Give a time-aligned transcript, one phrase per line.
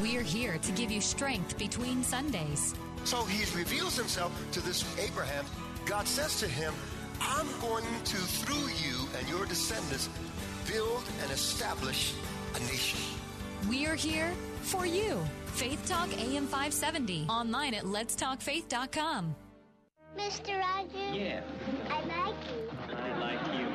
[0.00, 2.74] We're here to give you strength between Sundays.
[3.04, 5.44] So he reveals himself to this Abraham.
[5.84, 6.72] God says to him,
[7.20, 10.08] I'm going to, through you and your descendants,
[10.66, 12.14] build and establish
[12.54, 12.98] a nation.
[13.68, 14.32] We're here
[14.62, 15.18] for you.
[15.46, 17.26] Faith Talk AM 570.
[17.28, 19.34] Online at letstalkfaith.com.
[20.16, 20.58] Mr.
[20.58, 21.14] Rogers?
[21.14, 21.42] Yeah.
[21.90, 22.96] I like you.
[22.96, 23.69] I like you, my dear.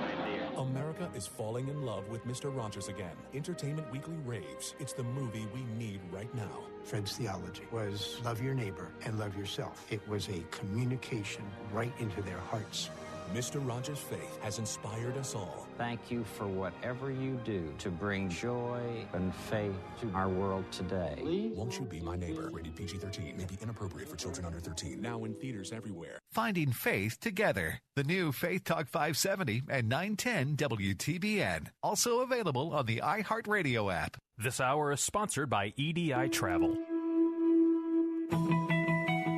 [0.95, 2.55] America is falling in love with Mr.
[2.55, 3.15] Rogers again.
[3.33, 4.75] Entertainment Weekly raves.
[4.79, 6.63] It's the movie we need right now.
[6.83, 9.85] Fred's theology was love your neighbor and love yourself.
[9.89, 11.43] It was a communication
[11.73, 12.89] right into their hearts.
[13.33, 13.65] Mr.
[13.67, 15.67] Rogers' faith has inspired us all.
[15.77, 21.51] Thank you for whatever you do to bring joy and faith to our world today.
[21.53, 22.49] Won't you be my neighbor?
[22.51, 23.35] Rated PG 13.
[23.37, 25.01] May be inappropriate for children under 13.
[25.01, 26.19] Now in theaters everywhere.
[26.31, 27.79] Finding Faith Together.
[27.95, 31.67] The new Faith Talk 570 and 910 WTBN.
[31.83, 34.17] Also available on the iHeartRadio app.
[34.37, 36.77] This hour is sponsored by EDI Travel.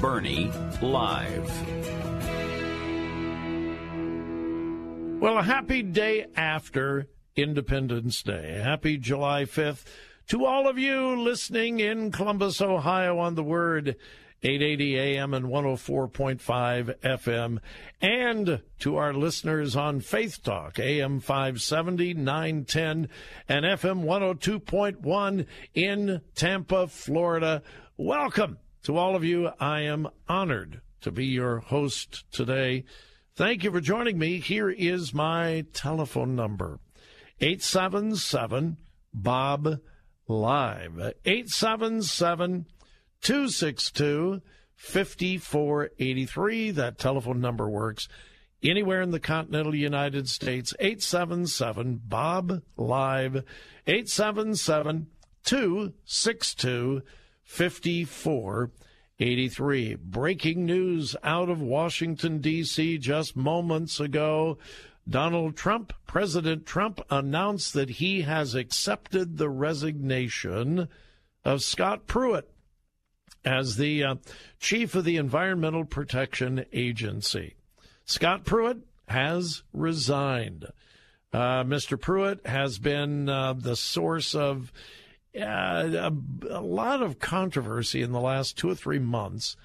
[0.00, 0.50] Burney
[0.82, 1.50] Live.
[5.20, 8.60] Well, a happy day after Independence Day.
[8.62, 9.84] Happy July 5th
[10.28, 13.96] to all of you listening in Columbus, Ohio on the Word.
[14.42, 17.58] 880 AM and 104.5 FM,
[18.02, 23.08] and to our listeners on Faith Talk, AM 570, 910,
[23.48, 27.62] and FM 102.1 in Tampa, Florida.
[27.96, 29.50] Welcome to all of you.
[29.58, 32.84] I am honored to be your host today.
[33.34, 34.38] Thank you for joining me.
[34.38, 36.78] Here is my telephone number
[37.40, 38.76] 877
[39.12, 39.80] Bob
[40.28, 40.98] Live.
[41.24, 42.66] 877
[43.22, 44.40] 262
[44.76, 46.70] 5483.
[46.70, 48.06] That telephone number works
[48.62, 50.72] anywhere in the continental United States.
[50.78, 53.42] 877 Bob Live.
[53.88, 55.08] 877
[55.42, 57.02] 262
[57.46, 59.94] 5483.
[59.94, 62.98] Breaking news out of Washington, D.C.
[62.98, 64.58] just moments ago.
[65.08, 70.88] Donald Trump, President Trump, announced that he has accepted the resignation
[71.44, 72.50] of Scott Pruitt
[73.44, 74.16] as the uh,
[74.58, 77.54] chief of the Environmental Protection Agency.
[78.04, 80.66] Scott Pruitt has resigned.
[81.32, 82.00] Uh, Mr.
[82.00, 84.72] Pruitt has been uh, the source of
[85.40, 86.12] uh, a,
[86.50, 89.56] a, lot of controversy in the last two or three months.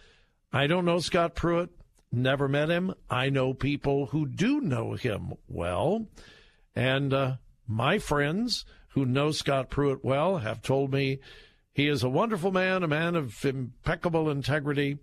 [0.51, 1.69] I don't know Scott Pruitt,
[2.11, 2.93] never met him.
[3.09, 6.07] I know people who do know him well.
[6.75, 7.35] And uh,
[7.67, 11.19] my friends who know Scott Pruitt well have told me
[11.73, 14.97] he is a wonderful man, a man of impeccable integrity.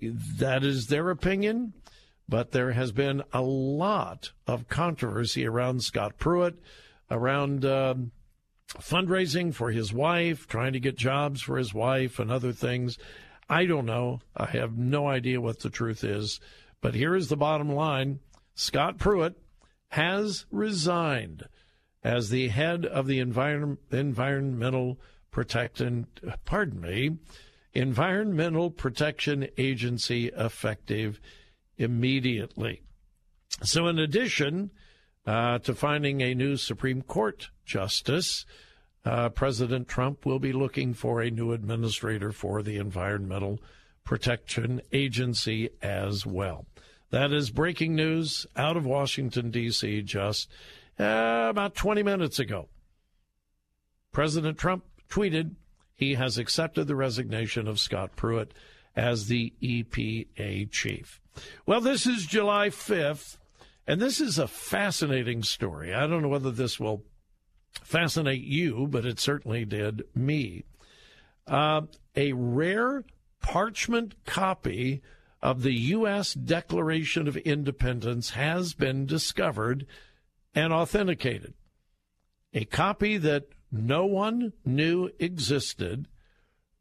[0.00, 1.74] That is their opinion,
[2.28, 6.58] but there has been a lot of controversy around Scott Pruitt,
[7.10, 8.12] around um,
[8.78, 12.98] fundraising for his wife, trying to get jobs for his wife, and other things.
[13.48, 14.20] I don't know.
[14.36, 16.40] I have no idea what the truth is.
[16.80, 18.20] But here is the bottom line
[18.54, 19.38] Scott Pruitt
[19.90, 21.48] has resigned
[22.02, 24.98] as the head of the environ- Environmental
[25.30, 26.06] Protection,
[26.44, 27.16] pardon me,
[27.72, 31.18] Environmental Protection Agency effective
[31.78, 32.82] immediately.
[33.62, 34.70] So, in addition
[35.26, 38.44] uh, to finding a new Supreme Court justice,
[39.04, 43.60] uh, President Trump will be looking for a new administrator for the Environmental
[44.04, 46.66] Protection Agency as well.
[47.10, 50.48] That is breaking news out of Washington, D.C., just
[50.98, 52.68] uh, about 20 minutes ago.
[54.12, 55.56] President Trump tweeted
[55.94, 58.52] he has accepted the resignation of Scott Pruitt
[58.96, 61.20] as the EPA chief.
[61.66, 63.36] Well, this is July 5th,
[63.86, 65.92] and this is a fascinating story.
[65.92, 67.04] I don't know whether this will
[67.82, 70.64] fascinate you, but it certainly did me.
[71.46, 71.82] Uh,
[72.14, 73.04] a rare
[73.40, 75.02] parchment copy
[75.40, 76.34] of the U.S.
[76.34, 79.86] Declaration of Independence has been discovered
[80.54, 81.54] and authenticated.
[82.54, 86.06] A copy that no one knew existed,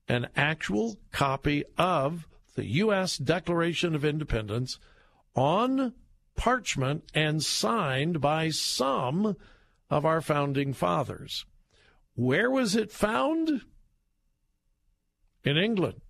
[0.07, 3.17] an actual copy of the U.S.
[3.17, 4.77] Declaration of Independence
[5.35, 5.93] on
[6.35, 9.35] parchment and signed by some
[9.89, 11.45] of our founding fathers.
[12.15, 13.61] Where was it found?
[15.43, 16.01] In England.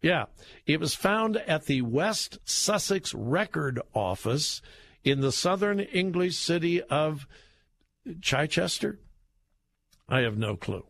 [0.00, 0.26] Yeah,
[0.66, 4.60] it was found at the West Sussex Record Office
[5.02, 7.26] in the southern English city of
[8.20, 8.98] Chichester.
[10.08, 10.84] I have no clue.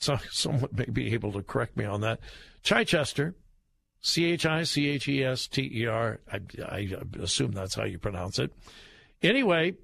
[0.00, 2.20] So someone may be able to correct me on that.
[2.62, 3.36] Chichester,
[4.00, 6.20] C H I C H E S T E R.
[6.30, 6.88] I
[7.20, 8.52] assume that's how you pronounce it.
[9.22, 9.74] Anyway,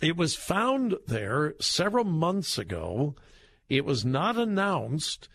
[0.00, 3.14] it was found there several months ago.
[3.68, 5.28] It was not announced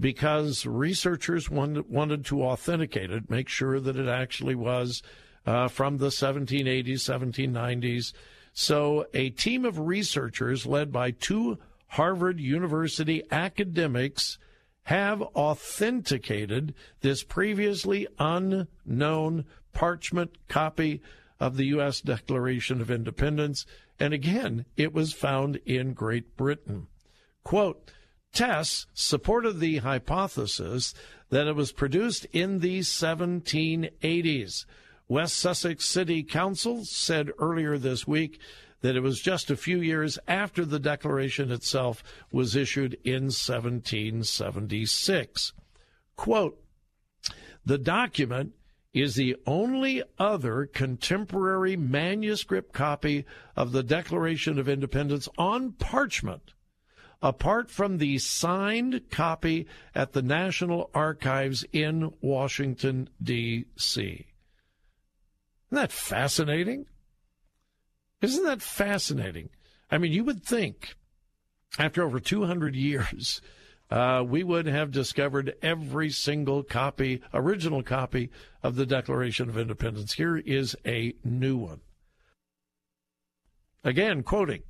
[0.00, 5.02] because researchers wanted, wanted to authenticate it, make sure that it actually was
[5.46, 8.12] uh, from the 1780s, 1790s.
[8.52, 11.58] So, a team of researchers led by two
[11.88, 14.38] Harvard University academics
[14.88, 19.44] have authenticated this previously unknown
[19.74, 21.02] parchment copy
[21.38, 22.00] of the U.S.
[22.00, 23.66] Declaration of Independence.
[24.00, 26.86] And again, it was found in Great Britain.
[27.44, 27.92] Quote,
[28.32, 30.94] tests supported the hypothesis
[31.28, 34.64] that it was produced in the 1780s.
[35.06, 38.40] West Sussex City Council said earlier this week
[38.80, 45.52] that it was just a few years after the Declaration itself was issued in 1776.
[46.16, 46.62] Quote,
[47.64, 48.52] the document
[48.94, 56.54] is the only other contemporary manuscript copy of the Declaration of Independence on parchment,
[57.20, 64.00] apart from the signed copy at the National Archives in Washington, D.C.
[64.00, 64.26] Isn't
[65.70, 66.86] that fascinating?
[68.20, 69.50] Isn't that fascinating?
[69.90, 70.94] I mean, you would think
[71.78, 73.40] after over 200 years,
[73.90, 78.30] uh, we would have discovered every single copy, original copy
[78.62, 80.14] of the Declaration of Independence.
[80.14, 81.80] Here is a new one.
[83.84, 84.62] Again, quoting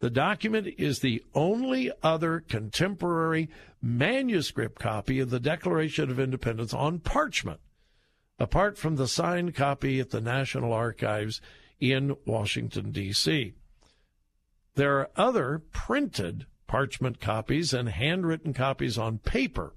[0.00, 3.48] The document is the only other contemporary
[3.80, 7.60] manuscript copy of the Declaration of Independence on parchment,
[8.38, 11.40] apart from the signed copy at the National Archives
[11.80, 13.54] in Washington, D.C.
[14.74, 19.74] There are other printed parchment copies and handwritten copies on paper,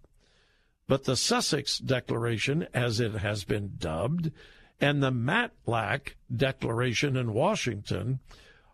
[0.88, 4.32] but the Sussex Declaration, as it has been dubbed,
[4.80, 8.20] and the Matlack Declaration in Washington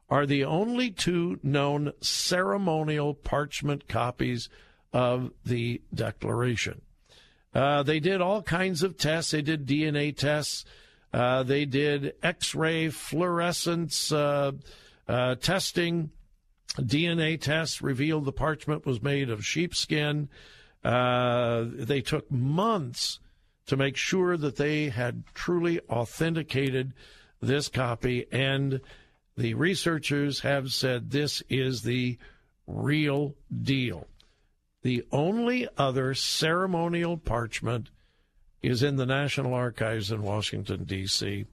[0.10, 4.50] are the only two known ceremonial parchment copies
[4.94, 6.82] of the Declaration.
[7.54, 9.32] Uh, they did all kinds of tests.
[9.32, 10.64] They did DNA tests.
[11.14, 14.52] Uh, they did X ray fluorescence uh,
[15.08, 16.12] uh, testing.
[16.78, 20.30] DNA tests revealed the parchment was made of sheepskin.
[20.84, 23.20] Uh, they took months
[23.66, 26.94] to make sure that they had truly authenticated
[27.42, 28.26] this copy.
[28.32, 28.82] And
[29.36, 32.18] the researchers have said this is the
[32.66, 34.08] real deal.
[34.84, 37.90] The only other ceremonial parchment
[38.68, 41.46] is in the National Archives in Washington, D.C.,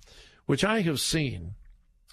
[0.46, 1.54] which I have seen.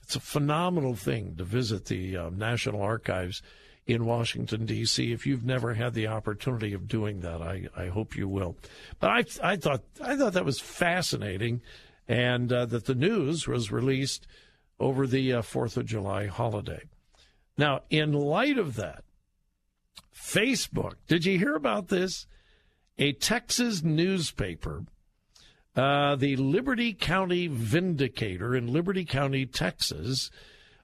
[0.03, 3.41] It's a phenomenal thing to visit the uh, National Archives
[3.87, 5.11] in Washington, D.C.
[5.11, 8.57] If you've never had the opportunity of doing that, I, I hope you will.
[8.99, 11.61] But I, I, thought, I thought that was fascinating
[12.07, 14.27] and uh, that the news was released
[14.79, 16.83] over the uh, 4th of July holiday.
[17.57, 19.03] Now, in light of that,
[20.15, 22.27] Facebook, did you hear about this?
[23.01, 24.85] A Texas newspaper,
[25.75, 30.29] uh, the Liberty County Vindicator in Liberty County, Texas,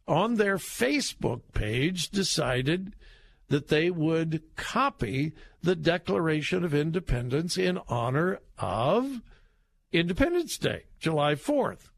[0.07, 2.93] on their Facebook page decided
[3.49, 9.21] that they would copy the Declaration of Independence in honor of
[9.91, 11.89] Independence Day, July 4th.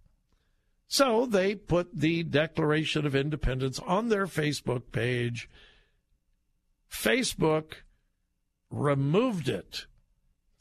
[0.89, 5.47] So they put the Declaration of Independence on their Facebook page.
[6.91, 7.75] Facebook
[8.69, 9.85] removed it.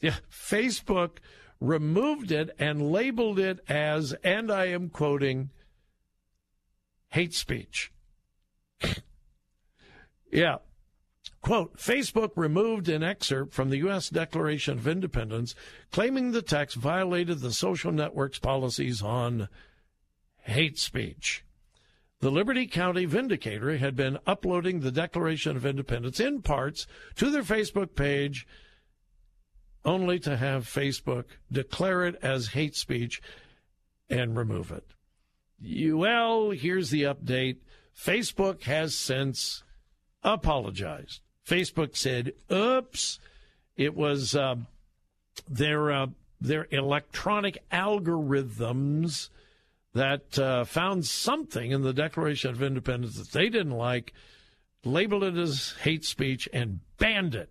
[0.00, 1.18] Yeah, Facebook
[1.60, 5.50] removed it and labeled it as, and I am quoting,
[7.08, 7.92] hate speech.
[10.32, 10.56] yeah.
[11.40, 14.08] Quote Facebook removed an excerpt from the U.S.
[14.08, 15.54] Declaration of Independence
[15.92, 19.48] claiming the text violated the social network's policies on
[20.40, 21.44] hate speech.
[22.20, 27.44] The Liberty County Vindicator had been uploading the Declaration of Independence in parts to their
[27.44, 28.46] Facebook page,
[29.84, 33.20] only to have Facebook declare it as hate speech
[34.10, 34.84] and remove it.
[35.94, 37.56] Well, here's the update
[37.96, 39.62] Facebook has since
[40.22, 41.20] apologized.
[41.46, 43.18] Facebook said, oops,
[43.76, 44.56] it was uh,
[45.48, 46.06] their, uh,
[46.40, 49.30] their electronic algorithms
[49.94, 54.12] that uh, found something in the Declaration of Independence that they didn't like,
[54.84, 57.50] labeled it as hate speech, and banned it,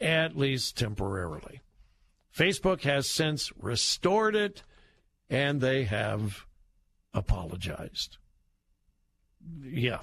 [0.00, 1.60] at least temporarily.
[2.36, 4.62] Facebook has since restored it,
[5.28, 6.46] and they have
[7.12, 8.18] apologized.
[9.62, 10.00] Yeah,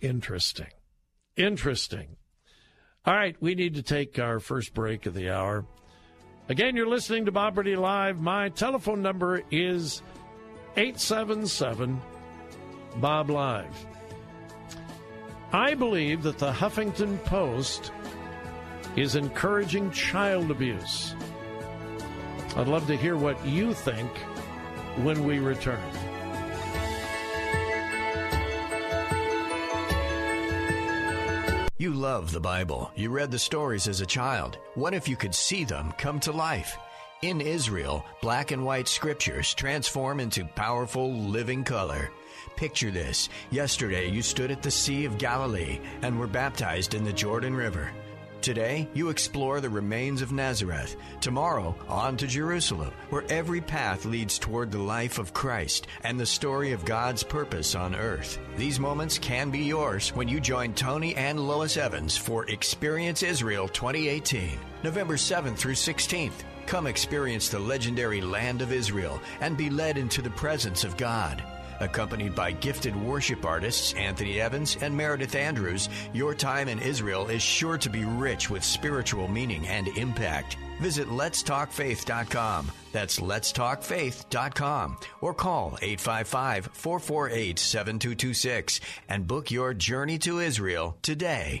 [0.00, 0.72] interesting.
[1.36, 2.16] Interesting.
[3.04, 5.64] All right, we need to take our first break of the hour.
[6.48, 8.20] Again, you're listening to Bob Burney Live.
[8.20, 10.02] My telephone number is
[10.76, 12.00] 877
[12.96, 13.86] Bob Live.
[15.52, 17.92] I believe that the Huffington Post
[19.00, 21.14] is encouraging child abuse.
[22.56, 24.10] I'd love to hear what you think
[25.02, 25.78] when we return.
[31.78, 32.90] You love the Bible.
[32.96, 34.58] You read the stories as a child.
[34.74, 36.76] What if you could see them come to life?
[37.22, 42.10] In Israel, black and white scriptures transform into powerful living color.
[42.56, 43.28] Picture this.
[43.50, 47.92] Yesterday, you stood at the Sea of Galilee and were baptized in the Jordan River.
[48.40, 50.96] Today, you explore the remains of Nazareth.
[51.20, 56.24] Tomorrow, on to Jerusalem, where every path leads toward the life of Christ and the
[56.24, 58.38] story of God's purpose on earth.
[58.56, 63.66] These moments can be yours when you join Tony and Lois Evans for Experience Israel
[63.68, 66.44] 2018, November 7th through 16th.
[66.66, 71.42] Come experience the legendary land of Israel and be led into the presence of God.
[71.80, 77.42] Accompanied by gifted worship artists Anthony Evans and Meredith Andrews, your time in Israel is
[77.42, 80.56] sure to be rich with spiritual meaning and impact.
[80.80, 82.70] Visit letstalkfaith.com.
[82.92, 91.60] That's letstalkfaith.com or call 855 448 7226 and book your journey to Israel today.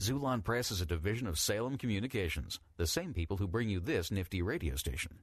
[0.00, 4.10] Xulon Press is a division of Salem Communications, the same people who bring you this
[4.10, 5.18] nifty radio station.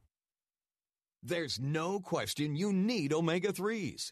[1.23, 4.11] There's no question you need omega 3s.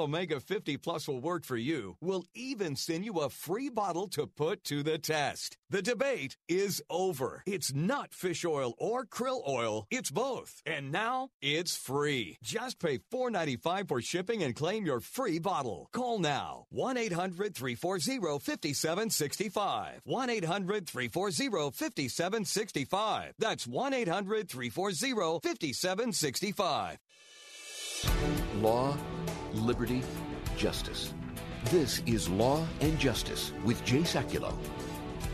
[0.00, 1.96] Omega 50 Plus will work for you.
[2.00, 5.56] We'll even send you a free bottle to put to the test.
[5.68, 7.42] The debate is over.
[7.46, 10.62] It's not fish oil or krill oil, it's both.
[10.66, 12.38] And now it's free.
[12.42, 15.88] Just pay $4.95 for shipping and claim your free bottle.
[15.92, 20.00] Call now 1 800 340 5765.
[20.04, 23.34] 1 800 340 5765.
[23.38, 26.98] That's 1 800 340 5765.
[28.62, 28.96] Law,
[29.54, 30.02] liberty,
[30.56, 31.14] justice.
[31.66, 34.54] This is Law and Justice with Jay Sekulow.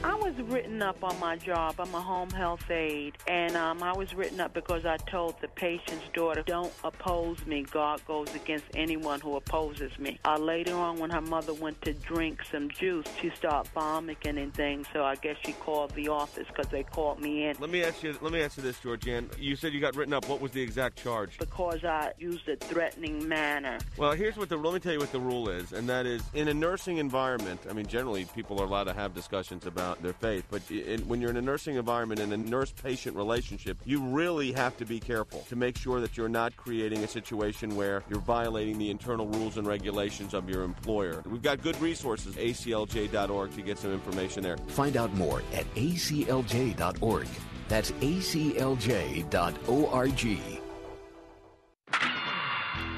[0.07, 1.81] I was written up on my job.
[1.81, 5.49] I'm a home health aide, and um, I was written up because I told the
[5.49, 7.67] patient's daughter, "Don't oppose me.
[7.69, 11.93] God goes against anyone who opposes me." Uh, later on, when her mother went to
[11.93, 14.87] drink some juice, she started vomiting and things.
[14.93, 17.57] So I guess she called the office because they called me in.
[17.59, 18.17] Let me ask you.
[18.21, 19.37] Let me ask you this, Georgianne.
[19.41, 20.29] You said you got written up.
[20.29, 21.37] What was the exact charge?
[21.37, 23.79] Because I used a threatening manner.
[23.97, 24.57] Well, here's what the.
[24.57, 27.63] Let me tell you what the rule is, and that is in a nursing environment.
[27.69, 31.21] I mean, generally people are allowed to have discussions about their faith, but in, when
[31.21, 35.45] you're in a nursing environment in a nurse-patient relationship, you really have to be careful
[35.49, 39.57] to make sure that you're not creating a situation where you're violating the internal rules
[39.57, 41.23] and regulations of your employer.
[41.27, 44.57] We've got good resources, aclj.org, to get some information there.
[44.69, 47.29] Find out more at aclj.org.
[47.69, 49.27] That's aclj.org.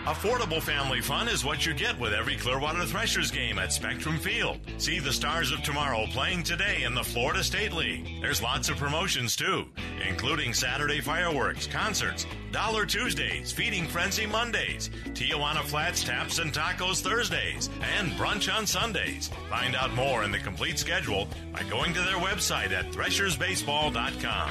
[0.05, 4.59] Affordable family fun is what you get with every Clearwater Threshers game at Spectrum Field.
[4.78, 8.21] See the stars of tomorrow playing today in the Florida State League.
[8.23, 9.67] There's lots of promotions too,
[10.09, 17.69] including Saturday fireworks, concerts, Dollar Tuesdays, Feeding Frenzy Mondays, Tijuana Flats Taps and Tacos Thursdays,
[17.99, 19.31] and brunch on Sundays.
[19.50, 24.50] Find out more and the complete schedule by going to their website at threshersbaseball.com.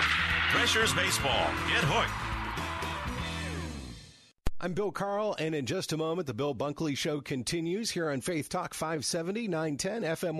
[0.53, 1.47] Threshers Baseball.
[1.67, 2.26] Get hooked.
[4.59, 8.21] I'm Bill Carl, and in just a moment, the Bill Bunkley Show continues here on
[8.21, 10.39] Faith Talk 570, 910, FM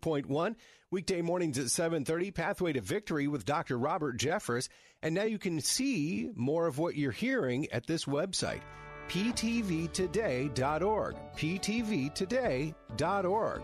[0.00, 0.54] 102.1.
[0.90, 3.76] Weekday mornings at 7.30, Pathway to Victory with Dr.
[3.76, 4.70] Robert Jeffress.
[5.02, 8.62] And now you can see more of what you're hearing at this website,
[9.10, 13.62] ptvtoday.org, ptvtoday.org.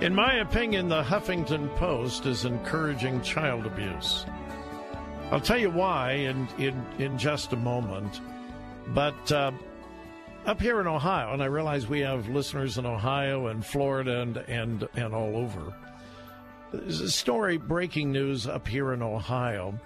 [0.00, 4.24] In my opinion, the Huffington Post is encouraging child abuse.
[5.32, 8.20] I'll tell you why in, in, in just a moment.
[8.94, 9.50] But uh,
[10.46, 14.36] up here in Ohio, and I realize we have listeners in Ohio and Florida and,
[14.36, 15.74] and, and all over.
[16.72, 19.80] There's a story, breaking news up here in Ohio.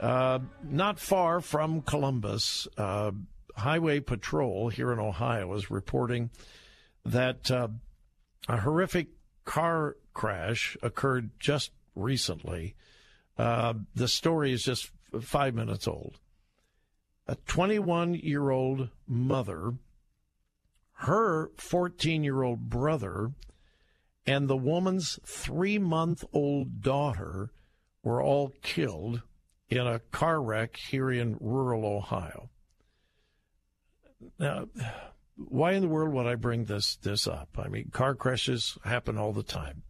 [0.00, 3.10] Uh, not far from Columbus, uh,
[3.54, 6.30] Highway Patrol here in Ohio is reporting
[7.04, 7.68] that uh,
[8.48, 9.08] a horrific
[9.44, 12.74] car crash occurred just recently.
[13.36, 16.18] Uh, the story is just five minutes old.
[17.26, 19.74] A 21 year old mother,
[20.92, 23.32] her 14 year old brother,
[24.26, 27.50] and the woman's three month old daughter
[28.02, 29.22] were all killed
[29.68, 32.50] in a car wreck here in rural Ohio.
[34.38, 34.68] Now,
[35.36, 37.48] why in the world would I bring this this up?
[37.58, 39.82] I mean, car crashes happen all the time.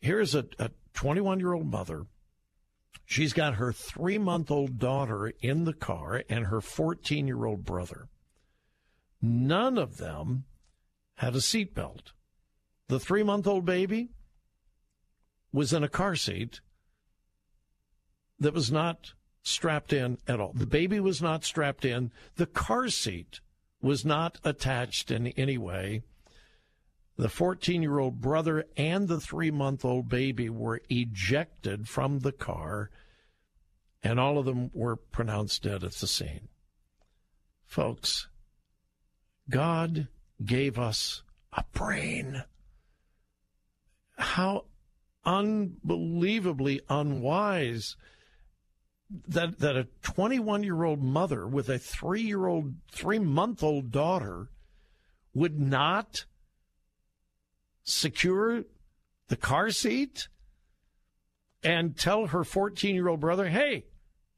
[0.00, 0.46] Here's a
[0.94, 2.06] 21 year old mother.
[3.04, 7.64] She's got her three month old daughter in the car and her 14 year old
[7.64, 8.08] brother.
[9.22, 10.44] None of them
[11.16, 12.12] had a seatbelt.
[12.88, 14.10] The three month old baby
[15.52, 16.60] was in a car seat
[18.38, 20.52] that was not strapped in at all.
[20.52, 22.10] The baby was not strapped in.
[22.36, 23.40] The car seat
[23.82, 26.02] was not attached in any way.
[27.16, 32.32] The 14 year old brother and the three month old baby were ejected from the
[32.32, 32.90] car,
[34.02, 36.48] and all of them were pronounced dead at the scene.
[37.66, 38.28] Folks,
[39.48, 40.08] God
[40.44, 42.44] gave us a brain.
[44.16, 44.64] How
[45.24, 47.96] unbelievably unwise
[49.28, 53.90] that that a 21 year old mother with a three year old three month old
[53.90, 54.50] daughter
[55.34, 56.24] would not
[57.82, 58.64] secure
[59.28, 60.28] the car seat
[61.62, 63.86] and tell her 14 year old brother, hey,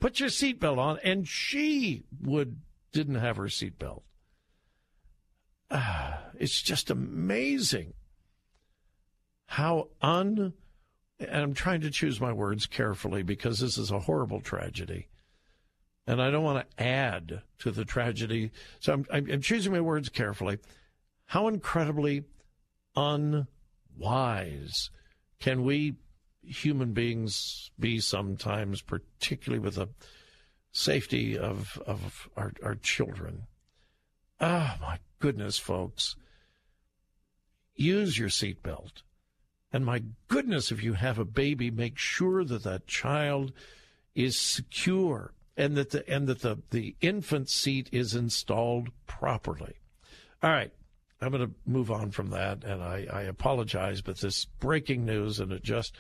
[0.00, 0.98] put your seatbelt on.
[1.04, 2.60] And she would
[2.92, 4.02] didn't have her seatbelt.
[5.70, 7.94] Ah, it's just amazing
[9.46, 10.52] how un
[11.28, 15.08] and I'm trying to choose my words carefully because this is a horrible tragedy.
[16.06, 18.50] And I don't want to add to the tragedy.
[18.80, 20.58] So I'm, I'm choosing my words carefully.
[21.26, 22.24] How incredibly
[22.96, 24.90] unwise
[25.40, 25.94] can we
[26.42, 29.88] human beings be sometimes, particularly with the
[30.72, 33.44] safety of, of our, our children?
[34.40, 36.16] Oh, my goodness, folks.
[37.76, 39.02] Use your seatbelt.
[39.72, 43.52] And my goodness, if you have a baby, make sure that that child
[44.14, 49.74] is secure and that the and that the, the infant seat is installed properly.
[50.42, 50.72] All right.
[51.20, 55.38] I'm going to move on from that, and I, I apologize, but this breaking news,
[55.38, 55.94] and it just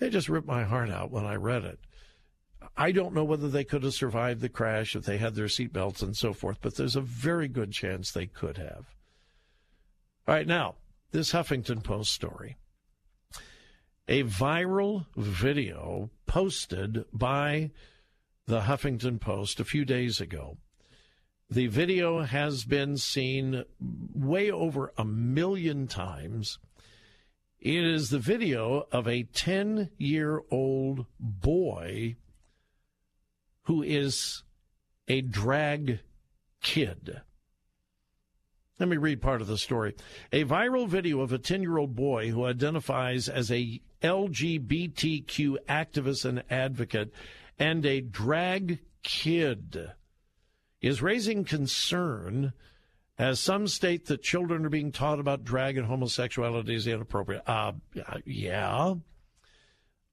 [0.00, 1.78] it just ripped my heart out when I read it.
[2.76, 6.02] I don't know whether they could have survived the crash if they had their seatbelts
[6.02, 8.86] and so forth, but there's a very good chance they could have.
[10.26, 10.76] All right, now,
[11.10, 12.56] this Huffington Post story.
[14.08, 17.70] A viral video posted by
[18.46, 20.58] the Huffington Post a few days ago
[21.52, 26.58] the video has been seen way over a million times.
[27.60, 32.16] It is the video of a 10 year old boy
[33.64, 34.44] who is
[35.08, 36.00] a drag
[36.62, 37.20] kid.
[38.82, 39.94] Let me read part of the story.
[40.32, 46.24] A viral video of a 10 year old boy who identifies as a LGBTQ activist
[46.24, 47.12] and advocate
[47.60, 49.92] and a drag kid
[50.80, 52.54] is raising concern
[53.16, 57.44] as some state that children are being taught about drag and homosexuality is inappropriate.
[57.46, 57.74] Uh,
[58.24, 58.94] yeah.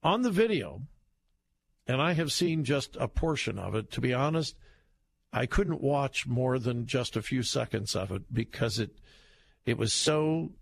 [0.03, 0.83] On the video,
[1.87, 4.55] and I have seen just a portion of it, to be honest,
[5.31, 8.91] I couldn't watch more than just a few seconds of it because it
[9.65, 10.53] it was so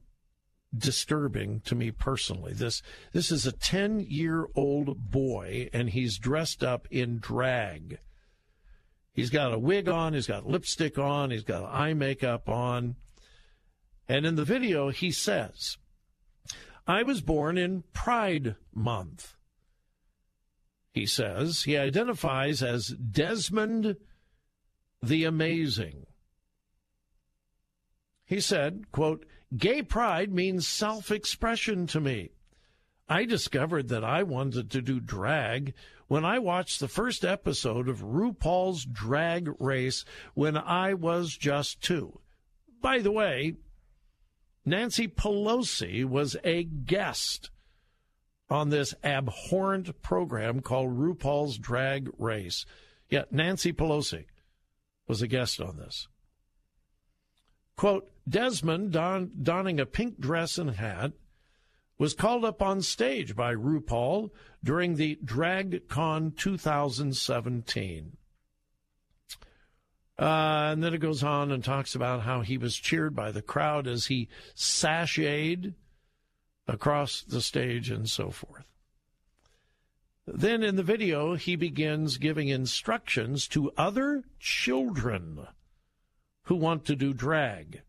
[0.78, 2.54] disturbing to me personally.
[2.54, 2.82] This
[3.14, 8.00] this is a 10-year-old boy and he's dressed up in drag.
[9.14, 12.96] He's got a wig on, he's got lipstick on, he's got eye makeup on.
[14.08, 15.78] And in the video, he says,
[16.86, 19.36] I was born in Pride Month.
[20.92, 23.98] He says he identifies as Desmond
[25.08, 26.06] the Amazing.
[28.26, 32.32] He said, quote, Gay pride means self expression to me.
[33.08, 35.74] I discovered that I wanted to do drag
[36.08, 42.20] when I watched the first episode of RuPaul's Drag Race when I was just two.
[42.82, 43.54] By the way,
[44.66, 47.50] Nancy Pelosi was a guest
[48.50, 52.66] on this abhorrent program called RuPaul's Drag Race.
[53.10, 54.26] Yeah, Nancy Pelosi
[55.08, 56.08] was a guest on this.
[57.76, 61.14] Quote Desmond, don- donning a pink dress and hat,
[61.98, 64.30] was called up on stage by RuPaul
[64.64, 68.18] during the DragCon 2017.
[70.20, 73.42] Uh, and then it goes on and talks about how he was cheered by the
[73.42, 75.76] crowd as he sashayed
[76.68, 78.67] across the stage and so forth.
[80.28, 85.48] Then in the video, he begins giving instructions to other children
[86.44, 87.82] who want to do drag.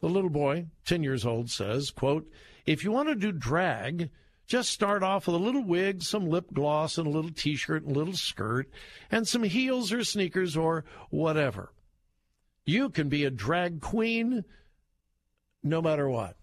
[0.00, 2.30] The little boy, 10 years old, says, quote,
[2.64, 4.08] if you want to do drag,
[4.46, 7.84] just start off with a little wig, some lip gloss, and a little t shirt
[7.84, 8.70] and a little skirt,
[9.10, 11.74] and some heels or sneakers or whatever.
[12.64, 14.44] You can be a drag queen
[15.62, 16.37] no matter what.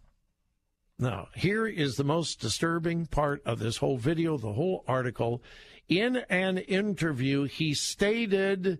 [0.98, 5.44] Now, here is the most disturbing part of this whole video, the whole article.
[5.90, 8.80] In an interview, he stated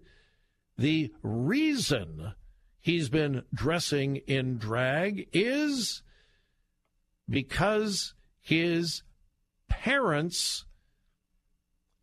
[0.78, 2.34] the reason
[2.80, 6.04] he's been dressing in drag is
[7.30, 9.04] because his
[9.68, 10.66] parents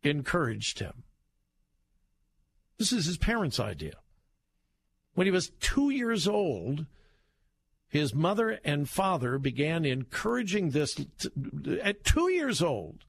[0.03, 1.03] encouraged him.
[2.77, 3.95] This is his parents' idea.
[5.15, 6.85] When he was two years old,
[7.93, 10.99] his mother and father began encouraging this
[11.83, 13.05] at two years old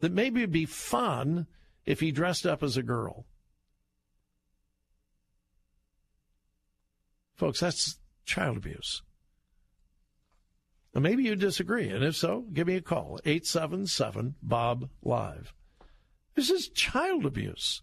[0.00, 1.46] that maybe it'd be fun
[1.86, 3.24] if he dressed up as a girl.
[7.36, 9.00] Folks, that's child abuse.
[10.92, 15.54] Maybe you disagree, and if so, give me a call 877 Bob Live.
[16.34, 17.80] This is child abuse.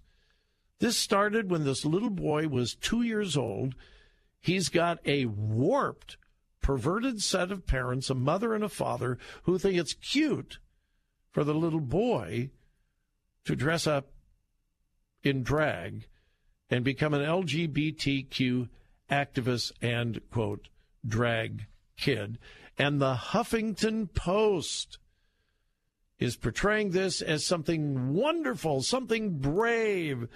[0.77, 3.73] This started when this little boy was two years old.
[4.41, 6.17] He's got a warped
[6.61, 10.59] perverted set of parents, a mother and a father, who think it's cute
[11.31, 12.49] for the little boy
[13.45, 14.11] to dress up
[15.23, 16.07] in drag
[16.69, 18.69] and become an LGBTQ
[19.09, 20.69] activist and, quote,
[21.05, 22.39] drag kid.
[22.77, 24.97] And the Huffington Post
[26.19, 30.27] is portraying this as something wonderful, something brave,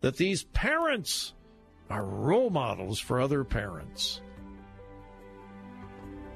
[0.00, 1.34] that these parents
[1.90, 4.20] are role models for other parents.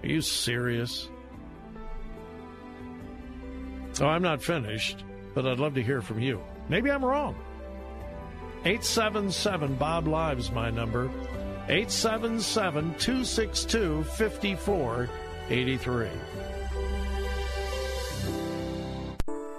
[0.03, 1.09] Are you serious?
[4.01, 6.41] Oh, I'm not finished, but I'd love to hear from you.
[6.69, 7.37] Maybe I'm wrong.
[8.65, 11.11] 877 Bob Lives, my number.
[11.69, 16.09] 877 262 5483.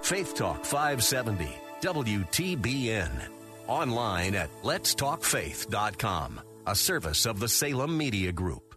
[0.02, 1.48] Faith Talk 570,
[1.80, 3.41] WTBN.
[3.68, 8.71] Online at letstalkfaith.com, a service of the Salem Media Group.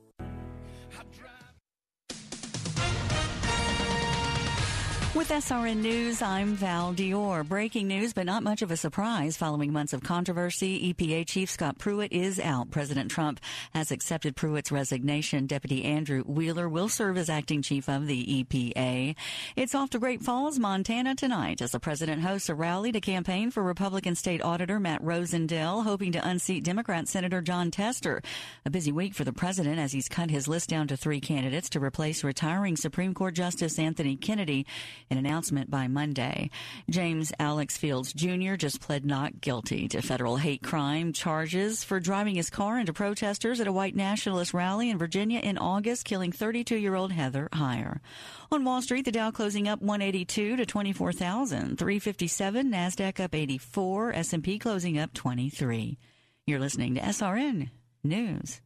[5.15, 7.47] With SRN News, I'm Val Dior.
[7.47, 9.37] Breaking news, but not much of a surprise.
[9.37, 12.69] Following months of controversy, EPA Chief Scott Pruitt is out.
[12.69, 13.39] President Trump
[13.73, 15.47] has accepted Pruitt's resignation.
[15.47, 19.15] Deputy Andrew Wheeler will serve as acting chief of the EPA.
[19.55, 23.51] It's off to Great Falls, Montana tonight as the president hosts a rally to campaign
[23.51, 28.21] for Republican State Auditor Matt Rosendale, hoping to unseat Democrat Senator Jon Tester.
[28.65, 31.69] A busy week for the president as he's cut his list down to three candidates
[31.69, 34.65] to replace retiring Supreme Court Justice Anthony Kennedy
[35.09, 36.49] an announcement by Monday.
[36.89, 38.55] James Alex Fields Jr.
[38.55, 43.59] just pled not guilty to federal hate crime charges for driving his car into protesters
[43.59, 47.99] at a white nationalist rally in Virginia in August, killing 32 year old Heather Heyer.
[48.51, 54.97] On Wall Street, the Dow closing up 182 to 24,357, Nasdaq up 84, S&P closing
[54.97, 55.97] up 23.
[56.45, 57.69] You're listening to SRN
[58.03, 58.61] News.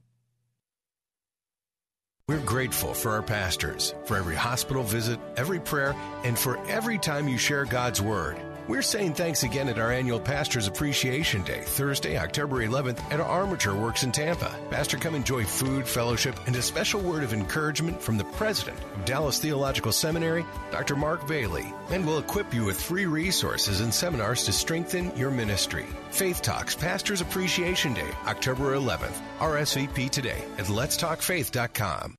[2.29, 7.27] We're grateful for our pastors, for every hospital visit, every prayer, and for every time
[7.27, 8.37] you share God's Word.
[8.67, 13.73] We're saying thanks again at our annual Pastors Appreciation Day, Thursday, October 11th, at Armature
[13.73, 14.55] Works in Tampa.
[14.69, 19.05] Pastor, come enjoy food, fellowship, and a special word of encouragement from the president of
[19.05, 20.95] Dallas Theological Seminary, Dr.
[20.95, 25.87] Mark Bailey, and we'll equip you with free resources and seminars to strengthen your ministry.
[26.11, 29.17] Faith Talks Pastors Appreciation Day, October 11th.
[29.39, 32.18] RSVP today at letstalkfaith.com.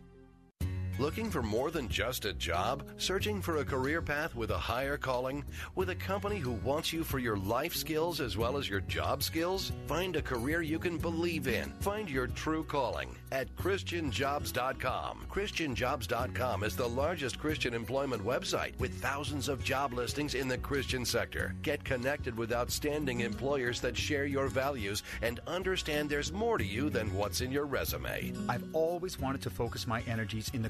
[1.01, 2.83] Looking for more than just a job?
[2.97, 5.43] Searching for a career path with a higher calling?
[5.73, 9.23] With a company who wants you for your life skills as well as your job
[9.23, 9.71] skills?
[9.87, 11.71] Find a career you can believe in.
[11.79, 15.25] Find your true calling at ChristianJobs.com.
[15.27, 21.03] ChristianJobs.com is the largest Christian employment website with thousands of job listings in the Christian
[21.03, 21.55] sector.
[21.63, 26.91] Get connected with outstanding employers that share your values and understand there's more to you
[26.91, 28.33] than what's in your resume.
[28.47, 30.69] I've always wanted to focus my energies in the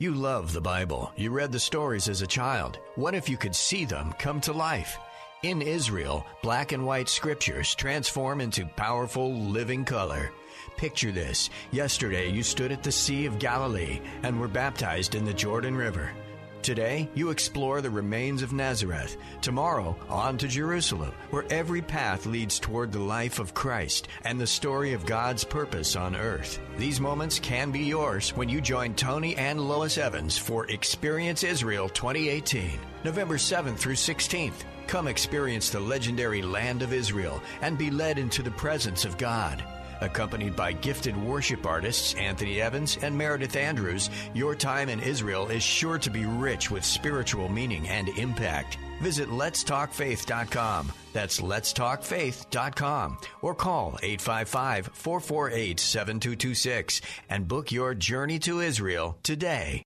[0.00, 1.10] You love the Bible.
[1.16, 2.78] You read the stories as a child.
[2.94, 4.96] What if you could see them come to life?
[5.42, 10.30] In Israel, black and white scriptures transform into powerful living color.
[10.76, 11.50] Picture this.
[11.72, 16.12] Yesterday you stood at the Sea of Galilee and were baptized in the Jordan River.
[16.62, 19.16] Today, you explore the remains of Nazareth.
[19.40, 24.46] Tomorrow, on to Jerusalem, where every path leads toward the life of Christ and the
[24.46, 26.60] story of God's purpose on earth.
[26.76, 31.88] These moments can be yours when you join Tony and Lois Evans for Experience Israel
[31.88, 34.64] 2018, November 7th through 16th.
[34.88, 39.62] Come experience the legendary land of Israel and be led into the presence of God.
[40.00, 45.62] Accompanied by gifted worship artists Anthony Evans and Meredith Andrews, your time in Israel is
[45.62, 48.78] sure to be rich with spiritual meaning and impact.
[49.00, 50.92] Visit letstalkfaith.com.
[51.12, 59.82] That's letstalkfaith.com or call 855-448-7226 and book your journey to Israel today.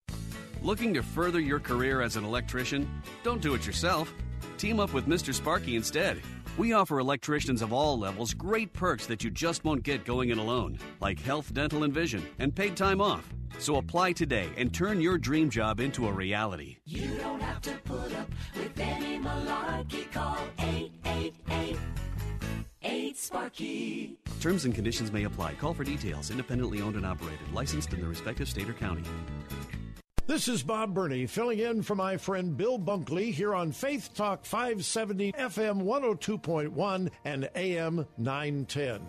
[0.63, 2.89] Looking to further your career as an electrician?
[3.25, 4.13] Don't do it yourself.
[4.59, 5.35] Team up with Mr.
[5.35, 6.21] Sparky instead.
[6.59, 10.37] We offer electricians of all levels great perks that you just won't get going it
[10.37, 13.27] alone, like health, dental, and vision, and paid time off.
[13.59, 16.77] So apply today and turn your dream job into a reality.
[16.85, 20.13] You don't have to put up with any malarkey.
[20.13, 21.79] Call 888
[22.83, 24.19] 8 Sparky.
[24.41, 25.55] Terms and conditions may apply.
[25.55, 26.31] Call for details.
[26.31, 27.51] Independently owned and operated.
[27.55, 29.05] Licensed in the respective state or county.
[30.25, 34.45] This is Bob Burney filling in for my friend Bill Bunkley here on Faith Talk
[34.45, 39.01] 570 FM 102.1 and AM 910.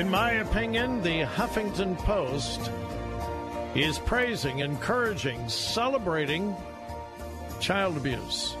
[0.00, 2.70] In my opinion, the Huffington Post
[3.74, 6.56] is praising, encouraging, celebrating
[7.60, 8.56] child abuse.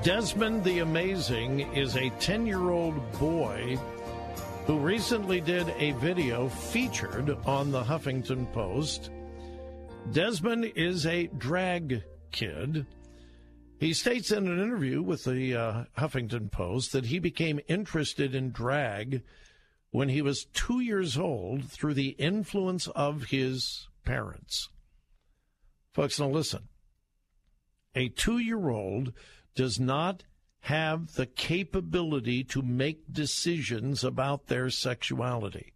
[0.00, 3.76] Desmond the Amazing is a 10 year old boy
[4.66, 9.10] who recently did a video featured on the Huffington Post.
[10.10, 12.02] Desmond is a drag
[12.32, 12.86] kid.
[13.78, 18.50] He states in an interview with the uh, Huffington Post that he became interested in
[18.50, 19.22] drag
[19.90, 24.68] when he was two years old through the influence of his parents.
[25.92, 26.68] Folks, now listen.
[27.94, 29.12] A two year old
[29.54, 30.24] does not
[30.60, 35.72] have the capability to make decisions about their sexuality.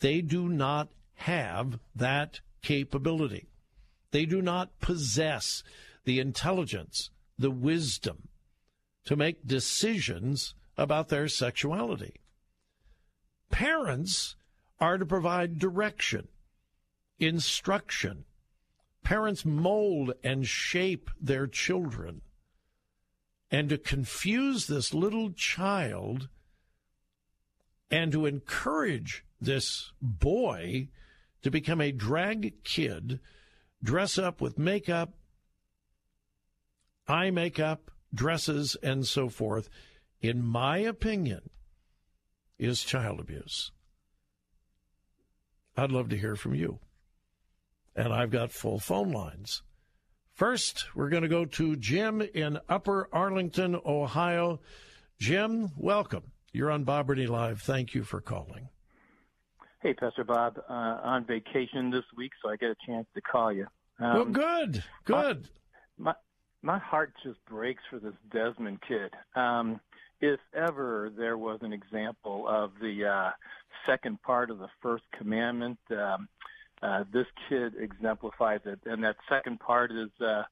[0.00, 3.48] They do not have that capability.
[4.12, 5.62] They do not possess
[6.04, 8.28] the intelligence, the wisdom
[9.04, 12.14] to make decisions about their sexuality.
[13.50, 14.36] Parents
[14.80, 16.28] are to provide direction,
[17.18, 18.24] instruction.
[19.02, 22.20] Parents mold and shape their children.
[23.50, 26.28] And to confuse this little child
[27.90, 30.88] and to encourage this boy
[31.42, 33.20] to become a drag kid,
[33.82, 35.14] dress up with makeup,
[37.06, 39.70] eye makeup, dresses, and so forth,
[40.20, 41.50] in my opinion,
[42.58, 43.70] is child abuse.
[45.76, 46.80] I'd love to hear from you.
[47.94, 49.62] And I've got full phone lines.
[50.38, 54.60] First, we're going to go to Jim in Upper Arlington, Ohio.
[55.18, 56.22] Jim, welcome.
[56.52, 57.60] You're on Bob Burney Live.
[57.60, 58.68] Thank you for calling.
[59.82, 60.60] Hey, Pastor Bob.
[60.70, 63.66] Uh, on vacation this week, so I get a chance to call you.
[63.98, 65.48] Um, well, good, good.
[65.98, 66.12] My,
[66.62, 69.10] my, my heart just breaks for this Desmond kid.
[69.34, 69.80] Um,
[70.20, 73.30] if ever there was an example of the uh,
[73.88, 76.28] second part of the first commandment, um,
[76.82, 78.80] uh, this kid exemplifies it.
[78.86, 80.42] And that second part is, uh,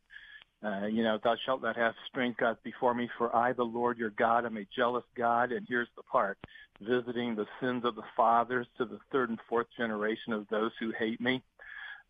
[0.64, 3.98] uh, you know, thou shalt not have strange gods before me, for I, the Lord
[3.98, 5.52] your God, am a jealous God.
[5.52, 6.38] And here's the part
[6.80, 10.92] visiting the sins of the fathers to the third and fourth generation of those who
[10.98, 11.42] hate me.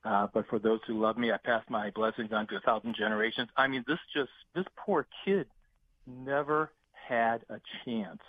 [0.04, 2.94] Uh, but for those who love me, I pass my blessings on to a thousand
[2.96, 3.48] generations.
[3.56, 5.46] I mean, this just, this poor kid
[6.06, 6.70] never
[7.08, 8.22] had a chance.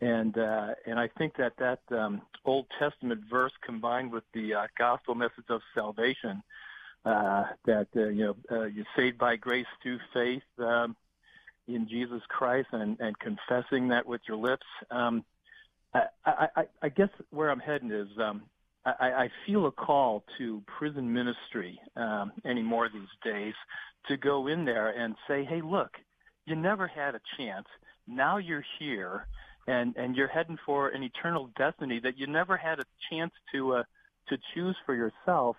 [0.00, 4.66] And uh, and I think that that um, Old Testament verse combined with the uh,
[4.78, 6.42] gospel message of salvation,
[7.04, 10.96] uh, that uh, you know uh, you're saved by grace through faith um,
[11.68, 14.66] in Jesus Christ, and, and confessing that with your lips.
[14.90, 15.24] Um,
[15.92, 18.42] I, I, I guess where I'm heading is um,
[18.84, 23.54] I, I feel a call to prison ministry um, anymore these days
[24.08, 25.90] to go in there and say, hey, look,
[26.46, 27.66] you never had a chance.
[28.06, 29.26] Now you're here
[29.66, 33.74] and and you're heading for an eternal destiny that you never had a chance to
[33.76, 33.82] uh,
[34.28, 35.56] to choose for yourself.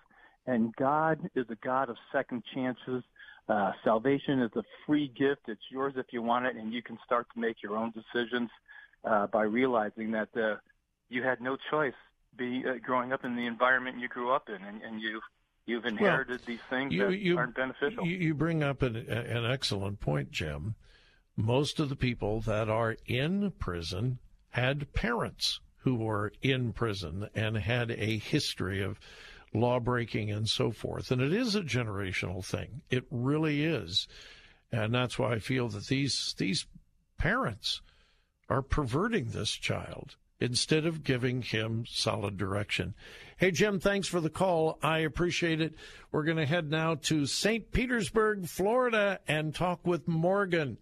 [0.48, 3.04] And God is a God of second chances.
[3.48, 6.98] Uh, salvation is a free gift; it's yours if you want it, and you can
[7.06, 8.50] start to make your own decisions
[9.04, 10.56] uh, by realizing that uh,
[11.10, 11.94] you had no choice.
[12.38, 15.20] Be uh, growing up in the environment you grew up in, and, and you
[15.66, 18.06] you've inherited well, these things you, that you, aren't beneficial.
[18.06, 20.76] You, you bring up an, an excellent point, Jim
[21.36, 24.20] most of the people that are in prison
[24.50, 29.00] had parents who were in prison and had a history of
[29.54, 31.12] law breaking and so forth.
[31.12, 32.82] And it is a generational thing.
[32.90, 34.08] It really is.
[34.72, 36.66] And that's why I feel that these these
[37.18, 37.82] parents
[38.50, 42.94] are perverting this child instead of giving him solid direction.
[43.38, 44.80] Hey, Jim, thanks for the call.
[44.82, 45.76] I appreciate it.
[46.12, 47.72] We're going to head now to St.
[47.72, 50.78] Petersburg, Florida, and talk with Morgan.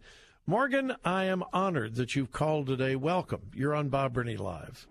[0.50, 2.96] Morgan, I am honored that you've called today.
[2.96, 3.52] Welcome.
[3.54, 4.88] You're on Bob Burney Live.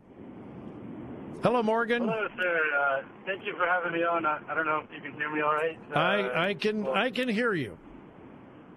[1.43, 2.07] Hello, Morgan.
[2.07, 2.61] Hello, sir.
[2.79, 4.25] Uh, thank you for having me on.
[4.25, 5.77] I, I, don't know if you can hear me all right.
[5.91, 7.77] Uh, I, I can well, I can hear you.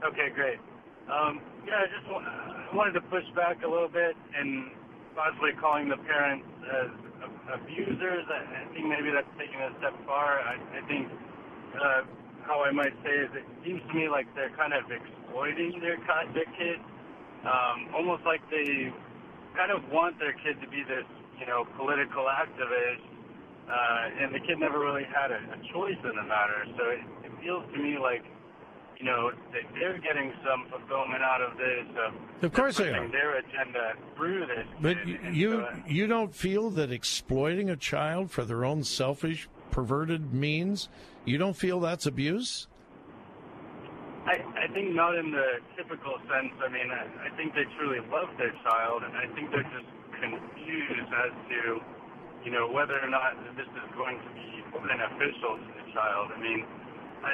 [0.03, 0.57] Okay, great.
[1.05, 4.71] Um, yeah, I just w- I wanted to push back a little bit and
[5.13, 6.89] possibly calling the parents as
[7.61, 8.25] abusers.
[8.25, 10.41] I, I think maybe that's taking a step far.
[10.41, 11.05] I, I think
[11.77, 12.01] uh,
[12.51, 15.95] how I might say is it seems to me like they're kind of exploiting their
[16.35, 16.83] their kid,
[17.47, 18.91] um, almost like they
[19.55, 21.07] kind of want their kid to be this,
[21.39, 23.07] you know, political activist,
[23.71, 26.67] uh, and the kid never really had a, a choice in the matter.
[26.75, 28.25] So it, it feels to me like,
[28.99, 31.87] you know, that they're getting some fulfillment out of this.
[32.05, 33.07] Of, of course they are.
[33.07, 34.67] Their agenda through this.
[34.81, 40.33] But you so, you don't feel that exploiting a child for their own selfish, perverted
[40.33, 40.89] means,
[41.25, 42.67] you don't feel that's abuse?
[44.25, 46.53] I, I think not in the typical sense.
[46.61, 49.89] I mean, I, I think they truly love their child, and I think they're just
[50.21, 51.81] confused as to,
[52.45, 56.29] you know, whether or not this is going to be beneficial to the child.
[56.35, 56.61] I mean,
[57.25, 57.33] I,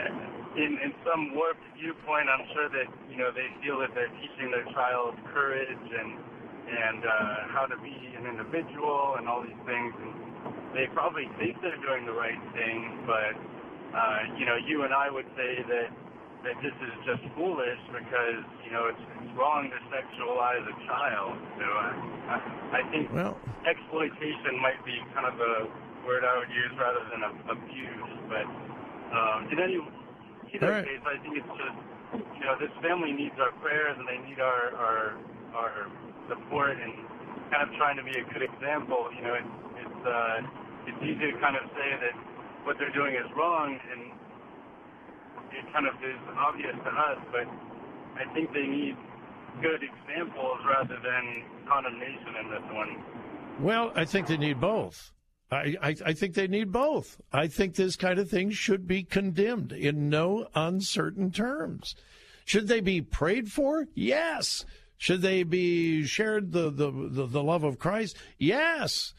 [0.55, 4.51] in in some warped viewpoint, I'm sure that you know they feel that they're teaching
[4.51, 6.11] their child courage and
[6.67, 9.93] and uh, how to be an individual and all these things.
[10.01, 10.11] And
[10.73, 13.35] they probably think they're doing the right thing, but
[13.95, 15.89] uh, you know, you and I would say that
[16.45, 21.33] that this is just foolish because you know it's, it's wrong to sexualize a child.
[21.57, 21.89] So I,
[22.29, 22.37] I,
[22.77, 25.67] I think well, exploitation might be kind of the
[26.05, 28.11] word I would use rather than a, abuse.
[28.29, 28.47] But
[29.11, 29.81] um, in any
[30.53, 30.85] either right.
[30.85, 31.77] case, I think it's just
[32.37, 35.01] you know this family needs our prayers and they need our our
[35.57, 35.73] our
[36.29, 36.93] support and
[37.49, 39.09] kind of trying to be a good example.
[39.15, 39.47] You know, it,
[39.87, 40.43] it's uh,
[40.87, 42.15] it's easy to kind of say that
[42.63, 44.11] what they're doing is wrong and
[45.51, 47.47] it kind of is obvious to us, but
[48.19, 48.95] I think they need
[49.61, 53.03] good examples rather than condemnation in this one.
[53.59, 55.11] Well, I think they need both.
[55.49, 57.21] I, I, I, think they need both.
[57.31, 61.95] I think this kind of thing should be condemned in no uncertain terms.
[62.43, 63.87] Should they be prayed for?
[63.95, 64.65] Yes.
[64.97, 68.17] Should they be shared the, the, the, the love of Christ?
[68.37, 69.13] Yes.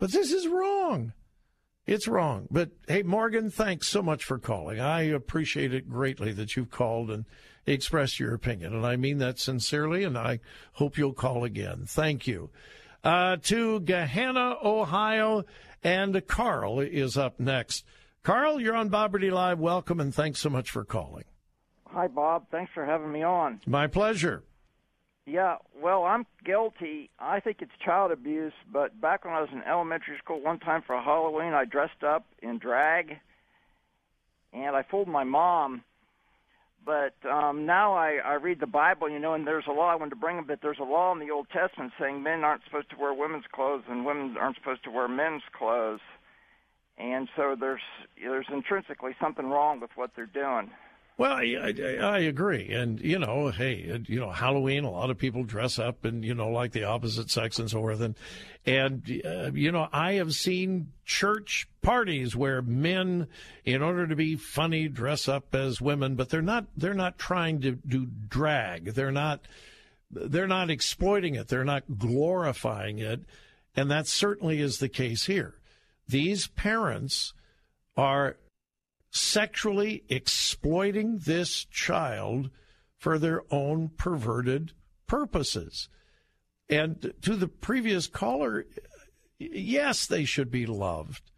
[0.00, 1.12] But this is wrong.
[1.86, 2.48] It's wrong.
[2.50, 4.80] But hey, Morgan, thanks so much for calling.
[4.80, 7.26] I appreciate it greatly that you've called and
[7.66, 8.74] expressed your opinion.
[8.74, 10.40] And I mean that sincerely, and I
[10.72, 11.84] hope you'll call again.
[11.86, 12.50] Thank you.
[13.04, 15.44] Uh, to Gahanna, Ohio,
[15.84, 17.84] and Carl is up next.
[18.22, 19.58] Carl, you're on Bob Burney Live.
[19.58, 21.24] Welcome, and thanks so much for calling.
[21.86, 22.46] Hi, Bob.
[22.50, 23.60] Thanks for having me on.
[23.66, 24.44] My pleasure.
[25.30, 27.08] Yeah, well, I'm guilty.
[27.20, 30.82] I think it's child abuse, but back when I was in elementary school, one time
[30.84, 33.12] for Halloween, I dressed up in drag,
[34.52, 35.84] and I fooled my mom.
[36.84, 39.92] But um, now I, I read the Bible, you know, and there's a law.
[39.92, 42.42] I wanted to bring up that there's a law in the Old Testament saying men
[42.42, 46.00] aren't supposed to wear women's clothes and women aren't supposed to wear men's clothes,
[46.98, 47.82] and so there's
[48.20, 50.70] there's intrinsically something wrong with what they're doing.
[51.20, 55.18] Well, I, I, I, agree, and you know, hey, you know, Halloween, a lot of
[55.18, 58.14] people dress up and you know, like the opposite sex and so forth, and
[58.64, 63.26] and uh, you know, I have seen church parties where men,
[63.66, 67.60] in order to be funny, dress up as women, but they're not they're not trying
[67.60, 69.42] to do drag, they're not
[70.10, 73.20] they're not exploiting it, they're not glorifying it,
[73.76, 75.56] and that certainly is the case here.
[76.08, 77.34] These parents
[77.94, 78.38] are
[79.10, 82.50] sexually exploiting this child
[82.96, 84.72] for their own perverted
[85.06, 85.88] purposes.
[86.68, 88.66] And to the previous caller,
[89.38, 91.30] yes, they should be loved,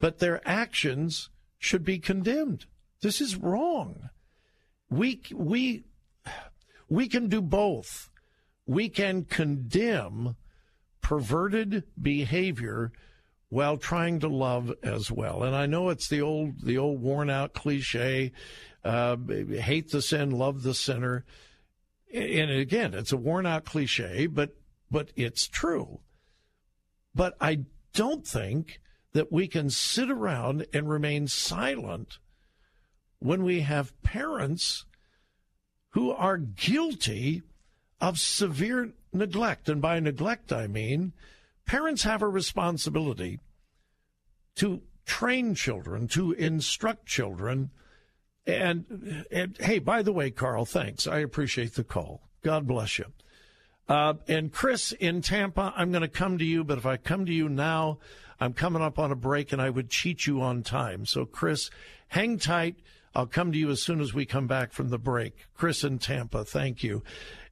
[0.00, 1.28] but their actions
[1.58, 2.66] should be condemned.
[3.02, 4.08] This is wrong.
[4.88, 5.84] We, we,
[6.88, 8.08] we can do both.
[8.66, 10.36] We can condemn
[11.02, 12.92] perverted behavior
[13.54, 15.44] while trying to love as well.
[15.44, 18.32] And I know it's the old the old worn out cliche,
[18.82, 19.16] uh,
[19.48, 21.24] hate the sin, love the sinner.
[22.12, 24.56] And again, it's a worn out cliche, but
[24.90, 26.00] but it's true.
[27.14, 27.60] But I
[27.92, 28.80] don't think
[29.12, 32.18] that we can sit around and remain silent
[33.20, 34.84] when we have parents
[35.90, 37.42] who are guilty
[38.00, 39.68] of severe neglect.
[39.68, 41.12] And by neglect, I mean
[41.66, 43.40] parents have a responsibility
[44.56, 47.70] to train children, to instruct children.
[48.46, 51.06] And, and hey, by the way, Carl, thanks.
[51.06, 52.28] I appreciate the call.
[52.42, 53.06] God bless you.
[53.88, 57.26] Uh, and Chris in Tampa, I'm going to come to you, but if I come
[57.26, 57.98] to you now,
[58.40, 61.06] I'm coming up on a break and I would cheat you on time.
[61.06, 61.70] So, Chris,
[62.08, 62.76] hang tight.
[63.14, 65.46] I'll come to you as soon as we come back from the break.
[65.54, 67.02] Chris in Tampa, thank you.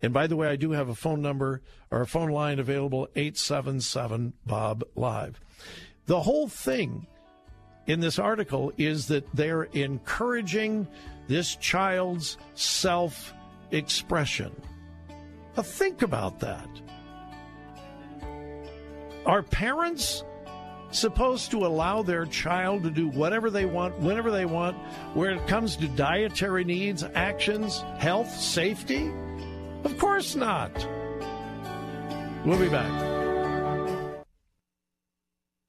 [0.00, 3.08] And by the way, I do have a phone number or a phone line available
[3.14, 5.40] 877 Bob Live.
[6.06, 7.06] The whole thing
[7.86, 10.88] in this article is that they're encouraging
[11.28, 13.32] this child's self
[13.70, 14.52] expression.
[15.56, 16.68] Now, think about that.
[19.24, 20.24] Are parents
[20.92, 24.76] supposed to allow their child to do whatever they want, whenever they want,
[25.14, 29.10] where it comes to dietary needs, actions, health, safety?
[29.84, 30.72] Of course not.
[32.44, 33.12] We'll be back.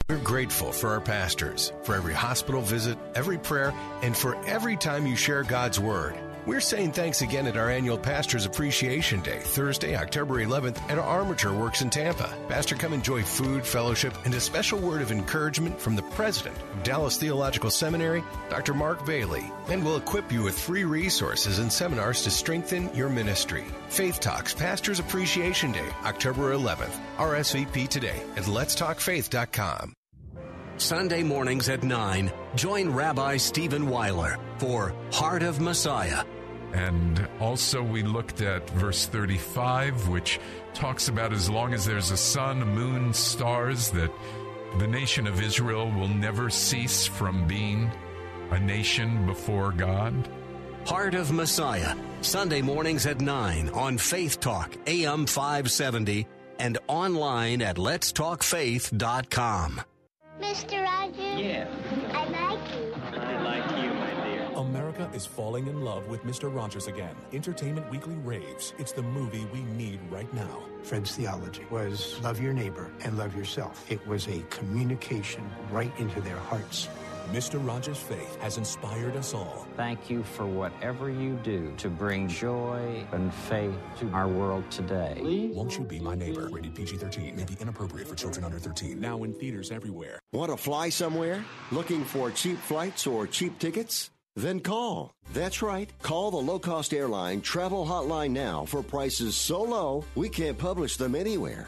[0.09, 5.07] We're grateful for our pastors, for every hospital visit, every prayer, and for every time
[5.07, 6.15] you share God's Word.
[6.45, 11.53] We're saying thanks again at our annual Pastors Appreciation Day, Thursday, October 11th, at Armature
[11.53, 12.29] Works in Tampa.
[12.49, 16.83] Pastor, come enjoy food, fellowship, and a special word of encouragement from the president of
[16.83, 18.73] Dallas Theological Seminary, Dr.
[18.73, 19.49] Mark Bailey.
[19.69, 23.63] And we'll equip you with free resources and seminars to strengthen your ministry.
[23.87, 26.99] Faith Talks Pastors Appreciation Day, October 11th.
[27.15, 29.93] RSVP today at letstalkfaith.com.
[30.77, 36.23] Sunday mornings at 9, join Rabbi Stephen Weiler for Heart of Messiah.
[36.73, 40.39] And also, we looked at verse 35, which
[40.73, 44.11] talks about as long as there's a sun, moon, stars, that
[44.79, 47.91] the nation of Israel will never cease from being
[48.49, 50.27] a nation before God.
[50.85, 56.27] Heart of Messiah, Sunday mornings at 9 on Faith Talk, AM 570,
[56.59, 59.81] and online at letstalkfaith.com.
[60.41, 60.83] Mr.
[60.83, 61.39] Rogers?
[61.39, 61.67] Yeah.
[62.11, 62.93] I like you.
[63.19, 64.49] I like you, my dear.
[64.55, 66.53] America is falling in love with Mr.
[66.53, 67.15] Rogers again.
[67.33, 68.73] Entertainment Weekly raves.
[68.79, 70.63] It's the movie we need right now.
[70.83, 73.89] Fred's theology was love your neighbor and love yourself.
[73.91, 76.89] It was a communication right into their hearts.
[77.31, 77.65] Mr.
[77.65, 79.65] Rogers' faith has inspired us all.
[79.77, 85.49] Thank you for whatever you do to bring joy and faith to our world today.
[85.53, 86.49] Won't you be my neighbor?
[86.51, 87.35] Rated PG 13.
[87.35, 88.99] May be inappropriate for children under 13.
[88.99, 90.19] Now in theaters everywhere.
[90.33, 91.43] Want to fly somewhere?
[91.71, 94.11] Looking for cheap flights or cheap tickets?
[94.35, 95.13] Then call.
[95.31, 95.89] That's right.
[96.01, 100.97] Call the low cost airline travel hotline now for prices so low we can't publish
[100.97, 101.67] them anywhere.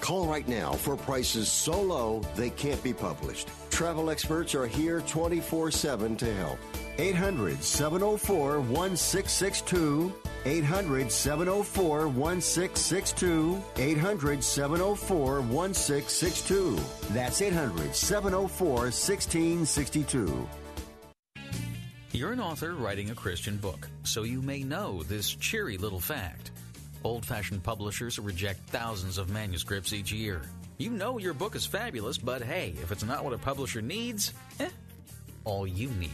[0.00, 3.48] Call right now for prices so low they can't be published.
[3.70, 6.58] Travel experts are here 24 7 to help.
[6.98, 10.12] 800 704 1662.
[10.44, 13.62] 800 704 1662.
[13.76, 16.78] 800 704 1662.
[17.12, 20.48] That's 800 704 1662.
[22.12, 26.50] You're an author writing a Christian book, so you may know this cheery little fact.
[27.02, 30.42] Old fashioned publishers reject thousands of manuscripts each year.
[30.76, 34.34] You know your book is fabulous, but hey, if it's not what a publisher needs,
[34.58, 34.68] eh,
[35.44, 36.10] all you need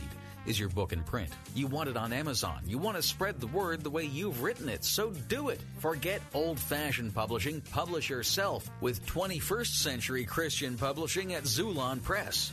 [0.46, 1.30] is your book in print.
[1.54, 2.62] You want it on Amazon.
[2.66, 5.60] You want to spread the word the way you've written it, so do it.
[5.78, 7.60] Forget old fashioned publishing.
[7.72, 12.52] Publish yourself with 21st century Christian publishing at Xulon Press.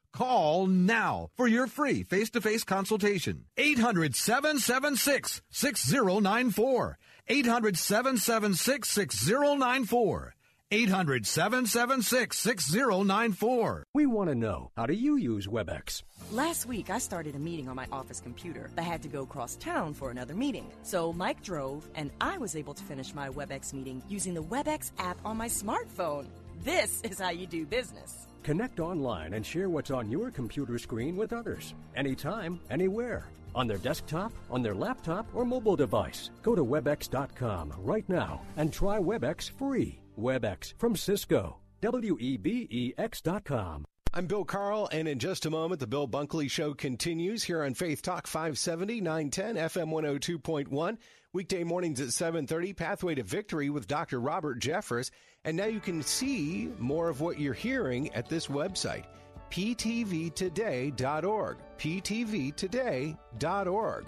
[0.13, 3.45] Call now for your free face to face consultation.
[3.57, 6.97] 800 776 6094.
[7.27, 10.35] 800 776 6094.
[10.73, 13.87] 800 776 6094.
[13.93, 16.03] We want to know how do you use WebEx?
[16.31, 18.69] Last week, I started a meeting on my office computer.
[18.77, 20.71] I had to go cross town for another meeting.
[20.83, 24.91] So Mike drove, and I was able to finish my WebEx meeting using the WebEx
[24.97, 26.27] app on my smartphone.
[26.63, 28.27] This is how you do business.
[28.43, 31.73] Connect online and share what's on your computer screen with others.
[31.95, 33.29] Anytime, anywhere.
[33.53, 36.31] On their desktop, on their laptop, or mobile device.
[36.41, 39.99] Go to WebEx.com right now and try WebEx free.
[40.17, 41.57] WebEx from Cisco.
[41.81, 43.85] W E B E X.com.
[44.13, 47.73] I'm Bill Carl, and in just a moment, the Bill Bunkley Show continues here on
[47.73, 50.97] Faith Talk 570, 910, FM 102.1.
[51.31, 54.19] Weekday mornings at 7.30, Pathway to Victory with Dr.
[54.19, 55.11] Robert Jeffress.
[55.43, 59.05] And now you can see more of what you're hearing at this website,
[59.49, 61.57] ptvtoday.org.
[61.79, 64.05] ptvtoday.org.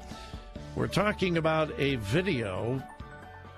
[0.78, 2.84] We're talking about a video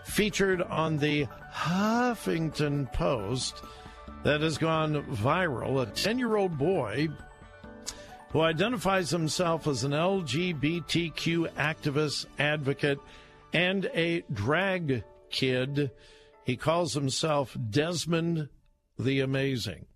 [0.05, 3.61] featured on the Huffington Post
[4.23, 5.81] that has gone viral.
[5.81, 7.09] A 10-year-old boy
[8.29, 12.99] who identifies himself as an LGBTQ activist, advocate,
[13.51, 15.91] and a drag kid.
[16.45, 18.47] He calls himself Desmond
[18.97, 19.87] the Amazing.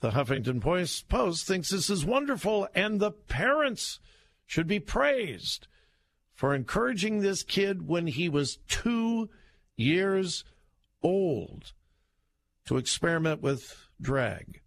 [0.00, 4.00] The Huffington Post thinks this is wonderful, and the parents
[4.46, 5.68] should be praised
[6.38, 9.28] for encouraging this kid when he was two
[9.76, 10.44] years
[11.02, 11.72] old
[12.64, 14.60] to experiment with drag.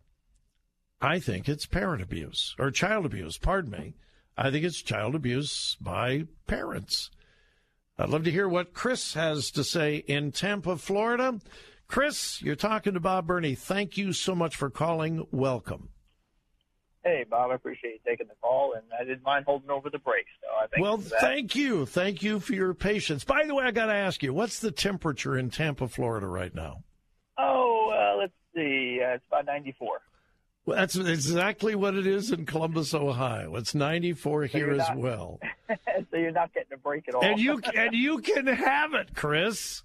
[1.00, 3.96] I think it's parent abuse, or child abuse, pardon me.
[4.38, 7.10] I think it's child abuse by parents.
[7.98, 11.40] I'd love to hear what Chris has to say in Tampa, Florida.
[11.88, 13.56] Chris, you're talking to Bob Burney.
[13.56, 15.26] Thank you so much for calling.
[15.32, 15.88] Welcome.
[17.04, 19.98] Hey, Bob, I appreciate you taking the call, and I didn't mind holding over the
[19.98, 20.26] break.
[20.42, 21.86] So I thank well, you thank you.
[21.88, 23.24] Thank you for your patience.
[23.24, 26.54] By the way, I got to ask you, what's the temperature in Tampa, Florida right
[26.54, 26.84] now?
[27.40, 29.02] Oh, uh, let's see.
[29.04, 30.00] Uh, it's about 94.
[30.66, 33.56] Well, that's exactly what it is in Columbus, Ohio.
[33.56, 35.40] It's 94 So here you're as well.
[35.70, 37.26] so you're not getting a break at all.
[37.26, 39.82] And you and you can have it, Chris.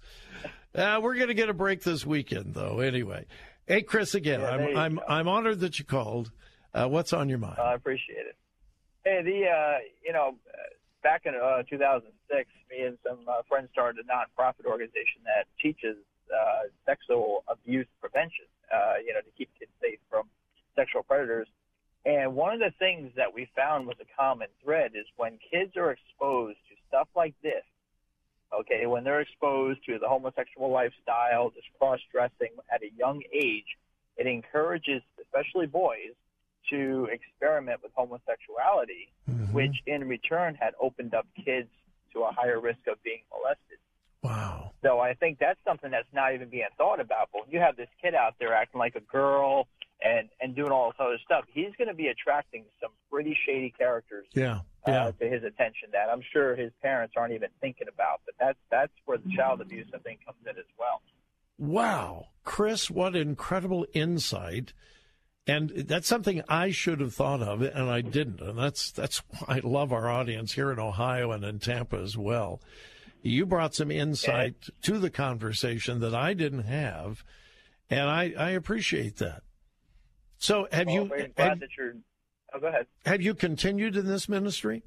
[0.75, 2.79] Uh, we're going to get a break this weekend, though.
[2.79, 3.25] Anyway,
[3.65, 5.03] hey, Chris, again, Yeah, I'm I'm go.
[5.09, 6.31] I'm honored that you called.
[6.77, 7.57] Uh, what's on your mind?
[7.57, 8.35] I appreciate it.
[9.03, 10.35] Hey, the uh, you know,
[11.01, 15.97] back in uh, 2006, me and some uh, friends started a nonprofit organization that teaches
[16.85, 18.45] sexual abuse prevention.
[19.03, 20.29] You know, to keep kids safe from
[20.75, 21.47] sexual predators.
[22.05, 25.75] And one of the things that we found was a common thread is when kids
[25.77, 27.63] are exposed to stuff like this.
[28.53, 33.77] Okay, when they're exposed to the homosexual lifestyle, this cross dressing at a young age,
[34.15, 36.13] it encourages, especially boys,
[36.69, 39.11] to experiment with homosexuality,
[39.51, 41.69] which in return had opened up kids
[42.13, 43.77] to a higher risk of being molested.
[44.23, 44.71] Wow.
[44.83, 47.29] So I think that's something that's not even being thought about.
[47.33, 49.67] But when you have this kid out there acting like a girl
[50.03, 53.73] and and doing all this other stuff, he's going to be attracting some pretty shady
[53.77, 54.59] characters Yeah.
[54.85, 58.21] uh, to his attention that I'm sure his parents aren't even thinking about.
[58.25, 61.01] But that's that's where the child abuse I think comes in as well.
[61.59, 64.73] Wow, Chris, what incredible insight.
[65.47, 68.41] And that's something I should have thought of, and I didn't.
[68.41, 72.17] And that's that's why I love our audience here in Ohio and in Tampa as
[72.17, 72.61] well.
[73.21, 77.23] You brought some insight to the conversation that I didn't have,
[77.89, 79.43] and I, I appreciate that.
[80.37, 81.93] So, have Well, you glad have, that you're.
[82.53, 82.87] Oh, go ahead.
[83.05, 84.83] have you continued in this ministry?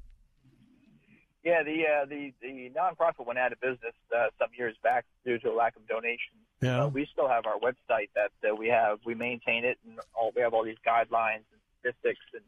[1.43, 5.39] Yeah, the uh, the the nonprofit went out of business uh, some years back due
[5.39, 6.45] to a lack of donations.
[6.61, 6.83] Yeah.
[6.83, 8.99] Uh, we still have our website that uh, we have.
[9.05, 12.43] We maintain it, and all, we have all these guidelines and statistics, and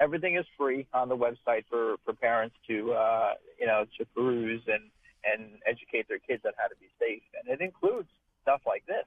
[0.00, 4.62] everything is free on the website for for parents to uh, you know to peruse
[4.66, 4.90] and
[5.24, 7.22] and educate their kids on how to be safe.
[7.38, 8.08] And it includes
[8.42, 9.04] stuff like this.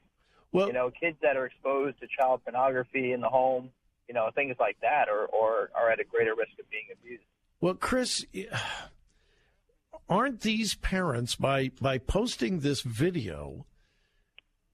[0.54, 3.72] Well, you know, kids that are exposed to child pornography in the home,
[4.08, 7.24] you know, things like that, or or are at a greater risk of being abused.
[7.60, 8.26] Well, Chris,
[10.10, 13.66] aren't these parents by by posting this video?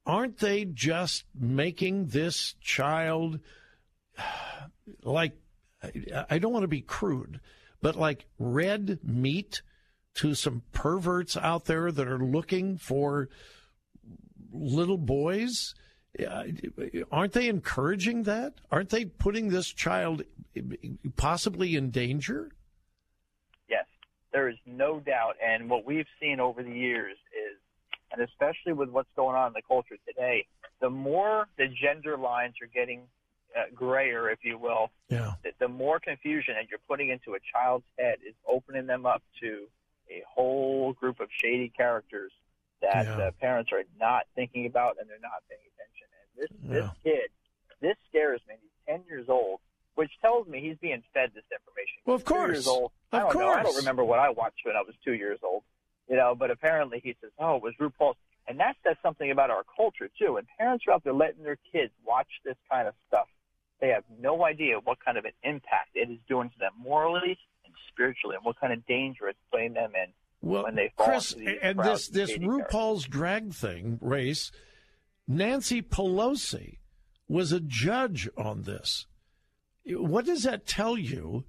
[0.05, 3.39] Aren't they just making this child
[5.03, 5.33] like
[6.29, 7.39] I don't want to be crude,
[7.81, 9.61] but like red meat
[10.15, 13.29] to some perverts out there that are looking for
[14.51, 15.73] little boys?
[17.11, 18.55] Aren't they encouraging that?
[18.71, 20.23] Aren't they putting this child
[21.15, 22.51] possibly in danger?
[23.69, 23.85] Yes,
[24.33, 25.35] there is no doubt.
[25.41, 27.60] And what we've seen over the years is,
[28.11, 30.45] and especially with what's going on in the culture today,
[30.79, 33.03] the more the gender lines are getting
[33.55, 35.33] uh, grayer, if you will, yeah.
[35.43, 39.21] the, the more confusion that you're putting into a child's head is opening them up
[39.41, 39.67] to
[40.09, 42.31] a whole group of shady characters
[42.81, 43.17] that Yeah.
[43.27, 46.07] uh, parents are not thinking about and they're not paying attention.
[46.15, 47.29] And this this kid,
[47.81, 48.55] this scares me.
[48.61, 49.59] He's ten years old,
[49.95, 51.99] which tells me he's being fed this information.
[52.05, 52.51] Well, of two course.
[52.53, 52.91] years old.
[53.11, 53.49] I don't know.
[53.49, 55.63] I don't remember what I watched when I was two years old.
[56.11, 59.49] You know, but apparently he says, "Oh, it was RuPaul's," and that says something about
[59.49, 60.35] our culture too.
[60.35, 63.29] And parents are out there letting their kids watch this kind of stuff.
[63.79, 67.37] They have no idea what kind of an impact it is doing to them morally
[67.63, 71.05] and spiritually, and what kind of danger it's putting them in Well, when they fall
[71.05, 74.51] Chris, and this this RuPaul's drag thing race,
[75.29, 76.79] Nancy Pelosi
[77.29, 79.05] was a judge on this.
[79.85, 81.45] What does that tell you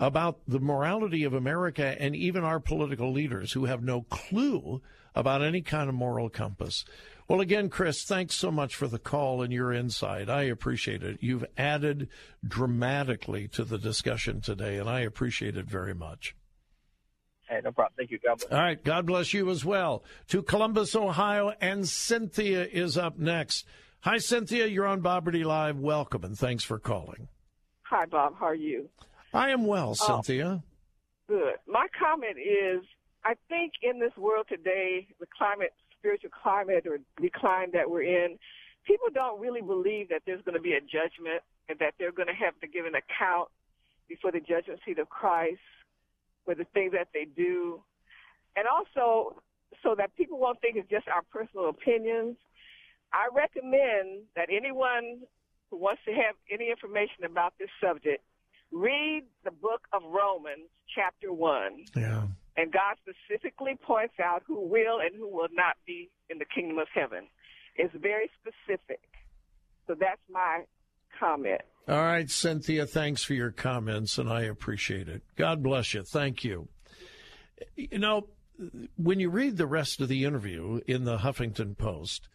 [0.00, 4.82] about the morality of America and even our political leaders who have no clue
[5.14, 6.84] about any kind of moral compass?
[7.28, 10.28] Well, again, Chris, thanks so much for the call and your insight.
[10.28, 11.18] I appreciate it.
[11.20, 12.08] You've added
[12.44, 16.34] dramatically to the discussion today, and I appreciate it very much.
[17.48, 17.94] Hey, no problem.
[17.96, 18.18] Thank you.
[18.18, 18.52] God bless.
[18.52, 18.82] All right.
[18.82, 20.02] God bless you as well.
[20.28, 23.66] To Columbus, Ohio, and Cynthia is up next.
[24.00, 24.66] Hi, Cynthia.
[24.66, 25.78] You're on Bob Burney Live.
[25.78, 27.28] Welcome, and thanks for calling.
[27.82, 28.34] Hi, Bob.
[28.38, 28.88] How are you?
[29.32, 29.94] I am well, Oh.
[29.94, 30.62] Cynthia.
[31.28, 31.54] Good.
[31.66, 32.82] My comment is
[33.24, 38.38] I think in this world today, the climate, spiritual climate or decline that we're in,
[38.84, 42.28] people don't really believe that there's going to be a judgment and that they're going
[42.28, 43.48] to have to give an account
[44.08, 45.60] before the judgment seat of Christ
[46.44, 47.80] for the things that they do.
[48.56, 49.42] And also,
[49.82, 52.36] so that people won't think it's just our personal opinions,
[53.12, 55.20] I recommend that anyone
[55.70, 58.24] who wants to have any information about this subject
[58.72, 61.84] read the book of Romans, chapter 1.
[61.96, 62.22] Yeah.
[62.56, 66.78] And God specifically points out who will and who will not be in the kingdom
[66.78, 67.26] of heaven.
[67.76, 69.00] It's very specific.
[69.86, 70.64] So that's my
[71.18, 71.62] comment.
[71.88, 75.22] All right, Cynthia, thanks for your comments, and I appreciate it.
[75.36, 76.02] God bless you.
[76.02, 76.68] Thank you.
[77.76, 78.28] You know,
[78.96, 82.28] when you read the rest of the interview in the Huffington Post,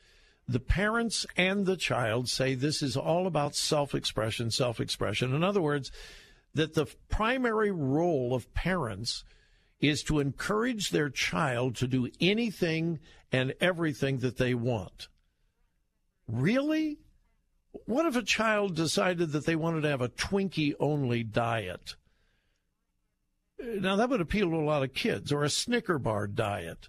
[0.48, 5.34] the parents and the child say this is all about self expression, self expression.
[5.34, 5.92] In other words,
[6.56, 9.24] that the primary role of parents
[9.80, 13.00] is to encourage their child to do anything
[13.32, 15.10] and everything that they want.
[16.28, 16.98] Really?
[17.86, 21.96] What if a child decided that they wanted to have a Twinkie only diet?
[23.60, 26.88] Now, that would appeal to a lot of kids, or a Snicker bar diet.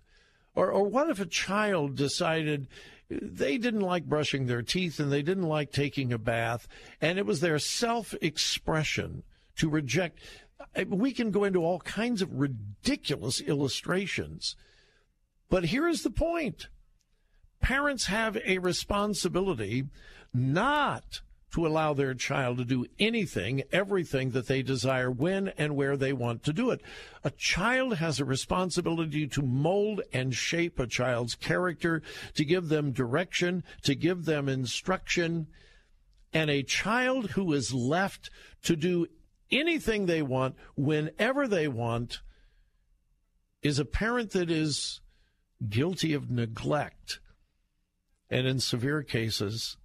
[0.54, 2.68] Or, or what if a child decided
[3.10, 6.66] they didn't like brushing their teeth and they didn't like taking a bath,
[7.00, 9.22] and it was their self expression
[9.56, 10.20] to reject?
[10.86, 14.56] We can go into all kinds of ridiculous illustrations.
[15.48, 16.68] But here's the point
[17.60, 19.84] parents have a responsibility
[20.32, 21.20] not
[21.52, 26.12] to allow their child to do anything, everything that they desire when and where they
[26.12, 26.82] want to do it.
[27.24, 32.02] A child has a responsibility to mold and shape a child's character,
[32.34, 35.46] to give them direction, to give them instruction.
[36.32, 38.28] And a child who is left
[38.64, 39.06] to do
[39.50, 42.20] anything they want, whenever they want,
[43.62, 45.00] is a parent that is
[45.68, 47.20] guilty of neglect
[48.30, 49.76] and, in severe cases,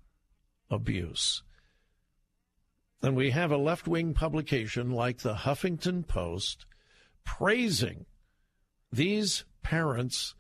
[0.70, 1.44] abuse.
[3.02, 6.66] And we have a left wing publication like the Huffington Post
[7.24, 8.06] praising
[8.92, 10.36] these parents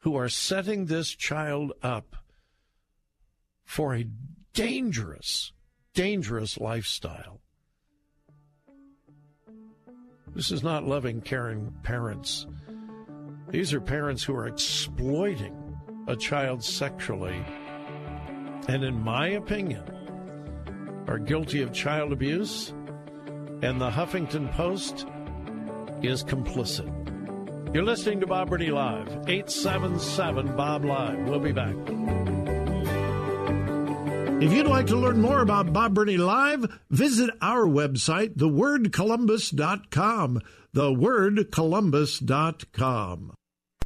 [0.00, 2.16] who are setting this child up
[3.64, 4.06] for a
[4.52, 5.52] dangerous,
[5.94, 7.40] dangerous lifestyle.
[10.34, 12.46] This is not loving, caring parents.
[13.50, 15.54] These are parents who are exploiting
[16.08, 17.40] a child sexually,
[18.66, 19.84] and in my opinion,
[21.06, 22.74] are guilty of child abuse,
[23.62, 25.06] and the Huffington Post
[26.02, 26.90] is complicit.
[27.72, 31.28] You're listening to Bob Burney Live, 877 Bob Live.
[31.28, 31.76] We'll be back.
[34.40, 40.40] If you'd like to learn more about Bob Burney Live, visit our website, thewordcolumbus.com.
[40.74, 43.34] Thewordcolumbus.com.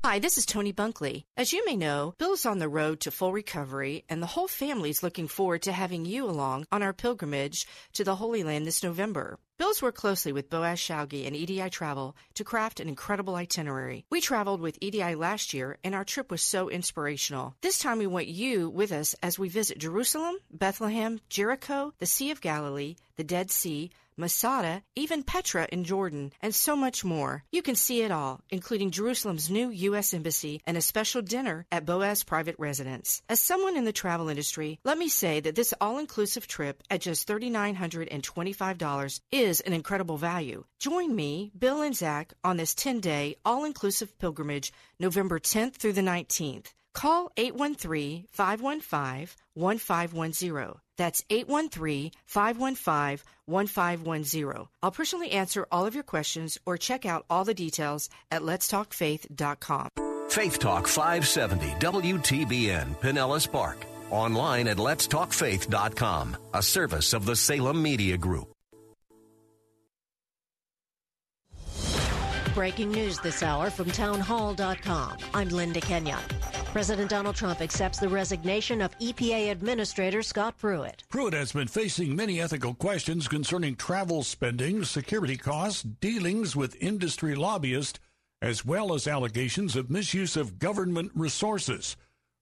[0.05, 1.25] Hi, this is Tony Bunkley.
[1.37, 4.91] As you may know, Bill's on the road to full recovery, and the whole family
[4.91, 8.85] is looking forward to having you along on our pilgrimage to the Holy Land this
[8.85, 9.41] November.
[9.59, 14.05] Bill's worked closely with Boaz Shalgi and EDI Travel to craft an incredible itinerary.
[14.09, 17.57] We traveled with EDI last year, and our trip was so inspirational.
[17.61, 22.31] This time we want you with us as we visit Jerusalem, Bethlehem, Jericho, the Sea
[22.31, 27.45] of Galilee, the Dead Sea, Masada, even Petra in Jordan, and so much more.
[27.53, 30.13] You can see it all, including Jerusalem's new U.S.
[30.13, 33.23] Embassy and a special dinner at Boaz Private Residence.
[33.29, 37.01] As someone in the travel industry, let me say that this all inclusive trip at
[37.01, 40.65] just $3,925 is an incredible value.
[40.81, 45.93] Join me, Bill, and Zach on this 10 day all inclusive pilgrimage November 10th through
[45.93, 46.73] the 19th.
[46.95, 50.81] Call 813 515 1510.
[50.99, 54.67] That's 813 515 1510.
[54.83, 59.89] I'll personally answer all of your questions or check out all the details at letstalkfaith.com.
[60.29, 63.79] Faith Talk 570 WTBN Pinellas Park.
[64.11, 68.58] Online at letstalkfaith.com, a service of the Salem Media Group.
[72.59, 75.19] Breaking news this hour from townhall.com.
[75.33, 76.19] I'm Linda Kenyon.
[76.73, 81.05] President Donald Trump accepts the resignation of EPA Administrator Scott Pruitt.
[81.09, 87.37] Pruitt has been facing many ethical questions concerning travel spending, security costs, dealings with industry
[87.37, 88.01] lobbyists,
[88.43, 91.97] as well as allegations of misuse of government resources.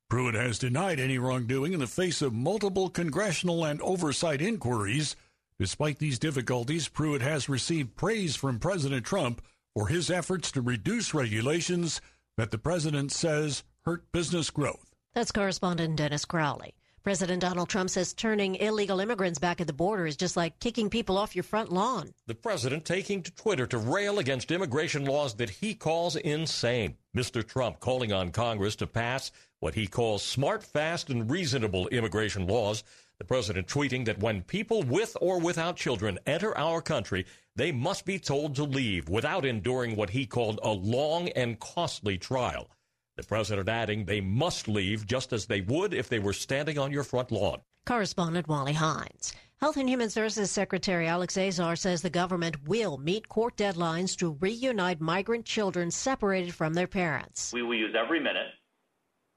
[0.09, 5.15] Pruitt has denied any wrongdoing in the face of multiple congressional and oversight inquiries.
[5.59, 9.43] Despite these difficulties, Pruitt has received praise from President Trump
[9.77, 12.01] for his efforts to reduce regulations
[12.39, 14.95] that the president says hurt business growth.
[15.15, 16.73] That's correspondent Dennis Crowley.
[17.03, 20.89] President Donald Trump says turning illegal immigrants back at the border is just like kicking
[20.89, 22.15] people off your front lawn.
[22.27, 26.97] The president taking to Twitter to rail against immigration laws that he calls insane.
[27.15, 27.47] Mr.
[27.47, 32.83] Trump calling on Congress to pass what he calls smart, fast, and reasonable immigration laws.
[33.19, 38.05] The president tweeting that when people with or without children enter our country, they must
[38.05, 42.69] be told to leave without enduring what he called a long and costly trial.
[43.17, 46.93] The president adding they must leave just as they would if they were standing on
[46.93, 47.63] your front lawn.
[47.87, 49.33] Correspondent Wally Hindes.
[49.61, 54.37] Health and Human Services Secretary Alex Azar says the government will meet court deadlines to
[54.41, 57.55] reunite migrant children separated from their parents.
[57.55, 58.53] We will use every minute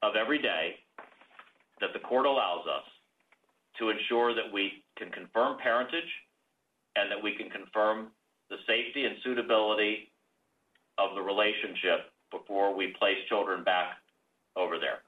[0.02, 0.74] of every day
[1.80, 2.84] that the court allows us
[3.80, 6.12] to ensure that we can confirm parentage
[6.94, 8.08] and that we can confirm
[8.50, 10.12] the safety and suitability
[10.98, 13.96] of the relationship before we place children back
[14.56, 15.00] over there.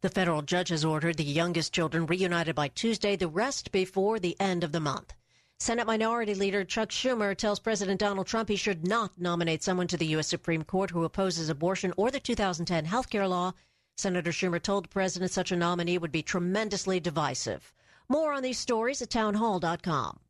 [0.00, 4.36] The federal judge has ordered the youngest children reunited by Tuesday, the rest before the
[4.40, 5.12] end of the month.
[5.58, 9.98] Senate Minority Leader Chuck Schumer tells President Donald Trump he should not nominate someone to
[9.98, 10.28] the U.S.
[10.28, 13.52] Supreme Court who opposes abortion or the 2010 health care law.
[13.98, 17.74] Senator Schumer told the president such a nominee would be tremendously divisive.
[18.10, 20.20] More on these stories at townhall.com.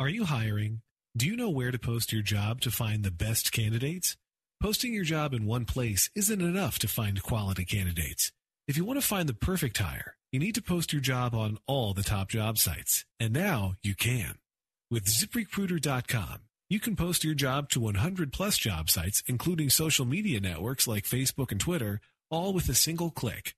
[0.00, 0.82] Are you hiring?
[1.16, 4.16] Do you know where to post your job to find the best candidates?
[4.60, 8.30] Posting your job in one place isn't enough to find quality candidates.
[8.68, 11.58] If you want to find the perfect hire, you need to post your job on
[11.66, 13.04] all the top job sites.
[13.18, 14.34] And now you can.
[14.90, 16.38] With ziprecruiter.com,
[16.70, 21.04] you can post your job to 100 plus job sites, including social media networks like
[21.04, 22.00] Facebook and Twitter,
[22.30, 23.54] all with a single click.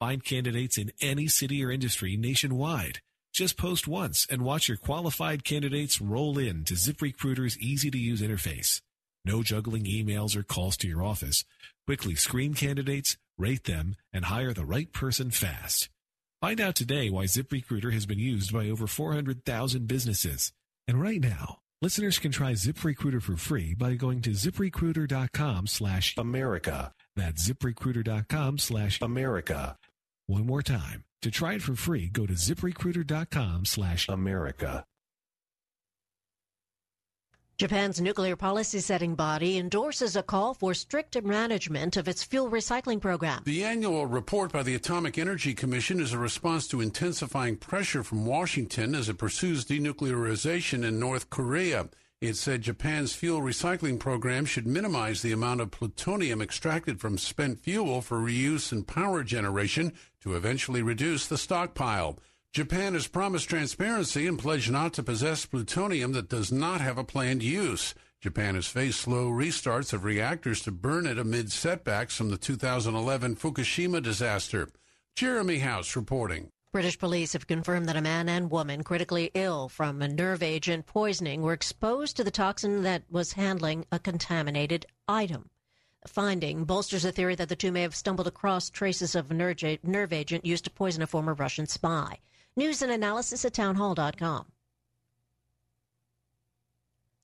[0.00, 3.00] Find candidates in any city or industry nationwide
[3.34, 8.22] just post once and watch your qualified candidates roll in to ZipRecruiter's easy to use
[8.22, 8.80] interface.
[9.24, 11.44] No juggling emails or calls to your office.
[11.84, 15.90] Quickly screen candidates, rate them, and hire the right person fast.
[16.40, 20.52] Find out today why ZipRecruiter has been used by over 400,000 businesses.
[20.86, 26.92] And right now, listeners can try ZipRecruiter for free by going to ziprecruiter.com slash America.
[27.16, 29.76] That's ziprecruiter.com slash America.
[30.26, 31.04] One more time.
[31.22, 34.84] To try it for free, go to ziprecruiter.com slash America.
[37.56, 43.00] Japan's nuclear policy setting body endorses a call for stricter management of its fuel recycling
[43.00, 43.42] program.
[43.44, 48.26] The annual report by the Atomic Energy Commission is a response to intensifying pressure from
[48.26, 51.88] Washington as it pursues denuclearization in North Korea.
[52.24, 57.60] It said Japan's fuel recycling program should minimize the amount of plutonium extracted from spent
[57.60, 62.18] fuel for reuse and power generation to eventually reduce the stockpile.
[62.50, 67.04] Japan has promised transparency and pledged not to possess plutonium that does not have a
[67.04, 67.94] planned use.
[68.22, 73.36] Japan has faced slow restarts of reactors to burn it amid setbacks from the 2011
[73.36, 74.70] Fukushima disaster.
[75.14, 76.53] Jeremy House reporting.
[76.74, 80.86] British police have confirmed that a man and woman critically ill from a nerve agent
[80.86, 85.50] poisoning were exposed to the toxin that was handling a contaminated item.
[86.02, 89.34] The finding bolsters the theory that the two may have stumbled across traces of a
[89.34, 92.18] nerve agent used to poison a former Russian spy.
[92.56, 94.46] News and analysis at townhall.com.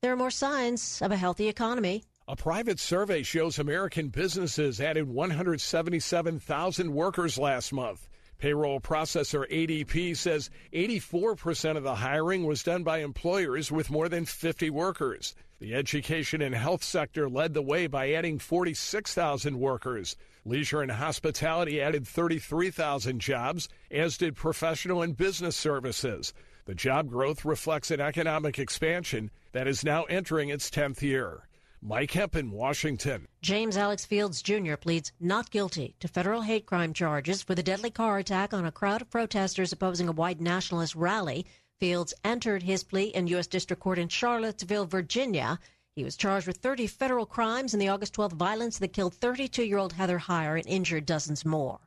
[0.01, 2.05] There are more signs of a healthy economy.
[2.29, 8.07] A private survey shows American businesses added 177,000 workers last month.
[8.41, 14.25] Payroll processor ADP says 84% of the hiring was done by employers with more than
[14.25, 15.35] 50 workers.
[15.61, 20.17] The education and health sector led the way by adding 46,000 workers.
[20.47, 26.33] Leisure and hospitality added 33,000 jobs, as did professional and business services.
[26.65, 31.47] The job growth reflects an economic expansion that is now entering its 10th year.
[31.83, 33.27] Mike Hempen, Washington.
[33.41, 34.77] James Alex Fields Jr.
[34.77, 38.73] pleads not guilty to federal hate crime charges for the deadly car attack on a
[38.73, 41.47] crowd of protesters opposing a white nationalist rally.
[41.79, 43.47] Fields entered his plea in U.S.
[43.47, 45.59] District Court in Charlottesville, Virginia.
[45.97, 49.65] He was charged with 30 federal crimes in the August 12th violence that killed 32
[49.65, 51.81] year old Heather Heyer and injured dozens more.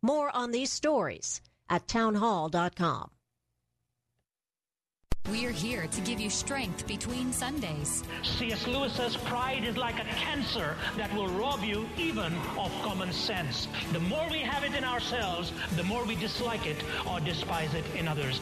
[0.00, 3.10] More on these stories at townhall.com.
[5.30, 8.04] We're here to give you strength between Sundays.
[8.22, 8.64] C.S.
[8.68, 13.66] Lewis says pride is like a cancer that will rob you even of common sense.
[13.92, 16.76] The more we have it in ourselves, the more we dislike it
[17.10, 18.40] or despise it in others.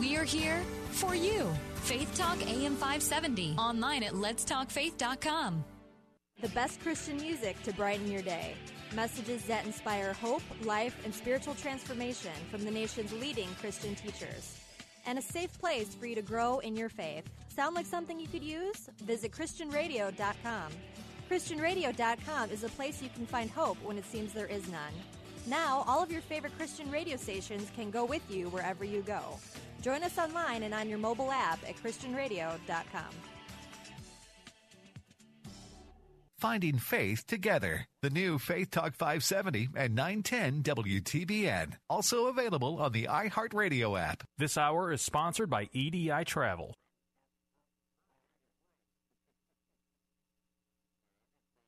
[0.00, 1.48] We're here for you.
[1.76, 3.54] Faith Talk AM 570.
[3.56, 5.64] Online at letstalkfaith.com.
[6.40, 8.54] The best Christian music to brighten your day.
[8.96, 14.65] Messages that inspire hope, life, and spiritual transformation from the nation's leading Christian teachers
[15.06, 17.24] and a safe place for you to grow in your faith.
[17.48, 18.90] Sound like something you could use?
[19.04, 20.72] Visit ChristianRadio.com.
[21.30, 24.92] ChristianRadio.com is a place you can find hope when it seems there is none.
[25.46, 29.22] Now, all of your favorite Christian radio stations can go with you wherever you go.
[29.80, 33.35] Join us online and on your mobile app at ChristianRadio.com.
[36.38, 37.86] Finding Faith Together.
[38.02, 41.72] The new Faith Talk 570 and 910 WTBN.
[41.88, 44.22] Also available on the iHeartRadio app.
[44.36, 46.74] This hour is sponsored by EDI Travel.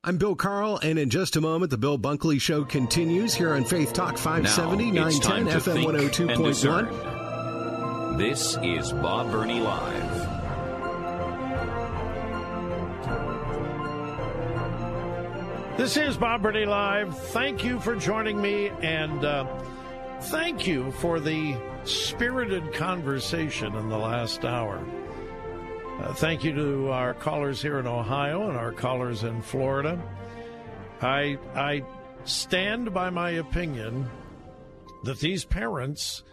[0.04, 3.64] I'm Bill Carl, and in just a moment, the Bill Bunkley Show continues here on
[3.64, 8.18] Faith Talk 570, 910 FM 102.1.
[8.18, 10.07] This is Bob Burney Live.
[15.78, 17.16] This is Bob Burney Live.
[17.28, 19.46] Thank you for joining me, and uh,
[20.22, 21.54] thank you for the
[21.84, 24.84] spirited conversation in the last hour.
[26.00, 30.02] Uh, thank you to our callers here in Ohio and our callers in Florida.
[31.00, 31.84] I I
[32.24, 34.10] stand by my opinion
[35.04, 36.24] that these parents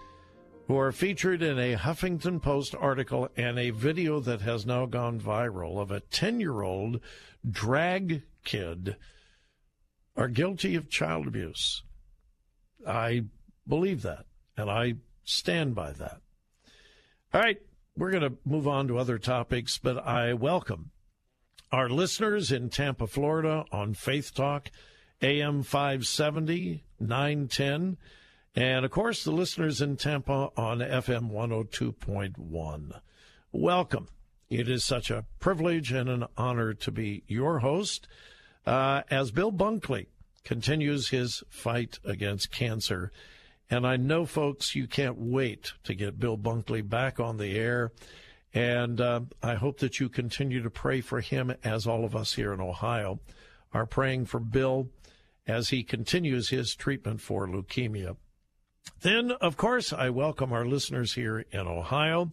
[0.68, 5.22] who are featured in a Huffington Post article and a video that has now gone
[5.22, 7.00] viral of a 10-year-old
[7.48, 8.96] drag kid
[10.16, 11.84] are guilty of child abuse.
[12.88, 13.26] I
[13.68, 16.22] believe that, and I stand by that.
[17.34, 17.62] All right,
[17.98, 20.92] we're going to move on to other topics, but I welcome
[21.72, 24.70] our listeners in Tampa, Florida on Faith Talk,
[25.22, 27.98] AM 570, 910,
[28.56, 33.02] and of course the listeners in Tampa on FM 102.1.
[33.52, 34.08] Welcome.
[34.50, 38.08] It is such a privilege and an honor to be your host
[38.66, 40.08] uh, as Bill Bunkley
[40.44, 43.12] continues his fight against cancer.
[43.70, 47.92] And I know, folks, you can't wait to get Bill Bunkley back on the air.
[48.54, 52.34] And uh, I hope that you continue to pray for him, as all of us
[52.34, 53.20] here in Ohio
[53.74, 54.88] are praying for Bill
[55.46, 58.16] as he continues his treatment for leukemia.
[59.02, 62.32] Then, of course, I welcome our listeners here in Ohio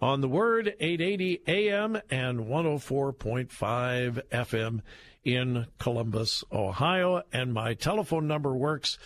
[0.00, 4.80] on the Word 880 AM and 104.5 FM
[5.24, 7.22] in Columbus, Ohio.
[7.32, 8.98] And my telephone number works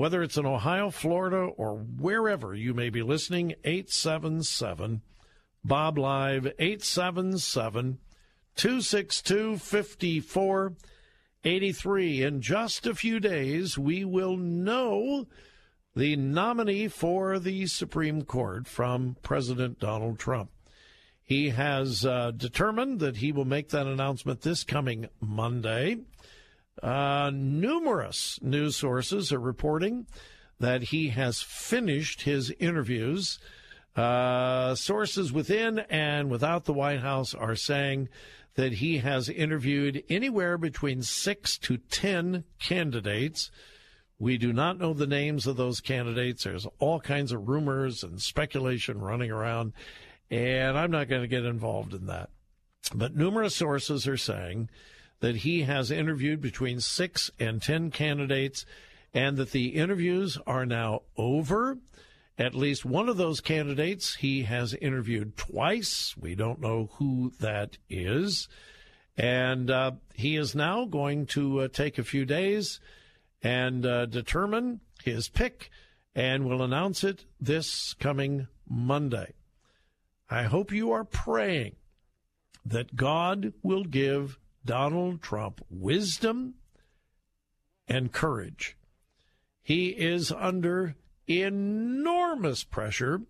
[0.00, 5.02] whether it's in Ohio, Florida, or wherever you may be listening 877
[5.62, 7.98] Bob Live 877
[8.56, 12.22] 262 5483.
[12.22, 15.26] In just a few days, we will know
[15.94, 20.50] the nominee for the Supreme Court from President Donald Trump.
[21.30, 25.98] He has uh, determined that he will make that announcement this coming Monday.
[26.82, 30.08] Uh, numerous news sources are reporting
[30.58, 33.38] that he has finished his interviews.
[33.94, 38.08] Uh, sources within and without the White House are saying
[38.56, 43.52] that he has interviewed anywhere between six to ten candidates.
[44.18, 46.42] We do not know the names of those candidates.
[46.42, 49.74] There's all kinds of rumors and speculation running around,
[50.30, 52.30] and I'm not going to get involved in that.
[52.94, 54.70] But numerous sources are saying
[55.20, 58.64] that he has interviewed between six and ten candidates
[59.12, 61.78] and that the interviews are now over.
[62.38, 66.14] At least one of those candidates he has interviewed twice.
[66.18, 68.48] We don't know who that is.
[69.16, 72.80] And uh, he is now going to uh, take a few days
[73.42, 75.70] and uh, determine his pick
[76.14, 79.34] and will announce it this coming Monday.
[80.30, 81.74] I hope you are praying
[82.64, 86.54] that God will give Donald Trump wisdom
[87.88, 88.76] and courage.
[89.62, 90.94] He is under
[91.26, 93.22] enormous pressure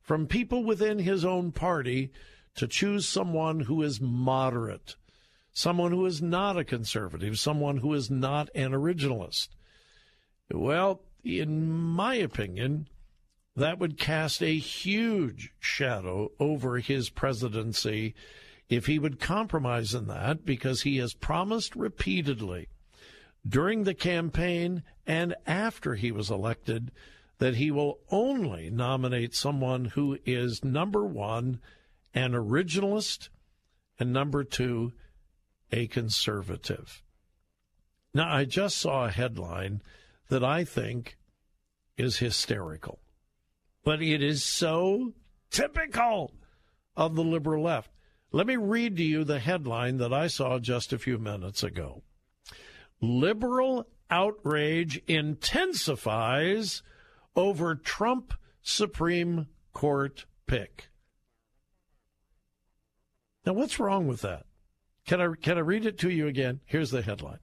[0.00, 2.10] from people within his own party
[2.54, 4.96] to choose someone who is moderate,
[5.52, 9.48] someone who is not a conservative, someone who is not an originalist.
[10.50, 12.88] Well, in my opinion,
[13.56, 18.14] that would cast a huge shadow over his presidency
[18.68, 22.68] if he would compromise in that because he has promised repeatedly
[23.48, 26.90] during the campaign and after he was elected
[27.38, 31.60] that he will only nominate someone who is number one,
[32.14, 33.28] an originalist,
[33.98, 34.92] and number two,
[35.70, 37.02] a conservative.
[38.14, 39.82] Now, I just saw a headline
[40.28, 41.18] that I think
[41.98, 43.00] is hysterical,
[43.86, 45.14] but it is so
[45.48, 46.34] typical
[46.96, 47.88] of the liberal left.
[48.32, 52.02] Let me read to you the headline that I saw just a few minutes ago.
[53.00, 56.82] Liberal outrage intensifies
[57.36, 60.88] over Trump Supreme Court pick.
[63.44, 64.46] Now, what's wrong with that?
[65.06, 66.58] Can I, can I read it to you again?
[66.64, 67.38] Here's the headline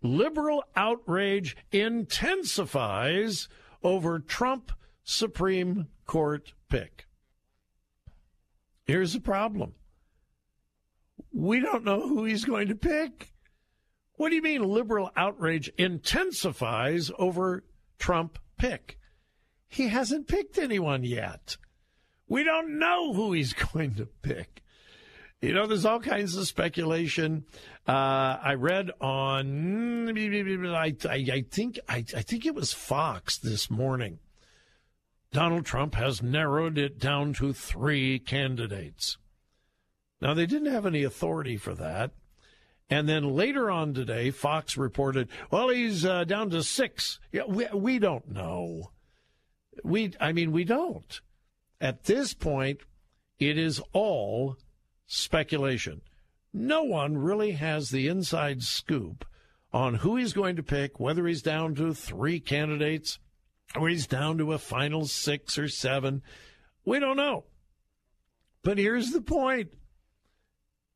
[0.00, 3.48] Liberal outrage intensifies
[3.82, 4.70] over Trump
[5.08, 7.06] Supreme Court pick.
[8.84, 9.74] Here's the problem
[11.32, 13.32] we don't know who he's going to pick.
[14.14, 17.64] What do you mean liberal outrage intensifies over
[17.98, 18.98] Trump pick?
[19.68, 21.56] He hasn't picked anyone yet.
[22.26, 24.64] We don't know who he's going to pick.
[25.40, 27.44] You know, there's all kinds of speculation.
[27.86, 33.70] Uh, I read on, I, I, I think, I, I think it was Fox this
[33.70, 34.18] morning.
[35.32, 39.18] Donald Trump has narrowed it down to three candidates.
[40.20, 42.12] Now, they didn't have any authority for that.
[42.88, 47.18] And then later on today, Fox reported, well, he's uh, down to six.
[47.32, 48.92] Yeah, we, we don't know.
[49.82, 51.20] We, I mean, we don't.
[51.80, 52.80] At this point,
[53.38, 54.56] it is all
[55.06, 56.00] speculation.
[56.52, 59.26] No one really has the inside scoop
[59.72, 63.18] on who he's going to pick, whether he's down to three candidates
[63.74, 66.22] or he's down to a final six or seven.
[66.84, 67.44] We don't know.
[68.62, 69.72] But here's the point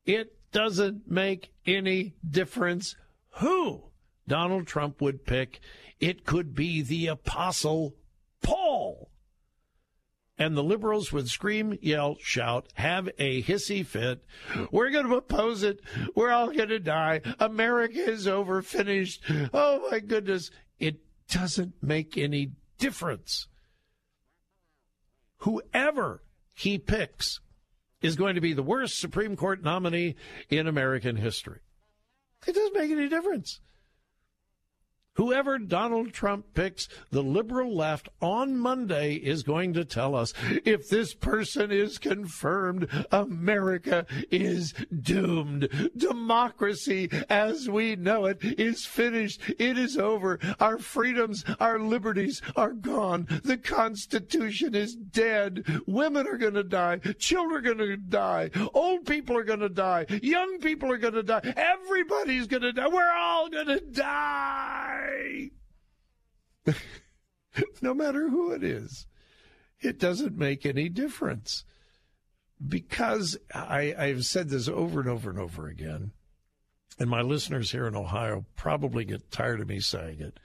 [0.05, 2.95] it doesn't make any difference
[3.35, 3.83] who
[4.27, 5.59] Donald Trump would pick.
[5.99, 7.95] It could be the Apostle
[8.41, 9.09] Paul.
[10.37, 14.25] And the liberals would scream, yell, shout, have a hissy fit.
[14.71, 15.81] We're going to oppose it.
[16.15, 17.21] We're all going to die.
[17.39, 19.23] America is over, finished.
[19.53, 20.49] Oh my goodness.
[20.79, 20.97] It
[21.29, 23.47] doesn't make any difference.
[25.37, 26.21] Whoever
[26.53, 27.39] he picks
[28.01, 30.15] is going to be the worst Supreme Court nominee
[30.49, 31.59] in American history.
[32.45, 33.61] It doesn't make any difference.
[35.15, 40.33] Whoever Donald Trump picks, the liberal left on Monday is going to tell us
[40.63, 45.67] if this person is confirmed, America is doomed.
[45.97, 49.41] Democracy as we know it is finished.
[49.59, 50.39] It is over.
[50.61, 53.27] Our freedoms, our liberties are gone.
[53.43, 55.65] The Constitution is dead.
[55.87, 56.99] Women are going to die.
[57.19, 58.49] Children are going to die.
[58.73, 60.05] Old people are going to die.
[60.23, 61.53] Young people are going to die.
[61.57, 62.87] Everybody's going to die.
[62.87, 65.00] We're all going to die.
[67.81, 69.07] no matter who it is,
[69.79, 71.65] it doesn't make any difference.
[72.65, 76.11] Because I, I've said this over and over and over again,
[76.99, 80.39] and my listeners here in Ohio probably get tired of me saying it,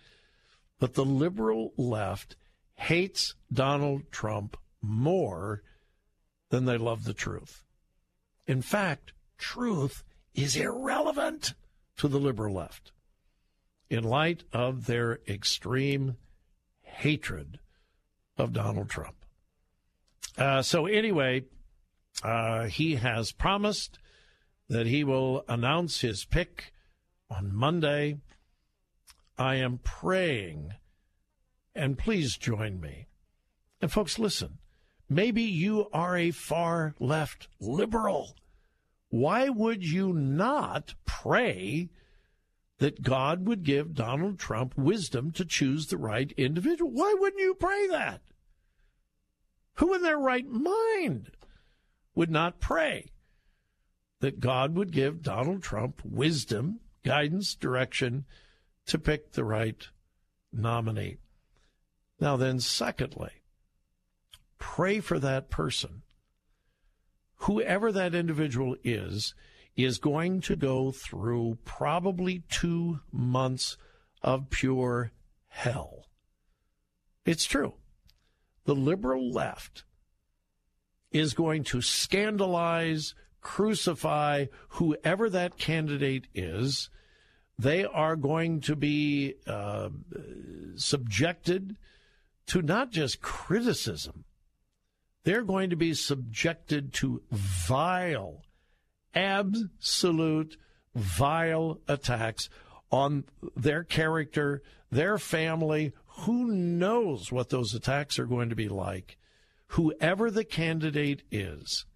[0.78, 2.36] but the liberal left
[2.76, 5.62] hates Donald Trump more
[6.48, 7.64] than they love the truth.
[8.46, 10.02] In fact, truth
[10.34, 11.52] is irrelevant
[11.98, 12.92] to the liberal left
[13.88, 16.16] in light of their extreme
[16.82, 17.58] hatred
[18.36, 19.16] of Donald Trump.
[20.36, 21.44] Uh, so, anyway,
[22.22, 23.98] uh, he has promised
[24.68, 26.72] that he will announce his pick
[27.30, 28.18] on Monday.
[29.38, 30.72] I am praying,
[31.74, 33.06] and please join me.
[33.80, 34.58] And folks, listen,
[35.08, 38.34] maybe you are a far left liberal.
[39.08, 41.90] Why would you not pray
[42.78, 46.90] that God would give Donald Trump wisdom to choose the right individual?
[46.90, 48.20] Why wouldn't you pray that?
[49.74, 51.30] Who in their right mind
[52.14, 53.10] would not pray
[54.20, 58.24] that God would give Donald Trump wisdom, guidance, direction
[58.86, 59.88] to pick the right
[60.52, 61.18] nominee?
[62.18, 63.42] Now, then, secondly,
[64.58, 66.02] pray for that person.
[67.40, 69.34] Whoever that individual is,
[69.76, 73.76] is going to go through probably two months
[74.22, 75.12] of pure
[75.48, 76.06] hell.
[77.24, 77.74] It's true.
[78.64, 79.84] The liberal left
[81.12, 86.90] is going to scandalize, crucify whoever that candidate is.
[87.58, 89.88] They are going to be uh,
[90.76, 91.76] subjected
[92.48, 94.24] to not just criticism,
[95.24, 98.42] they're going to be subjected to vile,
[99.16, 100.56] absolute,
[100.94, 102.48] vile attacks
[102.92, 103.24] on
[103.56, 105.92] their character, their family.
[106.20, 109.18] Who knows what those attacks are going to be like?
[109.68, 111.86] Whoever the candidate is,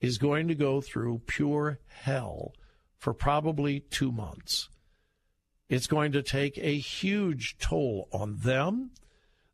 [0.00, 2.52] is going to go through pure hell
[2.98, 4.68] for probably two months.
[5.68, 8.90] It's going to take a huge toll on them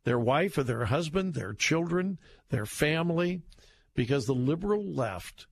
[0.04, 2.16] their wife or their husband, their children,
[2.50, 3.42] their family,
[3.96, 5.48] because the liberal left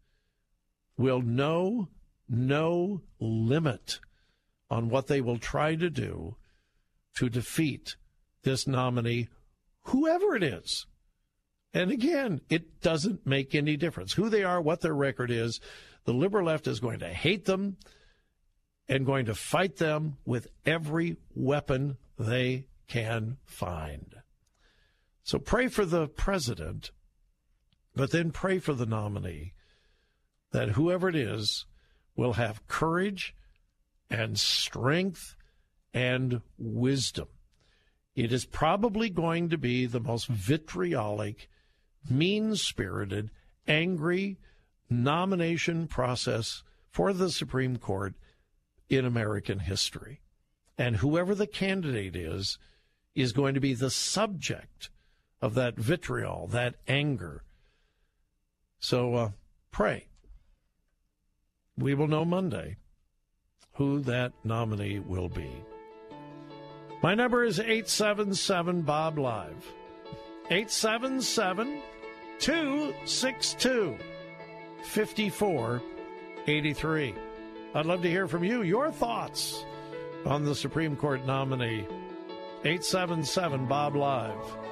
[0.96, 1.88] will know
[2.28, 4.00] no limit
[4.70, 6.36] on what they will try to do
[7.16, 7.96] to defeat
[8.42, 9.28] this nominee,
[9.82, 10.86] whoever it is.
[11.72, 15.60] And again, it doesn't make any difference who they are, what their record is.
[16.04, 17.76] The liberal left is going to hate them
[18.88, 24.14] and going to fight them with every weapon they can find.
[25.22, 26.90] So pray for the president,
[27.96, 29.54] but then pray for the nominee
[30.54, 31.66] that whoever it is
[32.14, 33.34] will have courage
[34.08, 35.34] and strength
[35.92, 37.26] and wisdom.
[38.14, 41.48] It is probably going to be the most vitriolic,
[42.08, 43.32] mean spirited,
[43.66, 44.38] angry
[44.88, 48.14] nomination process for the Supreme Court
[48.88, 50.20] in American history.
[50.78, 52.58] And whoever the candidate is,
[53.16, 54.90] is going to be the subject
[55.42, 57.42] of that vitriol, that anger.
[58.78, 59.30] So uh,
[59.72, 60.06] pray.
[61.78, 62.76] We will know Monday
[63.74, 65.50] who that nominee will be.
[67.02, 69.66] My number is 877 Bob Live.
[70.50, 71.82] 877
[72.38, 73.98] 262
[74.84, 77.14] 5483.
[77.74, 79.64] I'd love to hear from you, your thoughts
[80.24, 81.86] on the Supreme Court nominee.
[82.64, 84.63] 877 Bob Live.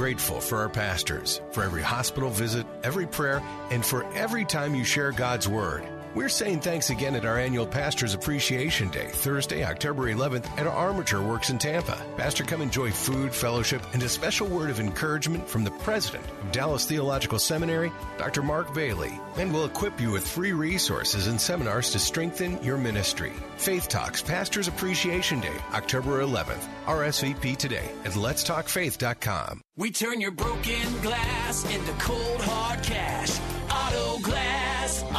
[0.00, 4.82] Grateful for our pastors, for every hospital visit, every prayer, and for every time you
[4.82, 5.86] share God's Word.
[6.12, 11.22] We're saying thanks again at our annual Pastors Appreciation Day, Thursday, October 11th, at Armature
[11.22, 12.04] Works in Tampa.
[12.16, 16.50] Pastor, come enjoy food, fellowship, and a special word of encouragement from the president of
[16.50, 18.42] Dallas Theological Seminary, Dr.
[18.42, 23.32] Mark Bailey, and we'll equip you with free resources and seminars to strengthen your ministry.
[23.56, 26.66] Faith Talks Pastors Appreciation Day, October 11th.
[26.86, 29.60] RSVP today at letstalkfaith.com.
[29.76, 33.38] We turn your broken glass into cold hard cash.
[33.70, 34.59] Auto Glass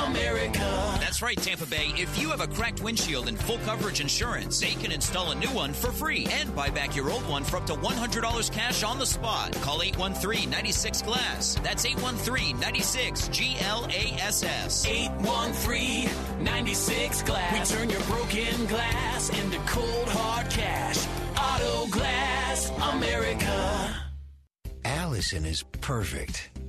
[0.08, 0.60] America.
[1.00, 1.92] That's right, Tampa Bay.
[1.96, 5.50] If you have a cracked windshield and full coverage insurance, they can install a new
[5.50, 9.00] one for free and buy back your old one for up to $100 cash on
[9.00, 9.54] the spot.
[9.62, 11.56] Call 813 96 Glass.
[11.64, 14.86] That's 813 96 G L A S S.
[14.86, 16.10] 813
[16.44, 17.72] 96 Glass.
[17.72, 21.08] We turn your broken glass into cold hard cash.
[21.38, 23.96] Auto Glass America.
[24.84, 26.50] Allison is perfect.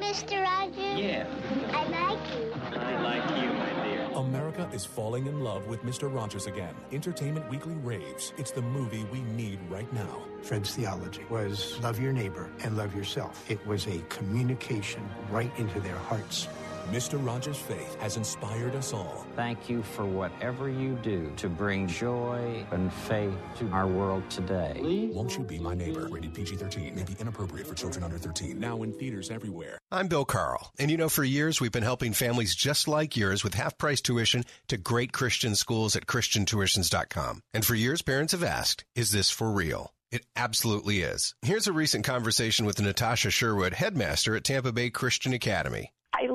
[0.00, 0.42] Mr.
[0.42, 0.98] Rogers?
[0.98, 1.26] Yeah.
[1.72, 2.52] I like you.
[2.78, 4.08] I like you, my dear.
[4.14, 6.12] America is falling in love with Mr.
[6.12, 6.74] Rogers again.
[6.92, 8.32] Entertainment Weekly raves.
[8.38, 10.22] It's the movie we need right now.
[10.42, 13.48] Fred's theology was love your neighbor and love yourself.
[13.50, 16.48] It was a communication right into their hearts.
[16.90, 17.24] Mr.
[17.24, 19.24] Rogers' faith has inspired us all.
[19.36, 25.08] Thank you for whatever you do to bring joy and faith to our world today.
[25.12, 26.08] Won't you be my neighbor?
[26.10, 26.94] Rated PG 13.
[26.94, 28.58] May be inappropriate for children under 13.
[28.58, 29.78] Now in theaters everywhere.
[29.92, 33.44] I'm Bill Carl, and you know, for years we've been helping families just like yours
[33.44, 37.42] with half price tuition to great Christian schools at ChristianTuitions.com.
[37.54, 39.92] And for years, parents have asked, is this for real?
[40.10, 41.34] It absolutely is.
[41.40, 45.90] Here's a recent conversation with Natasha Sherwood, headmaster at Tampa Bay Christian Academy.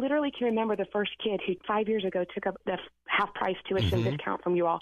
[0.07, 2.77] Literally can remember the first kid who five years ago took up the
[3.07, 4.11] half price tuition Mhm.
[4.11, 4.79] discount from you all.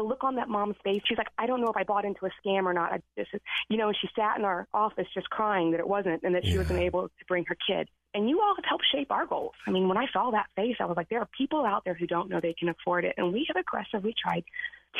[0.00, 2.24] The look on that mom's face, she's like, I don't know if I bought into
[2.24, 2.90] a scam or not.
[2.90, 5.86] I, this is, you know, and she sat in our office just crying that it
[5.86, 7.86] wasn't and that she wasn't able to bring her kid.
[8.14, 9.52] And you all have helped shape our goals.
[9.66, 11.92] I mean, when I saw that face, I was like, there are people out there
[11.92, 13.14] who don't know they can afford it.
[13.18, 14.44] And we have aggressively tried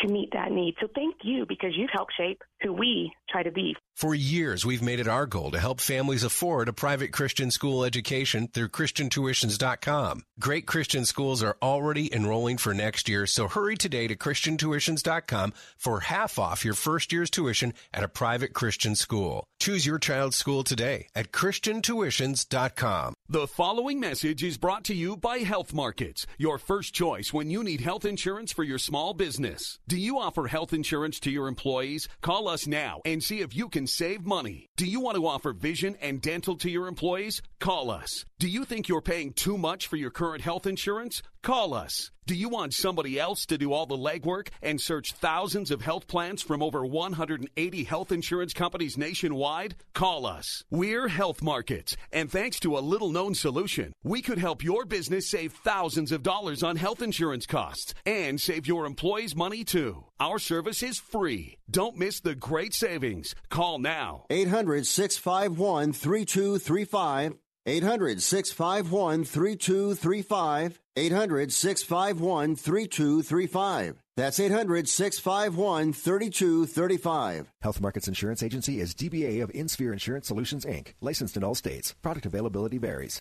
[0.02, 0.76] to meet that need.
[0.80, 3.74] So thank you because you've helped shape who we try to be.
[3.96, 7.84] For years, we've made it our goal to help families afford a private Christian school
[7.84, 10.22] education through ChristianTuitions.com.
[10.38, 14.16] Great Christian schools are already enrolling for next year, so hurry today to
[14.90, 19.44] ChristianTuitions.com for half off your first year's tuition at a private Christian school.
[19.58, 23.14] Choose your child's school today at ChristianTuitions.com.
[23.28, 27.62] The following message is brought to you by Health Markets, your first choice when you
[27.62, 29.78] need health insurance for your small business.
[29.86, 32.08] Do you offer health insurance to your employees?
[32.22, 34.66] Call us now and see if you can save money.
[34.76, 37.42] Do you want to offer vision and dental to your employees?
[37.60, 38.24] Call us.
[38.40, 41.22] Do you think you're paying too much for your current health insurance?
[41.42, 42.10] Call us.
[42.26, 46.06] Do you want somebody else to do all the legwork and search thousands of health
[46.06, 49.74] plans from over 180 health insurance companies nationwide?
[49.92, 50.64] Call us.
[50.70, 55.28] We're Health Markets, and thanks to a little known solution, we could help your business
[55.28, 60.04] save thousands of dollars on health insurance costs and save your employees money too.
[60.18, 61.58] Our service is free.
[61.70, 63.34] Don't miss the great savings.
[63.50, 64.24] Call now.
[64.30, 67.39] 800 651 3235.
[67.66, 70.80] 800 651 3235.
[70.96, 74.02] 800 651 3235.
[74.16, 77.52] That's 800 651 3235.
[77.62, 81.94] Health Markets Insurance Agency is DBA of InSphere Insurance Solutions, Inc., licensed in all states.
[82.02, 83.20] Product availability varies.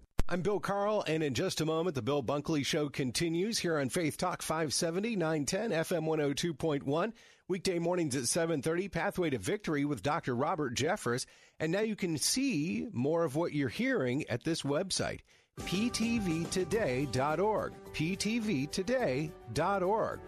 [0.31, 3.89] I'm Bill Carl, and in just a moment, the Bill Bunkley Show continues here on
[3.89, 7.11] Faith Talk 570, 910, FM 102.1.
[7.49, 10.33] Weekday mornings at 7.30, Pathway to Victory with Dr.
[10.33, 11.25] Robert Jeffress.
[11.59, 15.19] And now you can see more of what you're hearing at this website,
[15.59, 17.73] ptvtoday.org.
[17.93, 20.19] ptvtoday.org.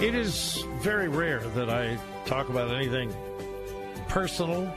[0.00, 1.96] It is very rare that I
[2.26, 3.10] talk about anything
[4.08, 4.70] personal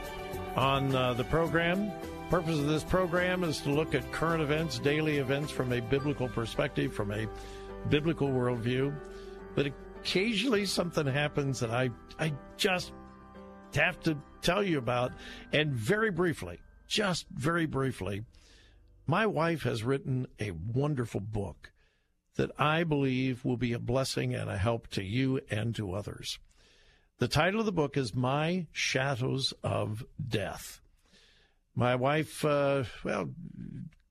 [0.56, 1.92] on uh, the program.
[2.30, 6.26] Purpose of this program is to look at current events, daily events from a biblical
[6.26, 7.28] perspective, from a
[7.90, 8.94] biblical worldview.
[9.54, 9.66] But
[10.00, 12.92] occasionally something happens that I I just
[13.74, 15.12] have to tell you about,
[15.52, 18.24] and very briefly, just very briefly,
[19.06, 21.70] my wife has written a wonderful book
[22.40, 26.38] that I believe will be a blessing and a help to you and to others.
[27.18, 30.80] The title of the book is My Shadows of Death.
[31.74, 33.28] My wife, uh, well,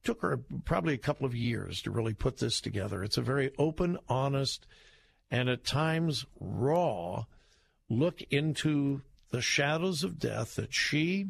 [0.04, 3.04] took her probably a couple of years to really put this together.
[3.04, 4.68] It's a very open, honest,
[5.32, 7.26] and at times raw
[7.90, 9.02] look into
[9.32, 11.30] the shadows of death that she,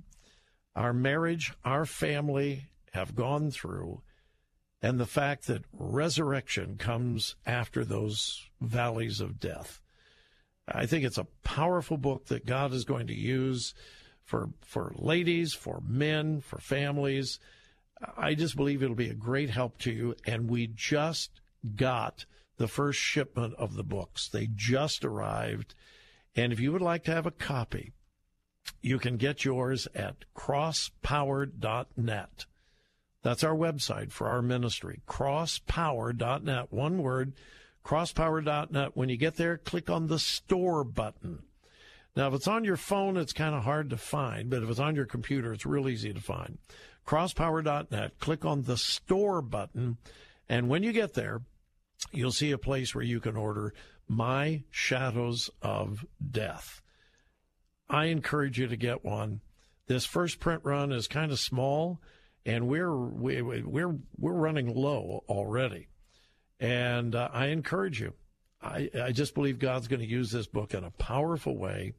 [0.76, 4.01] our marriage, our family have gone through,
[4.81, 9.81] and the fact that resurrection comes after those valleys of death.
[10.68, 13.73] I think it's a powerful book that God is going to use
[14.23, 17.39] for for ladies, for men, for families.
[18.15, 20.15] I just believe it'll be a great help to you.
[20.26, 21.41] And we just
[21.76, 22.26] got
[22.57, 24.30] the first shipment of the books.
[24.30, 25.76] They just arrived.
[26.35, 27.91] And if you would like to have a copy,
[28.81, 32.45] you can get yours at crosspower.net.
[33.22, 36.72] That's our website for our ministry, crosspower.net.
[36.72, 37.34] One word,
[37.86, 38.96] crosspower.net.
[38.96, 41.44] When you get there, click on the store button.
[42.16, 44.80] Now, if it's on your phone, it's kind of hard to find, but if it's
[44.80, 46.58] on your computer, it's real easy to find.
[47.06, 49.98] Crosspower.net, click on the store button,
[50.48, 51.41] and when you get there,
[52.12, 53.74] you'll see a place where you can order
[54.08, 56.82] My Shadows of Death.
[57.90, 59.41] I encourage you to get one.
[59.88, 62.00] This first print run is kind of small,
[62.49, 65.88] and we're we, we're we're running low already.
[66.59, 68.13] And uh, I encourage you.
[68.61, 71.93] I, I just believe God's going to use this book in a powerful way.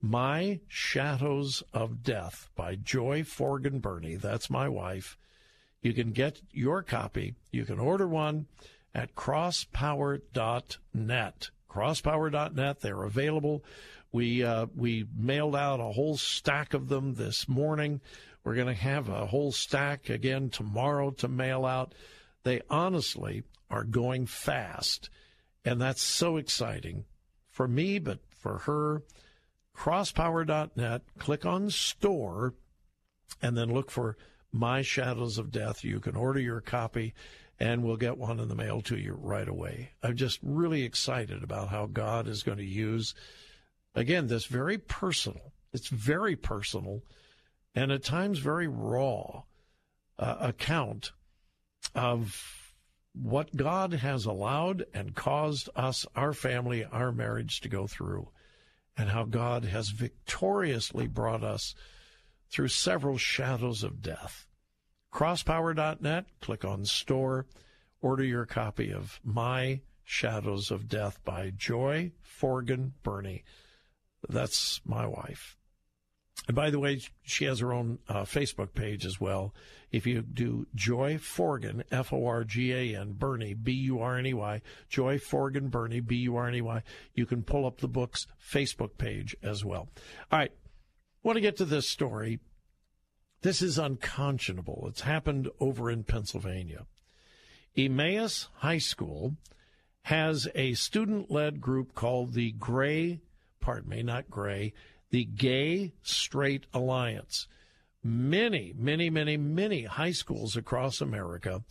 [0.00, 4.16] My Shadows of Death by Joy Forgan Burney.
[4.16, 5.16] That's my wife.
[5.82, 7.34] You can get your copy.
[7.52, 8.46] You can order one
[8.94, 11.50] at crosspower.net.
[11.70, 12.80] Crosspower.net.
[12.80, 13.64] They're available.
[14.12, 18.00] We uh, we mailed out a whole stack of them this morning.
[18.44, 21.94] We're going to have a whole stack again tomorrow to mail out.
[22.42, 25.08] They honestly are going fast,
[25.64, 27.06] and that's so exciting
[27.48, 29.02] for me, but for her.
[29.76, 31.02] Crosspower.net.
[31.18, 32.54] Click on store,
[33.42, 34.16] and then look for
[34.52, 35.82] My Shadows of Death.
[35.82, 37.14] You can order your copy
[37.60, 39.92] and we'll get one in the mail to you right away.
[40.02, 43.14] I'm just really excited about how God is going to use
[43.94, 47.02] Again, this very personal, it's very personal
[47.74, 49.42] and at times very raw
[50.18, 51.12] uh, account
[51.94, 52.72] of
[53.12, 58.28] what God has allowed and caused us, our family, our marriage to go through,
[58.96, 61.74] and how God has victoriously brought us
[62.50, 64.46] through several shadows of death.
[65.12, 67.46] Crosspower.net, click on store,
[68.00, 73.44] order your copy of My Shadows of Death by Joy Forgan Burney.
[74.28, 75.56] That's my wife.
[76.46, 79.54] And by the way, she has her own uh, Facebook page as well.
[79.90, 84.18] If you do Joy Forgan, F O R G A N, Burney, B U R
[84.18, 86.82] N E Y, Joy Forgan Burney, B U R N E Y,
[87.14, 89.88] you can pull up the book's Facebook page as well.
[90.30, 90.52] All right.
[91.22, 92.40] Want to get to this story.
[93.40, 94.86] This is unconscionable.
[94.88, 96.86] It's happened over in Pennsylvania.
[97.76, 99.36] Emmaus High School
[100.02, 103.20] has a student led group called the Gray
[103.64, 104.74] pardon me, not gray,
[105.10, 107.46] the Gay Straight Alliance.
[108.02, 111.62] Many, many, many, many high schools across America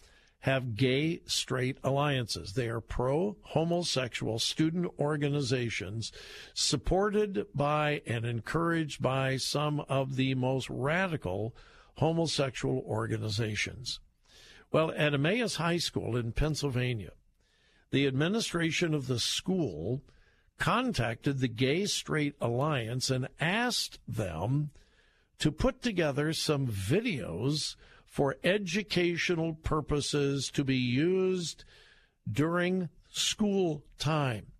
[0.43, 2.51] have gay straight alliances.
[2.51, 6.11] They are pro homosexual student organizations
[6.53, 11.55] supported by and encouraged by some of the most radical
[11.95, 14.01] homosexual organizations.
[14.69, 17.11] Well, at Emmaus High School in Pennsylvania,
[17.91, 20.01] the administration of the school
[20.63, 24.69] contacted the Gay Straight Alliance and asked them
[25.37, 27.75] to put together some videos
[28.05, 31.65] for educational purposes to be used
[32.31, 34.53] during school time.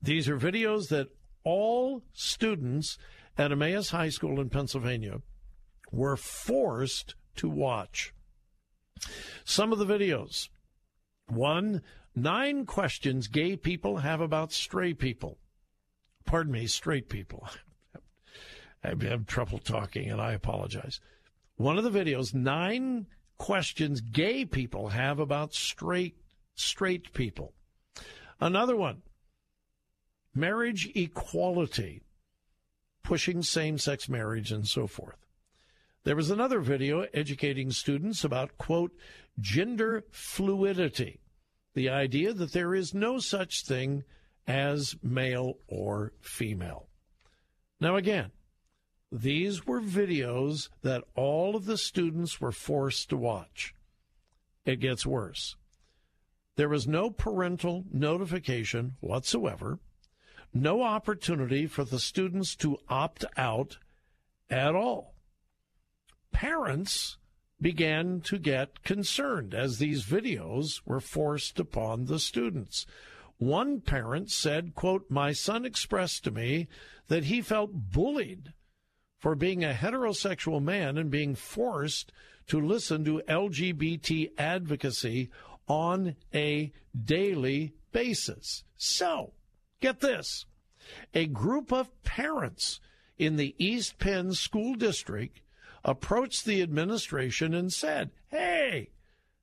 [0.00, 1.08] These are videos that
[1.42, 2.96] all students
[3.36, 5.22] at Emmaus High School in Pennsylvania
[5.90, 8.14] were forced to watch.
[9.44, 10.50] Some of the videos.
[11.26, 11.82] One,
[12.16, 15.38] Nine questions gay people have about stray people.
[16.24, 17.48] Pardon me, straight people.
[18.84, 21.00] I have trouble talking and I apologize.
[21.56, 26.16] One of the videos, nine questions gay people have about straight
[26.54, 27.52] straight people.
[28.40, 29.02] Another one,
[30.34, 32.02] marriage equality,
[33.02, 35.16] pushing same-sex marriage and so forth.
[36.04, 38.92] There was another video educating students about quote
[39.40, 41.18] gender fluidity
[41.74, 44.04] the idea that there is no such thing
[44.46, 46.88] as male or female.
[47.80, 48.30] Now, again,
[49.10, 53.74] these were videos that all of the students were forced to watch.
[54.64, 55.56] It gets worse.
[56.56, 59.78] There was no parental notification whatsoever,
[60.52, 63.78] no opportunity for the students to opt out
[64.48, 65.14] at all.
[66.30, 67.16] Parents
[67.60, 72.86] began to get concerned as these videos were forced upon the students.
[73.38, 76.68] One parent said, quote, My son expressed to me
[77.08, 78.52] that he felt bullied
[79.18, 82.12] for being a heterosexual man and being forced
[82.46, 85.30] to listen to LGBT advocacy
[85.66, 86.72] on a
[87.04, 88.64] daily basis.
[88.76, 89.32] So,
[89.80, 90.44] get this
[91.14, 92.80] a group of parents
[93.16, 95.40] in the East Penn School District
[95.84, 98.90] approached the administration and said, hey,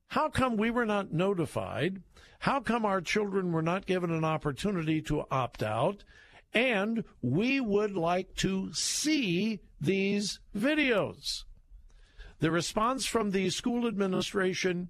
[0.08, 2.02] How come we were not notified?
[2.40, 6.04] How come our children were not given an opportunity to opt out?
[6.54, 11.44] And we would like to see these videos.
[12.40, 14.90] The response from the school administration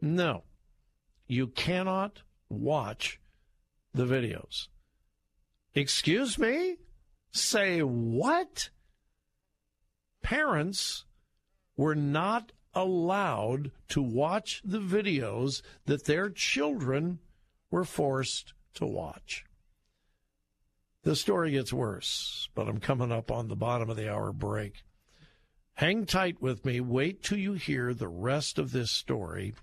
[0.00, 0.44] no,
[1.26, 3.20] you cannot watch
[3.92, 4.68] the videos.
[5.74, 6.76] Excuse me?
[7.32, 8.70] Say what?
[10.22, 11.04] Parents
[11.76, 17.18] were not allowed to watch the videos that their children
[17.70, 19.44] were forced to watch.
[21.02, 24.82] The story gets worse, but I'm coming up on the bottom of the hour break.
[25.74, 26.80] Hang tight with me.
[26.80, 29.54] Wait till you hear the rest of this story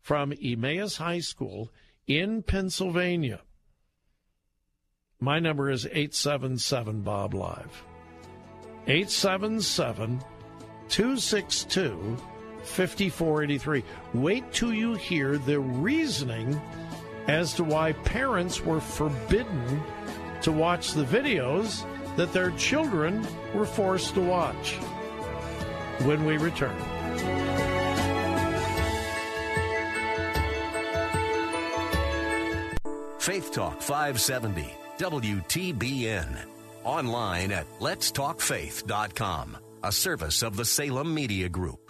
[0.00, 1.72] from Emmaus High School
[2.06, 3.40] in Pennsylvania.
[5.18, 7.82] My number is 877 Bob Live.
[8.88, 10.18] 877
[10.88, 12.16] 262
[12.62, 13.84] 5483.
[14.14, 16.58] Wait till you hear the reasoning
[17.26, 19.82] as to why parents were forbidden
[20.40, 21.84] to watch the videos
[22.16, 24.76] that their children were forced to watch.
[26.04, 26.76] When we return.
[33.18, 36.57] Faith Talk 570, WTBN.
[36.84, 41.88] Online at letstalkfaith.com, a service of the Salem Media Group.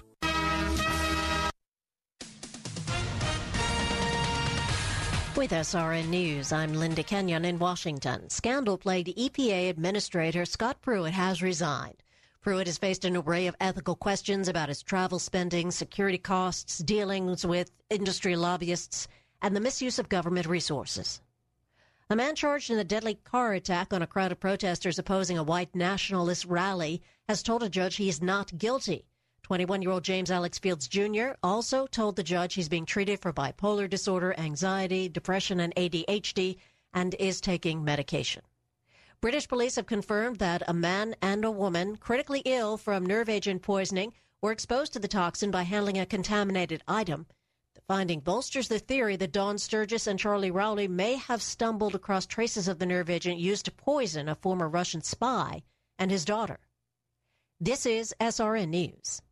[5.39, 8.29] With SRN News, I'm Linda Kenyon in Washington.
[8.29, 12.03] Scandal plagued EPA Administrator Scott Pruitt has resigned.
[12.41, 17.47] Pruitt has faced an array of ethical questions about his travel spending, security costs, dealings
[17.47, 19.07] with industry lobbyists,
[19.41, 21.21] and the misuse of government resources.
[22.11, 25.43] A man charged in a deadly car attack on a crowd of protesters opposing a
[25.43, 29.05] white nationalist rally has told a judge he is not guilty.
[29.43, 31.33] 21 year old James Alex Fields Jr.
[31.43, 36.57] also told the judge he's being treated for bipolar disorder, anxiety, depression, and ADHD
[36.95, 38.41] and is taking medication.
[39.21, 43.61] British police have confirmed that a man and a woman critically ill from nerve agent
[43.61, 47.27] poisoning were exposed to the toxin by handling a contaminated item.
[47.89, 52.69] Finding bolsters the theory that Dawn Sturgess and Charlie Rowley may have stumbled across traces
[52.69, 55.63] of the nerve agent used to poison a former Russian spy
[55.99, 56.59] and his daughter.
[57.61, 59.23] This is SRN News.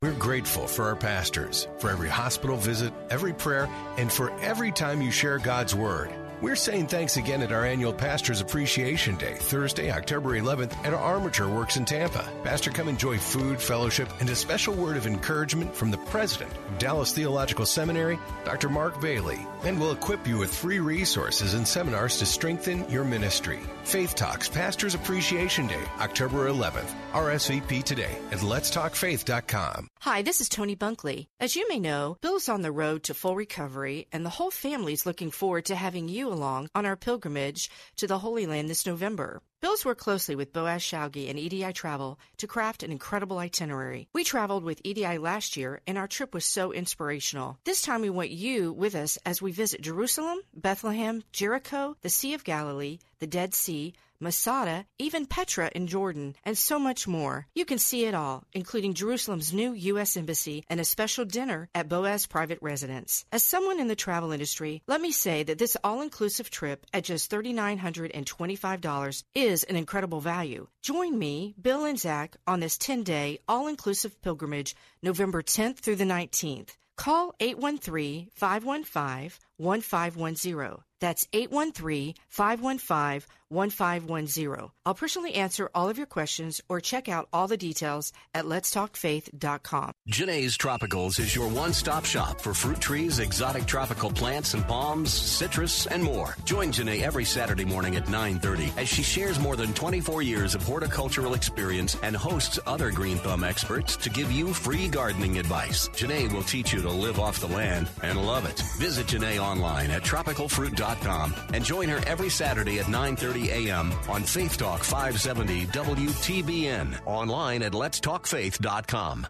[0.00, 5.02] We're grateful for our pastors, for every hospital visit, every prayer, and for every time
[5.02, 6.14] you share God's Word.
[6.44, 11.00] We're saying thanks again at our annual Pastors Appreciation Day, Thursday, October 11th, at our
[11.00, 12.22] Armature Works in Tampa.
[12.42, 16.78] Pastor, come enjoy food, fellowship, and a special word of encouragement from the president of
[16.78, 18.68] Dallas Theological Seminary, Dr.
[18.68, 23.60] Mark Bailey, and we'll equip you with free resources and seminars to strengthen your ministry.
[23.84, 26.92] Faith Talks Pastors Appreciation Day, October 11th.
[27.14, 29.88] RSVP today at letstalkfaith.com.
[30.00, 31.26] Hi, this is Tony Bunkley.
[31.40, 35.06] As you may know, Bill's on the road to full recovery, and the whole family's
[35.06, 39.40] looking forward to having you along on our pilgrimage to the Holy Land this November.
[39.62, 44.08] Bill's worked closely with Boaz Shalgi and EDI Travel to craft an incredible itinerary.
[44.12, 47.58] We traveled with EDI last year, and our trip was so inspirational.
[47.64, 52.34] This time we want you with us as we visit Jerusalem, Bethlehem, Jericho, the Sea
[52.34, 53.94] of Galilee, the Dead Sea,
[54.24, 57.46] Masada, even Petra in Jordan, and so much more.
[57.54, 60.16] You can see it all, including Jerusalem's new U.S.
[60.16, 63.24] Embassy and a special dinner at Boaz private residence.
[63.30, 67.04] As someone in the travel industry, let me say that this all inclusive trip at
[67.04, 70.66] just $3,925 is an incredible value.
[70.82, 75.96] Join me, Bill, and Zach on this 10 day all inclusive pilgrimage November 10th through
[75.96, 76.70] the 19th.
[76.96, 80.82] Call 813 515 1510.
[81.00, 84.70] That's 813 515 1510.
[84.86, 89.92] I'll personally answer all of your questions or check out all the details at letstalkfaith.com.
[90.10, 95.12] Janae's Tropicals is your one stop shop for fruit trees, exotic tropical plants and palms,
[95.12, 96.36] citrus, and more.
[96.44, 100.62] Join Janae every Saturday morning at 9.30 as she shares more than 24 years of
[100.62, 105.88] horticultural experience and hosts other Green Thumb experts to give you free gardening advice.
[105.90, 108.62] Janae will teach you to live off the land and love it.
[108.78, 113.92] Visit Janae online at tropicalfruit.com and join her every Saturday at 9.30 a.m.
[114.08, 117.00] on Faith Talk 570 WTBN.
[117.06, 119.26] Online at letstalkfaith.com.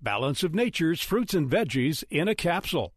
[0.00, 2.94] Balance of Nature's fruits and veggies in a capsule.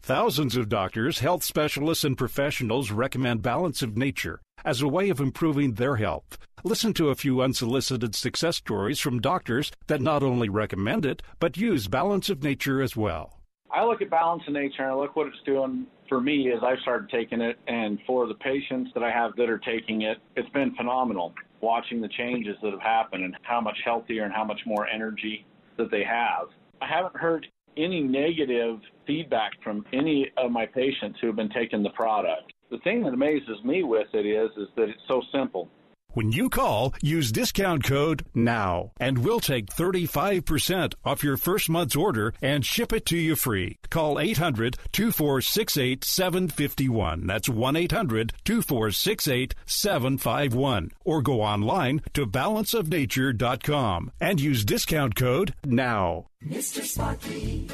[0.00, 5.20] Thousands of doctors, health specialists, and professionals recommend Balance of Nature as a way of
[5.20, 6.38] improving their health.
[6.64, 11.56] Listen to a few unsolicited success stories from doctors that not only recommend it, but
[11.56, 13.41] use Balance of Nature as well.
[13.72, 16.62] I look at Balance of Nature and I look what it's doing for me as
[16.62, 20.18] I've started taking it, and for the patients that I have that are taking it,
[20.36, 21.32] it's been phenomenal
[21.62, 25.46] watching the changes that have happened and how much healthier and how much more energy
[25.78, 26.48] that they have.
[26.82, 27.46] I haven't heard
[27.78, 32.52] any negative feedback from any of my patients who have been taking the product.
[32.70, 35.70] The thing that amazes me with it is is that it's so simple.
[36.14, 41.96] When you call, use discount code NOW and we'll take 35% off your first month's
[41.96, 43.78] order and ship it to you free.
[43.88, 47.26] Call 800 2468 751.
[47.26, 50.90] That's 1 800 2468 751.
[51.02, 56.26] Or go online to balanceofnature.com and use discount code NOW.
[56.46, 56.82] Mr.
[56.82, 57.68] Sparky,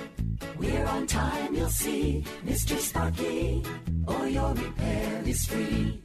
[0.58, 2.24] we're on time, you'll see.
[2.44, 2.78] Mr.
[2.78, 3.64] Sparky,
[4.06, 6.02] or your repair is free.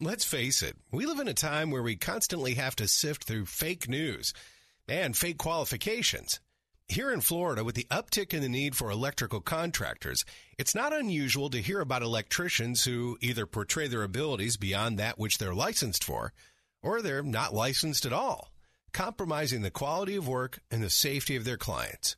[0.00, 3.46] Let's face it, we live in a time where we constantly have to sift through
[3.46, 4.32] fake news
[4.86, 6.38] and fake qualifications.
[6.86, 10.24] Here in Florida, with the uptick in the need for electrical contractors,
[10.56, 15.38] it's not unusual to hear about electricians who either portray their abilities beyond that which
[15.38, 16.32] they're licensed for,
[16.80, 18.52] or they're not licensed at all,
[18.92, 22.16] compromising the quality of work and the safety of their clients.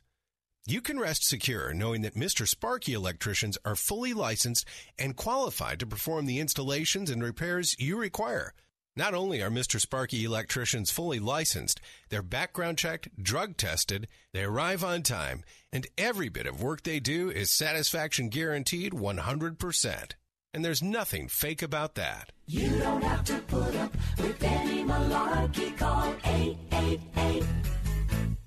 [0.67, 2.47] You can rest secure knowing that Mr.
[2.47, 4.65] Sparky electricians are fully licensed
[4.99, 8.53] and qualified to perform the installations and repairs you require.
[8.95, 9.79] Not only are Mr.
[9.79, 15.43] Sparky electricians fully licensed, they're background checked, drug tested, they arrive on time,
[15.73, 20.11] and every bit of work they do is satisfaction guaranteed 100%.
[20.53, 22.33] And there's nothing fake about that.
[22.45, 25.75] You don't have to put up with any malarkey.
[25.77, 27.43] Call 888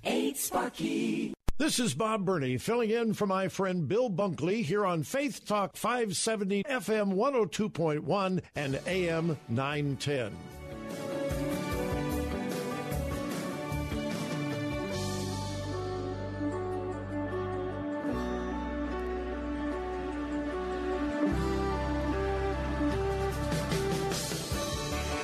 [0.05, 1.34] 8 Sparky.
[1.57, 5.77] This is Bob Burney filling in for my friend Bill Bunkley here on Faith Talk
[5.77, 10.37] 570 FM 102.1 and AM 910.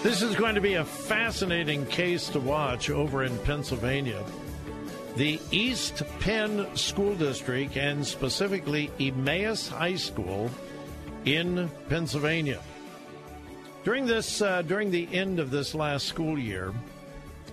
[0.05, 4.25] This is going to be a fascinating case to watch over in Pennsylvania.
[5.17, 10.51] The East Penn School District, and specifically Emmaus High School
[11.25, 12.61] in Pennsylvania.
[13.85, 16.73] During this, uh, during the end of this last school year,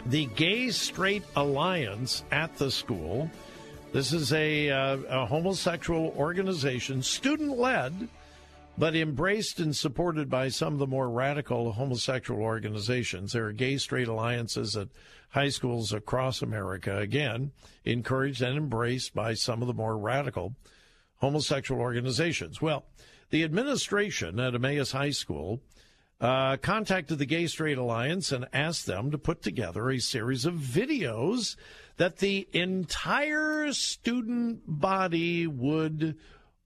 [0.06, 3.30] the Gay Straight Alliance at the school.
[3.92, 8.08] This is a, uh, a homosexual organization, student led,
[8.78, 13.34] but embraced and supported by some of the more radical homosexual organizations.
[13.34, 14.90] There are gay straight alliances at
[15.30, 17.52] high schools across America, again,
[17.84, 20.56] encouraged and embraced by some of the more radical
[21.18, 22.62] homosexual organizations.
[22.62, 22.86] Well,
[23.30, 25.62] the administration at Emmaus High School
[26.20, 30.56] uh, contacted the Gay Straight Alliance and asked them to put together a series of
[30.56, 31.56] videos
[31.98, 36.16] that the entire student body would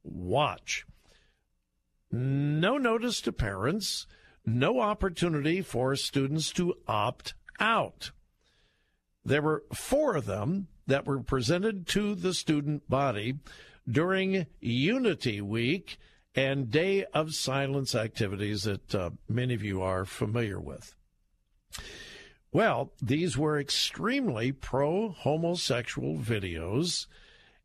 [0.04, 0.86] watch.
[2.12, 4.08] No notice to parents,
[4.46, 8.12] no opportunity for students to opt out.
[9.24, 13.36] There were four of them that were presented to the student body
[13.90, 15.98] during Unity Week
[16.36, 20.96] and Day of Silence activities that uh, many of you are familiar with.
[22.52, 27.08] Well, these were extremely pro homosexual videos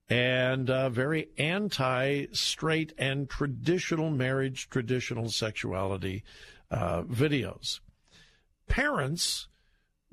[0.09, 6.23] and uh, very anti straight and traditional marriage, traditional sexuality
[6.71, 7.81] uh, videos.
[8.69, 9.49] Parents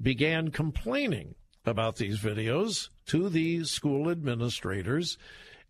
[0.03, 1.35] began complaining
[1.65, 5.17] about these videos to the school administrators,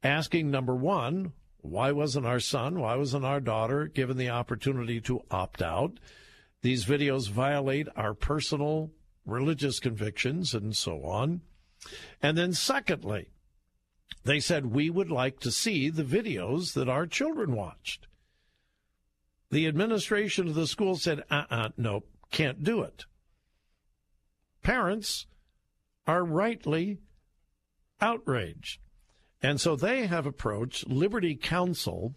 [0.04, 5.22] asking number one, why wasn't our son, why wasn't our daughter given the opportunity to
[5.32, 6.00] opt out?
[6.62, 8.92] These videos violate our personal
[9.26, 11.42] religious convictions and so on.
[12.22, 13.30] And then, secondly,
[14.24, 18.08] they said, We would like to see the videos that our children watched.
[19.52, 23.06] The administration of the school said, uh uh-uh, uh, no, can't do it.
[24.64, 25.28] Parents
[26.08, 27.00] are rightly
[28.02, 28.80] outraged.
[29.42, 32.16] And so they have approached Liberty Counsel,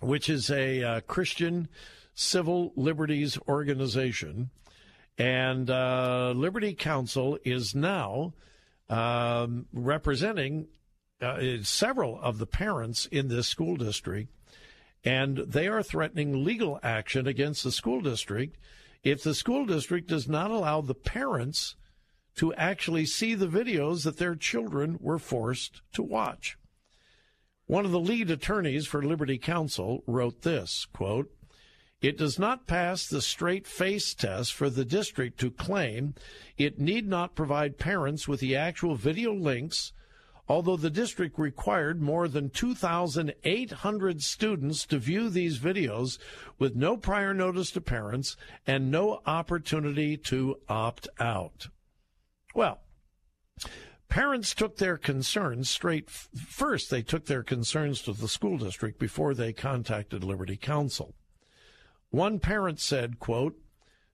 [0.00, 1.68] which is a uh, Christian
[2.14, 4.50] civil liberties organization.
[5.16, 8.34] And uh, Liberty Counsel is now
[8.88, 10.66] um, representing
[11.20, 14.32] uh, several of the parents in this school district,
[15.04, 18.56] and they are threatening legal action against the school district
[19.02, 21.76] if the school district does not allow the parents
[22.36, 26.56] to actually see the videos that their children were forced to watch.
[27.66, 31.30] One of the lead attorneys for Liberty Counsel wrote this quote,
[32.00, 36.14] it does not pass the straight face test for the district to claim
[36.56, 39.92] it need not provide parents with the actual video links
[40.50, 46.18] although the district required more than 2,800 students to view these videos
[46.58, 48.36] with no prior notice to parents
[48.66, 51.68] and no opportunity to opt out.
[52.52, 52.80] Well,
[54.08, 56.10] Parents took their concerns straight.
[56.10, 61.14] First, they took their concerns to the school district before they contacted Liberty Counsel.
[62.10, 63.56] One parent said, quote,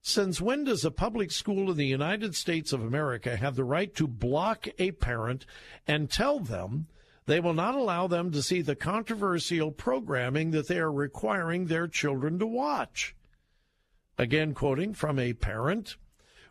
[0.07, 3.93] since when does a public school in the United States of America have the right
[3.97, 5.45] to block a parent
[5.85, 6.87] and tell them
[7.27, 11.89] they will not allow them to see the controversial programming that they are requiring their
[11.89, 13.17] children to watch?
[14.17, 15.97] Again, quoting from a parent,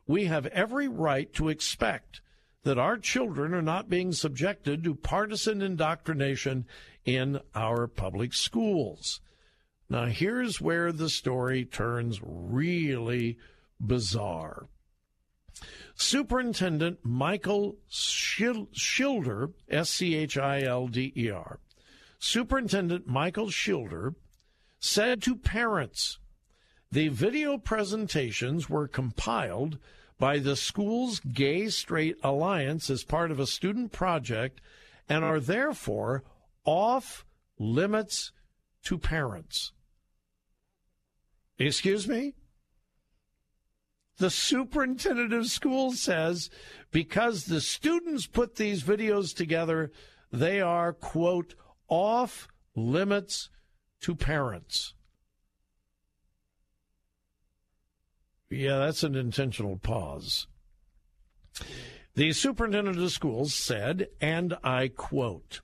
[0.05, 2.19] we have every right to expect
[2.63, 6.65] that our children are not being subjected to partisan indoctrination
[7.05, 9.21] in our public schools.
[9.89, 13.37] Now, here's where the story turns really
[13.79, 14.67] bizarre.
[15.95, 21.59] Superintendent Michael Schilder, S C H I L D E R,
[22.19, 24.15] Superintendent Michael Schilder
[24.79, 26.19] said to parents
[26.91, 29.77] the video presentations were compiled
[30.17, 34.61] by the school's Gay Straight Alliance as part of a student project
[35.09, 36.23] and are therefore
[36.63, 37.25] off
[37.59, 38.31] limits
[38.85, 39.73] to parents.
[41.57, 42.33] Excuse me?
[44.17, 46.49] The superintendent of schools says
[46.91, 49.91] because the students put these videos together,
[50.31, 51.55] they are, quote,
[51.89, 53.49] off limits
[54.01, 54.93] to parents.
[58.49, 60.47] Yeah, that's an intentional pause.
[62.15, 65.61] The superintendent of schools said, and I quote,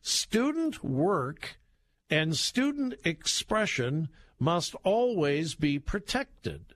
[0.00, 1.58] student work
[2.12, 4.06] and student expression
[4.38, 6.74] must always be protected.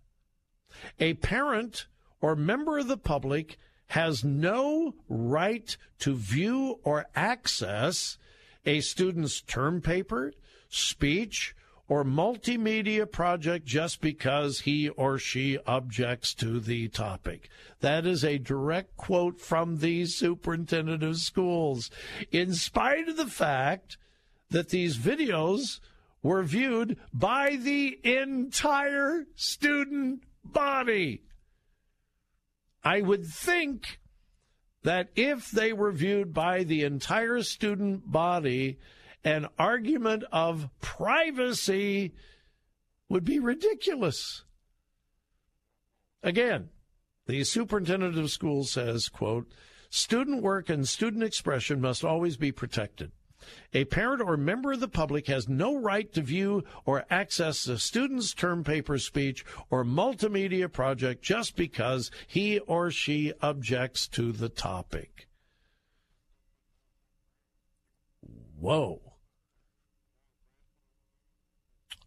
[0.98, 1.88] A parent
[2.22, 3.58] or member of the public
[3.88, 8.16] has no right to view or access
[8.64, 10.32] a student's term paper,
[10.70, 11.54] speech,
[11.86, 17.50] or multimedia project just because he or she objects to the topic.
[17.80, 21.90] That is a direct quote from the superintendent of schools.
[22.32, 23.98] In spite of the fact
[24.51, 25.81] that these videos
[26.23, 31.23] were viewed by the entire student body.
[32.82, 33.98] I would think
[34.82, 38.78] that if they were viewed by the entire student body,
[39.24, 42.14] an argument of privacy
[43.09, 44.44] would be ridiculous.
[46.23, 46.68] Again,
[47.27, 49.52] the superintendent of schools says, quote,
[49.90, 53.10] student work and student expression must always be protected.
[53.72, 57.78] A parent or member of the public has no right to view or access the
[57.78, 64.48] student's term paper speech or multimedia project just because he or she objects to the
[64.48, 65.28] topic.
[68.58, 69.00] Whoa.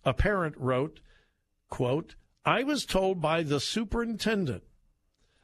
[0.03, 0.99] A parent wrote,
[1.69, 2.15] quote,
[2.45, 4.63] I was told by the superintendent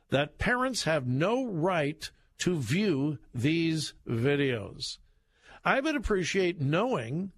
[0.09, 2.09] that parents have no right
[2.39, 4.97] to view these videos.
[5.65, 7.31] I would appreciate knowing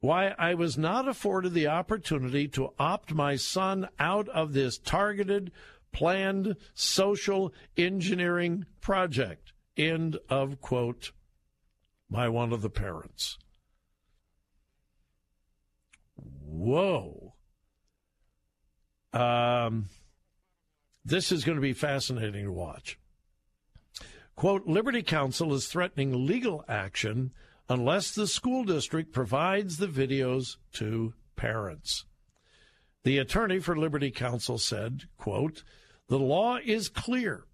[0.00, 5.52] why I was not afforded the opportunity to opt my son out of this targeted,
[5.92, 9.52] planned social engineering project.
[9.76, 11.12] End of quote
[12.10, 13.38] by one of the parents.
[16.16, 17.34] Whoa.
[19.12, 19.86] Um,
[21.04, 22.98] this is going to be fascinating to watch.
[24.36, 27.32] Quote Liberty Counsel is threatening legal action
[27.68, 32.04] unless the school district provides the videos to parents.
[33.04, 35.62] The attorney for Liberty Counsel said, quote,
[36.08, 37.44] the law is clear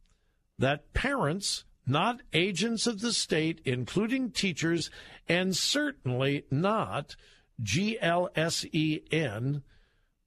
[0.59, 4.91] that parents, not agents of the state, including teachers,
[5.28, 7.16] and certainly not
[7.62, 9.62] GLSEN,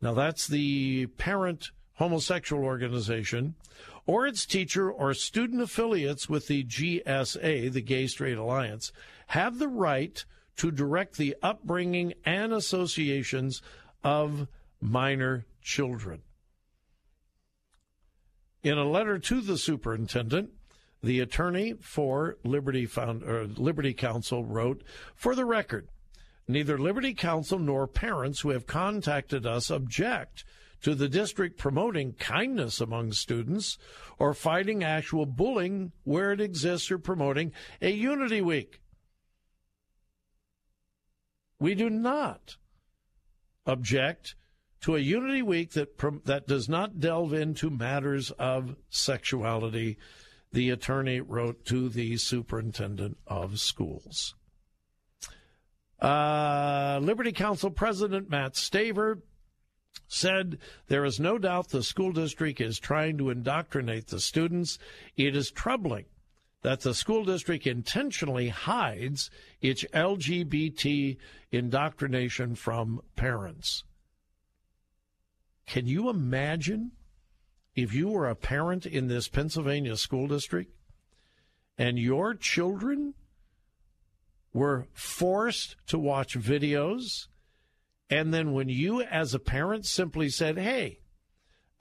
[0.01, 3.55] now that's the parent homosexual organization,
[4.05, 8.91] or its teacher or student affiliates with the GSA, the Gay Straight Alliance,
[9.27, 10.23] have the right
[10.57, 13.61] to direct the upbringing and associations
[14.03, 14.47] of
[14.79, 16.21] minor children.
[18.61, 20.51] In a letter to the superintendent,
[21.01, 24.83] the attorney for Liberty Found, Liberty Counsel wrote,
[25.15, 25.89] "For the record,
[26.47, 30.45] neither Liberty Counsel nor parents who have contacted us object
[30.81, 33.77] to the district promoting kindness among students
[34.19, 37.51] or fighting actual bullying where it exists or promoting
[37.81, 38.79] a unity week.
[41.63, 42.57] We do not
[43.65, 44.35] object
[44.81, 49.97] to a Unity Week that that does not delve into matters of sexuality.
[50.51, 54.35] The attorney wrote to the superintendent of schools.
[56.01, 59.21] Uh, Liberty Counsel President Matt Staver
[60.09, 60.57] said
[60.87, 64.79] there is no doubt the school district is trying to indoctrinate the students.
[65.15, 66.07] It is troubling
[66.63, 69.29] that the school district intentionally hides
[69.61, 71.17] its LGBT
[71.51, 73.83] indoctrination from parents.
[75.67, 76.91] Can you imagine
[77.75, 80.71] if you were a parent in this Pennsylvania school district
[81.77, 83.13] and your children
[84.53, 87.27] were forced to watch videos,
[88.09, 90.99] and then when you, as a parent, simply said, Hey,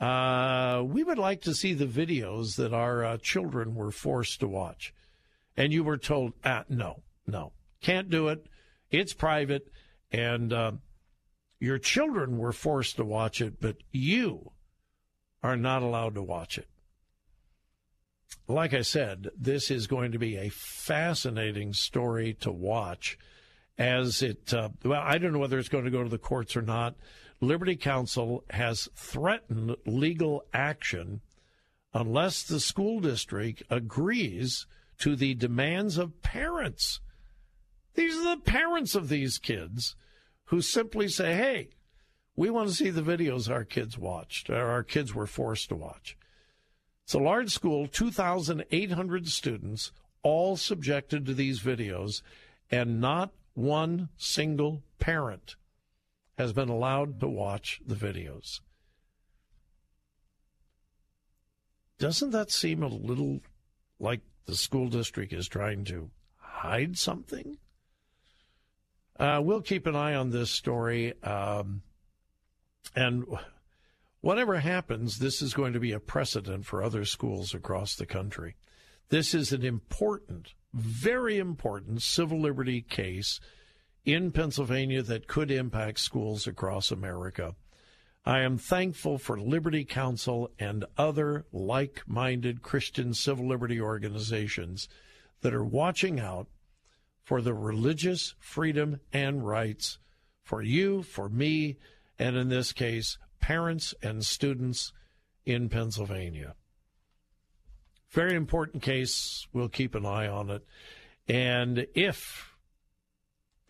[0.03, 4.49] uh, we would like to see the videos that our uh, children were forced to
[4.49, 4.93] watch.
[5.57, 8.45] And you were told, ah, no, no, can't do it.
[8.91, 9.71] It's private.
[10.11, 10.73] And uh,
[11.61, 14.51] your children were forced to watch it, but you
[15.41, 16.67] are not allowed to watch it.
[18.49, 23.19] Like I said, this is going to be a fascinating story to watch
[23.79, 26.57] as it, uh, well, I don't know whether it's going to go to the courts
[26.57, 26.97] or not.
[27.43, 31.23] Liberty Counsel has threatened legal action
[31.93, 34.65] unless the school district agrees
[34.99, 37.01] to the demands of parents.
[37.95, 39.97] These are the parents of these kids
[40.47, 41.71] who simply say, hey,
[42.37, 45.75] we want to see the videos our kids watched, or our kids were forced to
[45.75, 46.17] watch.
[47.03, 49.91] It's a large school, 2,800 students,
[50.23, 52.23] all subjected to these videos,
[52.71, 55.57] and not one single parent
[56.43, 58.61] has been allowed to watch the videos.
[61.99, 63.41] Doesn't that seem a little
[64.01, 67.59] like the school district is trying to hide something?
[69.19, 71.15] Uh, we'll keep an eye on this story.
[71.23, 71.83] Um,
[72.97, 73.25] and
[74.21, 78.57] whatever happens, this is going to be a precedent for other schools across the country.
[79.11, 83.39] This is an important, very important civil liberty case
[84.05, 87.55] in Pennsylvania that could impact schools across America.
[88.25, 94.89] I am thankful for Liberty Counsel and other like minded Christian civil liberty organizations
[95.41, 96.47] that are watching out
[97.23, 99.99] for the religious freedom and rights
[100.43, 101.79] for you, for me,
[102.19, 104.93] and in this case, parents and students
[105.45, 106.55] in Pennsylvania.
[108.11, 109.47] Very important case.
[109.53, 110.65] We'll keep an eye on it.
[111.27, 112.52] And if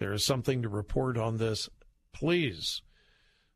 [0.03, 1.71] there is something to report on this,
[2.13, 2.83] please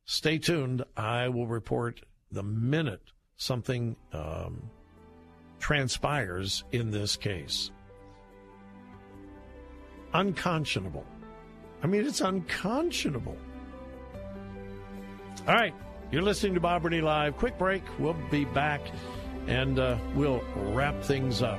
[0.05, 0.85] stay tuned.
[0.97, 3.03] I will report the minute
[3.37, 4.71] something um,
[5.59, 7.73] transpires in this case.
[10.15, 11.05] Unconscionable.
[11.83, 13.37] I mean, it's unconscionable.
[15.49, 15.75] All right,
[16.13, 17.37] you're listening to Bob Burney Live.
[17.39, 17.83] Quick break.
[17.99, 18.83] We'll be back
[19.49, 21.59] and uh, we'll wrap things up.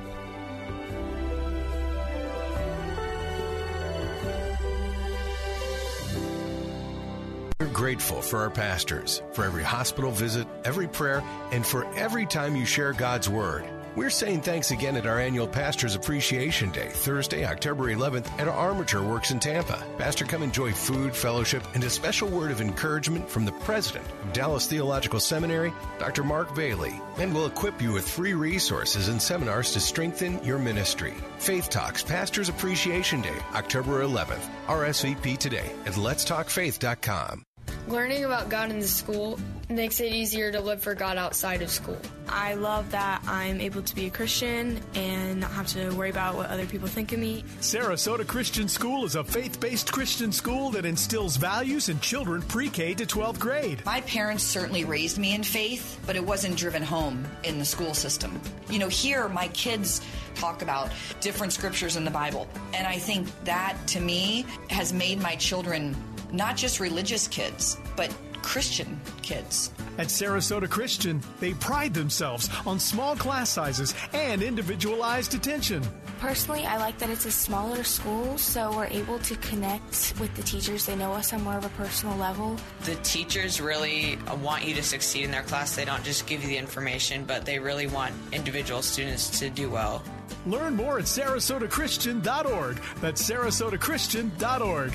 [7.78, 11.22] Grateful for our pastors, for every hospital visit, every prayer,
[11.52, 13.64] and for every time you share God's Word.
[13.94, 19.04] We're saying thanks again at our annual Pastors Appreciation Day, Thursday, October 11th, at Armature
[19.04, 19.80] Works in Tampa.
[19.96, 24.32] Pastor, come enjoy food, fellowship, and a special word of encouragement from the president of
[24.32, 26.24] Dallas Theological Seminary, Dr.
[26.24, 31.14] Mark Bailey, and we'll equip you with free resources and seminars to strengthen your ministry.
[31.38, 34.48] Faith Talks Pastors Appreciation Day, October 11th.
[34.66, 37.44] RSVP today at letstalkfaith.com.
[37.88, 39.40] Learning about God in the school
[39.70, 41.96] makes it easier to live for God outside of school.
[42.28, 46.34] I love that I'm able to be a Christian and not have to worry about
[46.34, 47.44] what other people think of me.
[47.62, 52.68] Sarasota Christian School is a faith based Christian school that instills values in children pre
[52.68, 53.82] K to 12th grade.
[53.86, 57.94] My parents certainly raised me in faith, but it wasn't driven home in the school
[57.94, 58.38] system.
[58.68, 60.02] You know, here my kids
[60.34, 60.90] talk about
[61.22, 65.96] different scriptures in the Bible, and I think that to me has made my children
[66.32, 69.70] not just religious kids, but Christian kids.
[69.98, 75.82] At Sarasota Christian, they pride themselves on small class sizes and individualized attention.
[76.20, 80.42] Personally, I like that it's a smaller school, so we're able to connect with the
[80.42, 80.86] teachers.
[80.86, 82.56] They know us on more of a personal level.
[82.84, 85.76] The teachers really want you to succeed in their class.
[85.76, 89.68] They don't just give you the information, but they really want individual students to do
[89.68, 90.02] well.
[90.46, 92.80] Learn more at sarasotachristian.org.
[93.00, 94.92] That's sarasotachristian.org.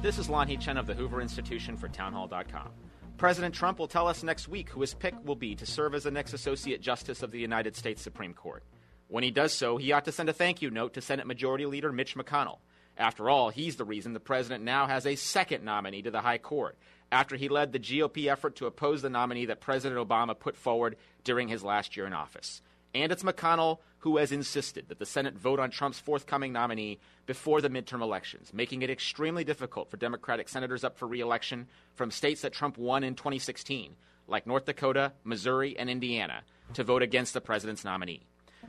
[0.00, 2.68] This is Lanhee Chen of the Hoover Institution for Townhall.com.
[3.16, 6.04] President Trump will tell us next week who his pick will be to serve as
[6.04, 8.62] the next Associate Justice of the United States Supreme Court.
[9.08, 11.66] When he does so, he ought to send a thank you note to Senate Majority
[11.66, 12.58] Leader Mitch McConnell.
[12.96, 16.38] After all, he's the reason the president now has a second nominee to the High
[16.38, 16.78] Court,
[17.10, 20.94] after he led the GOP effort to oppose the nominee that President Obama put forward
[21.24, 22.62] during his last year in office.
[22.94, 27.60] And it's McConnell who has insisted that the Senate vote on Trump's forthcoming nominee before
[27.60, 32.42] the midterm elections, making it extremely difficult for Democratic senators up for reelection from states
[32.42, 33.94] that Trump won in 2016
[34.28, 36.42] like North Dakota, Missouri, and Indiana,
[36.74, 38.26] to vote against the president's nominee.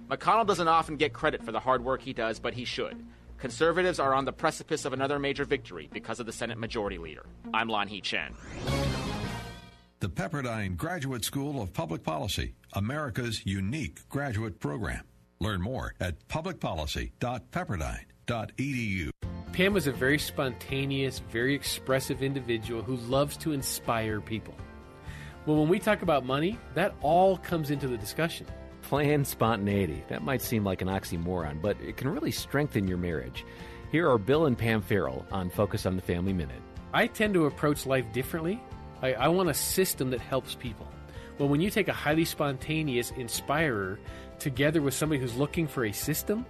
[0.09, 3.05] McConnell doesn't often get credit for the hard work he does, but he should.
[3.37, 7.25] Conservatives are on the precipice of another major victory because of the Senate Majority Leader.
[7.53, 8.33] I'm Lanhee Chen.
[9.99, 15.03] The Pepperdine Graduate School of Public Policy, America's unique graduate program.
[15.41, 19.09] Learn more at publicpolicy.pepperdine.edu.
[19.53, 24.53] Pam was a very spontaneous, very expressive individual who loves to inspire people.
[25.45, 28.47] Well, when we talk about money, that all comes into the discussion.
[28.81, 30.03] Planned spontaneity.
[30.09, 33.45] That might seem like an oxymoron, but it can really strengthen your marriage.
[33.91, 36.61] Here are Bill and Pam Farrell on Focus on the Family Minute.
[36.93, 38.61] I tend to approach life differently.
[39.01, 40.87] I, I want a system that helps people.
[41.37, 43.97] Well, when you take a highly spontaneous inspirer
[44.39, 46.45] together with somebody who's looking for a system,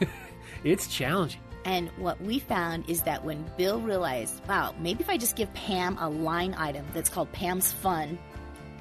[0.64, 1.40] it's challenging.
[1.64, 5.52] And what we found is that when Bill realized, wow, maybe if I just give
[5.52, 8.18] Pam a line item that's called Pam's Fun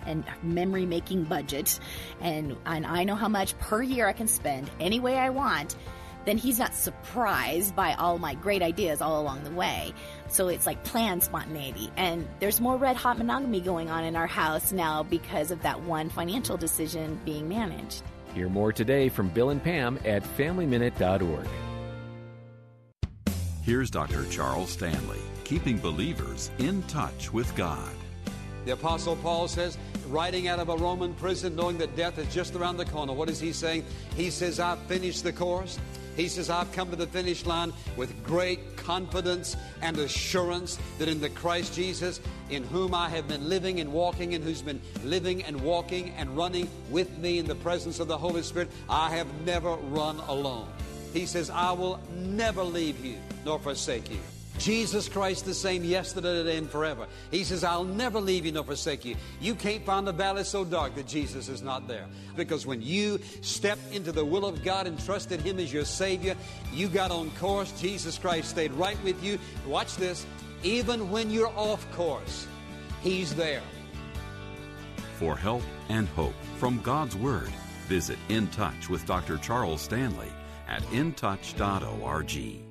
[0.05, 1.79] and memory making budget,
[2.21, 5.75] and, and I know how much per year I can spend any way I want,
[6.25, 9.93] then he's not surprised by all my great ideas all along the way.
[10.27, 11.91] So it's like planned spontaneity.
[11.97, 15.81] And there's more red hot monogamy going on in our house now because of that
[15.81, 18.03] one financial decision being managed.
[18.33, 21.47] Hear more today from Bill and Pam at FamilyMinute.org.
[23.61, 24.25] Here's Dr.
[24.25, 27.89] Charles Stanley, keeping believers in touch with God.
[28.65, 29.77] The Apostle Paul says,
[30.07, 33.29] writing out of a Roman prison, knowing that death is just around the corner, what
[33.29, 33.85] is he saying?
[34.15, 35.79] He says, I've finished the course.
[36.15, 41.19] He says, I've come to the finish line with great confidence and assurance that in
[41.19, 45.43] the Christ Jesus, in whom I have been living and walking, and who's been living
[45.43, 49.27] and walking and running with me in the presence of the Holy Spirit, I have
[49.45, 50.67] never run alone.
[51.13, 54.19] He says, I will never leave you nor forsake you.
[54.57, 57.07] Jesus Christ the same yesterday, today, and forever.
[57.31, 59.15] He says, I'll never leave you nor forsake you.
[59.41, 62.05] You can't find a valley so dark that Jesus is not there.
[62.35, 66.35] Because when you stepped into the will of God and trusted Him as your Savior,
[66.73, 67.71] you got on course.
[67.79, 69.37] Jesus Christ stayed right with you.
[69.67, 70.25] Watch this.
[70.63, 72.47] Even when you're off course,
[73.01, 73.61] He's there.
[75.19, 77.51] For help and hope from God's Word,
[77.87, 79.37] visit In Touch with Dr.
[79.37, 80.31] Charles Stanley
[80.67, 82.64] at intouch.org.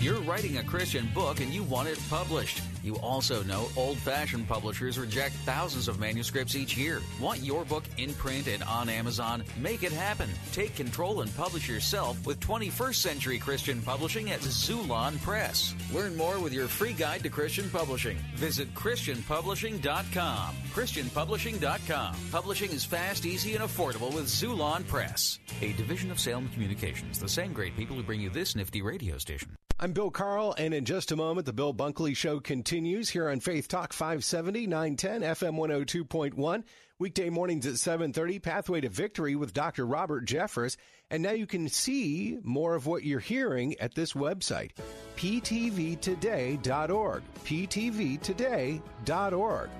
[0.00, 2.60] You're writing a Christian book and you want it published.
[2.82, 7.00] You also know old fashioned publishers reject thousands of manuscripts each year.
[7.20, 9.44] Want your book in print and on Amazon?
[9.58, 10.28] Make it happen.
[10.52, 15.74] Take control and publish yourself with 21st Century Christian Publishing at Xulon Press.
[15.92, 18.16] Learn more with your free guide to Christian publishing.
[18.36, 20.54] Visit ChristianPublishing.com.
[20.74, 22.16] ChristianPublishing.com.
[22.30, 27.28] Publishing is fast, easy, and affordable with Xulon Press, a division of Salem Communications, the
[27.28, 29.48] same great people who bring you this nifty radio station.
[29.80, 33.40] I'm Bill Carl, and in just a moment, the Bill Bunkley Show continues here on
[33.40, 36.64] Faith Talk 570, 910, FM 102.1.
[36.98, 39.86] Weekday mornings at 7.30, Pathway to Victory with Dr.
[39.86, 40.76] Robert Jeffress.
[41.10, 44.72] And now you can see more of what you're hearing at this website,
[45.16, 49.70] ptvtoday.org, ptvtoday.org.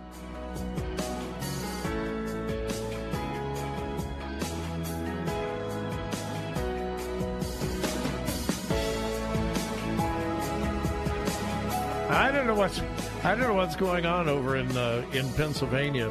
[12.09, 12.81] I don't know what's
[13.23, 16.11] I don't know what's going on over in uh, in Pennsylvania.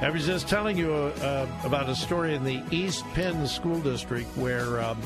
[0.00, 4.26] I was just telling you uh, about a story in the East Penn School District
[4.38, 5.00] where um,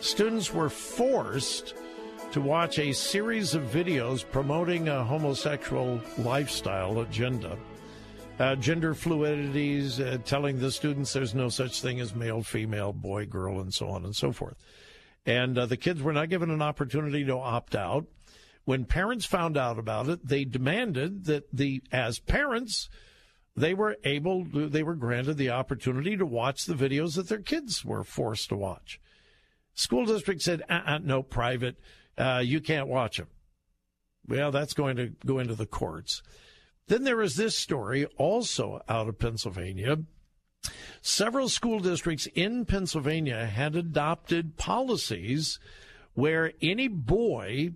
[0.00, 1.74] students were forced
[2.32, 7.58] to watch a series of videos promoting a homosexual lifestyle agenda,
[8.38, 13.26] uh, gender fluidities, uh, telling the students there's no such thing as male, female, boy,
[13.26, 14.56] girl, and so on and so forth.
[15.26, 18.06] And uh, the kids were not given an opportunity to opt out.
[18.68, 22.90] When parents found out about it, they demanded that the, as parents,
[23.56, 27.40] they were able, to, they were granted the opportunity to watch the videos that their
[27.40, 29.00] kids were forced to watch.
[29.72, 31.76] School district said, uh-uh, no, private,
[32.18, 33.28] uh, you can't watch them.
[34.26, 36.22] Well, that's going to go into the courts.
[36.88, 39.96] Then there is this story also out of Pennsylvania.
[41.00, 45.58] Several school districts in Pennsylvania had adopted policies
[46.12, 47.70] where any boy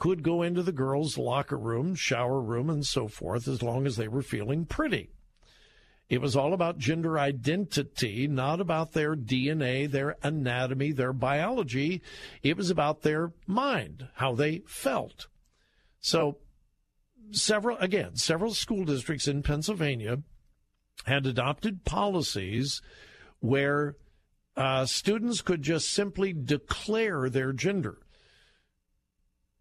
[0.00, 3.96] could go into the girls' locker room, shower room, and so forth as long as
[3.96, 5.10] they were feeling pretty.
[6.08, 12.02] It was all about gender identity, not about their DNA, their anatomy, their biology.
[12.42, 15.28] It was about their mind, how they felt.
[16.00, 16.38] So,
[17.30, 20.22] several, again, several school districts in Pennsylvania
[21.04, 22.80] had adopted policies
[23.38, 23.96] where
[24.56, 27.98] uh, students could just simply declare their gender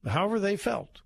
[0.05, 1.01] however they felt.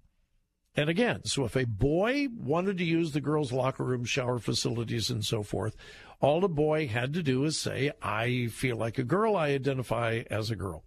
[0.75, 5.09] And again, so if a boy wanted to use the girls' locker room, shower facilities,
[5.09, 5.75] and so forth,
[6.19, 10.23] all the boy had to do is say, I feel like a girl, I identify
[10.31, 10.83] as a girl.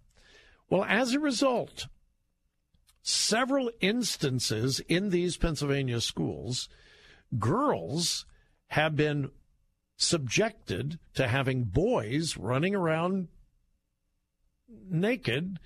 [0.69, 1.87] Well, as a result,
[3.01, 6.67] several instances in these Pennsylvania schools,
[7.39, 8.25] girls
[8.67, 9.29] have been
[9.95, 13.29] subjected to having boys running around
[14.89, 15.59] naked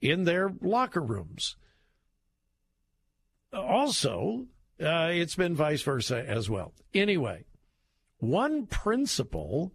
[0.00, 1.56] in their locker rooms.
[3.52, 4.46] Also,
[4.80, 6.72] uh, it's been vice versa as well.
[6.94, 7.44] Anyway,
[8.18, 9.72] one principal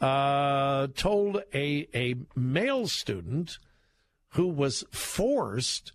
[0.00, 3.58] uh, told a, a male student
[4.30, 5.92] who was forced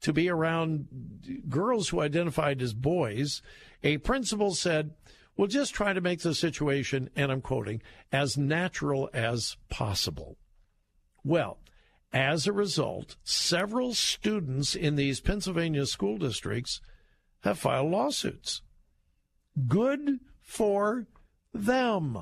[0.00, 3.42] to be around girls who identified as boys,
[3.82, 4.92] a principal said,
[5.36, 7.82] We'll just try to make the situation, and I'm quoting,
[8.12, 10.36] as natural as possible.
[11.24, 11.58] Well,
[12.14, 16.80] as a result, several students in these Pennsylvania school districts
[17.40, 18.62] have filed lawsuits.
[19.66, 21.06] Good for
[21.52, 22.18] them.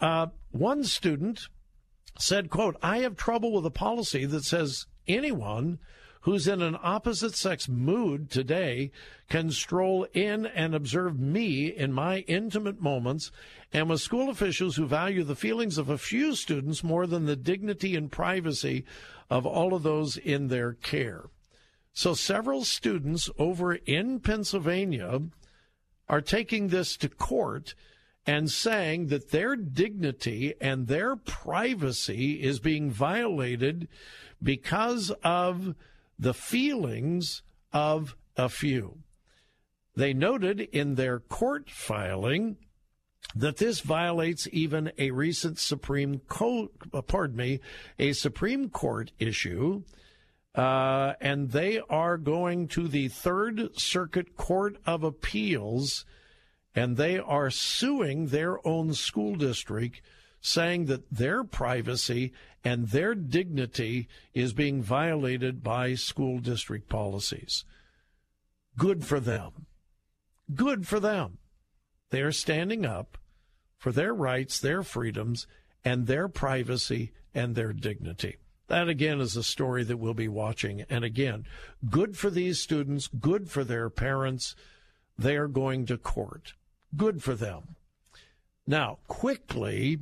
[0.00, 1.48] Uh, one student
[2.18, 5.80] said, quote, I have trouble with a policy that says anyone
[6.22, 8.90] who's in an opposite sex mood today
[9.28, 13.30] can stroll in and observe me in my intimate moments
[13.72, 17.36] and with school officials who value the feelings of a few students more than the
[17.36, 18.84] dignity and privacy
[19.30, 21.24] of all of those in their care.
[21.92, 25.20] So several students over in Pennsylvania
[26.08, 27.74] are taking this to court
[28.26, 33.88] and saying that their dignity and their privacy is being violated
[34.42, 35.74] because of
[36.18, 37.42] the feelings
[37.72, 38.98] of a few.
[39.94, 42.56] They noted in their court filing
[43.34, 47.60] that this violates even a recent Supreme Court, uh, pardon me,
[47.98, 49.82] a Supreme Court issue,
[50.54, 56.04] uh, and they are going to the Third Circuit Court of Appeals,
[56.74, 60.00] and they are suing their own school district,
[60.40, 62.32] saying that their privacy
[62.64, 67.64] and their dignity is being violated by school district policies.
[68.76, 69.66] Good for them.
[70.54, 71.38] Good for them.
[72.10, 73.18] They are standing up
[73.76, 75.46] for their rights, their freedoms,
[75.84, 78.36] and their privacy and their dignity.
[78.68, 80.82] That again is a story that we'll be watching.
[80.90, 81.46] And again,
[81.88, 84.54] good for these students, good for their parents.
[85.18, 86.54] They are going to court.
[86.96, 87.76] Good for them.
[88.66, 90.00] Now, quickly,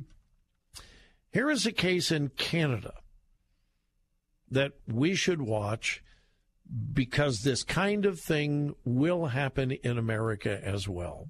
[1.37, 2.95] here is a case in Canada
[4.49, 6.03] that we should watch
[6.93, 11.29] because this kind of thing will happen in America as well.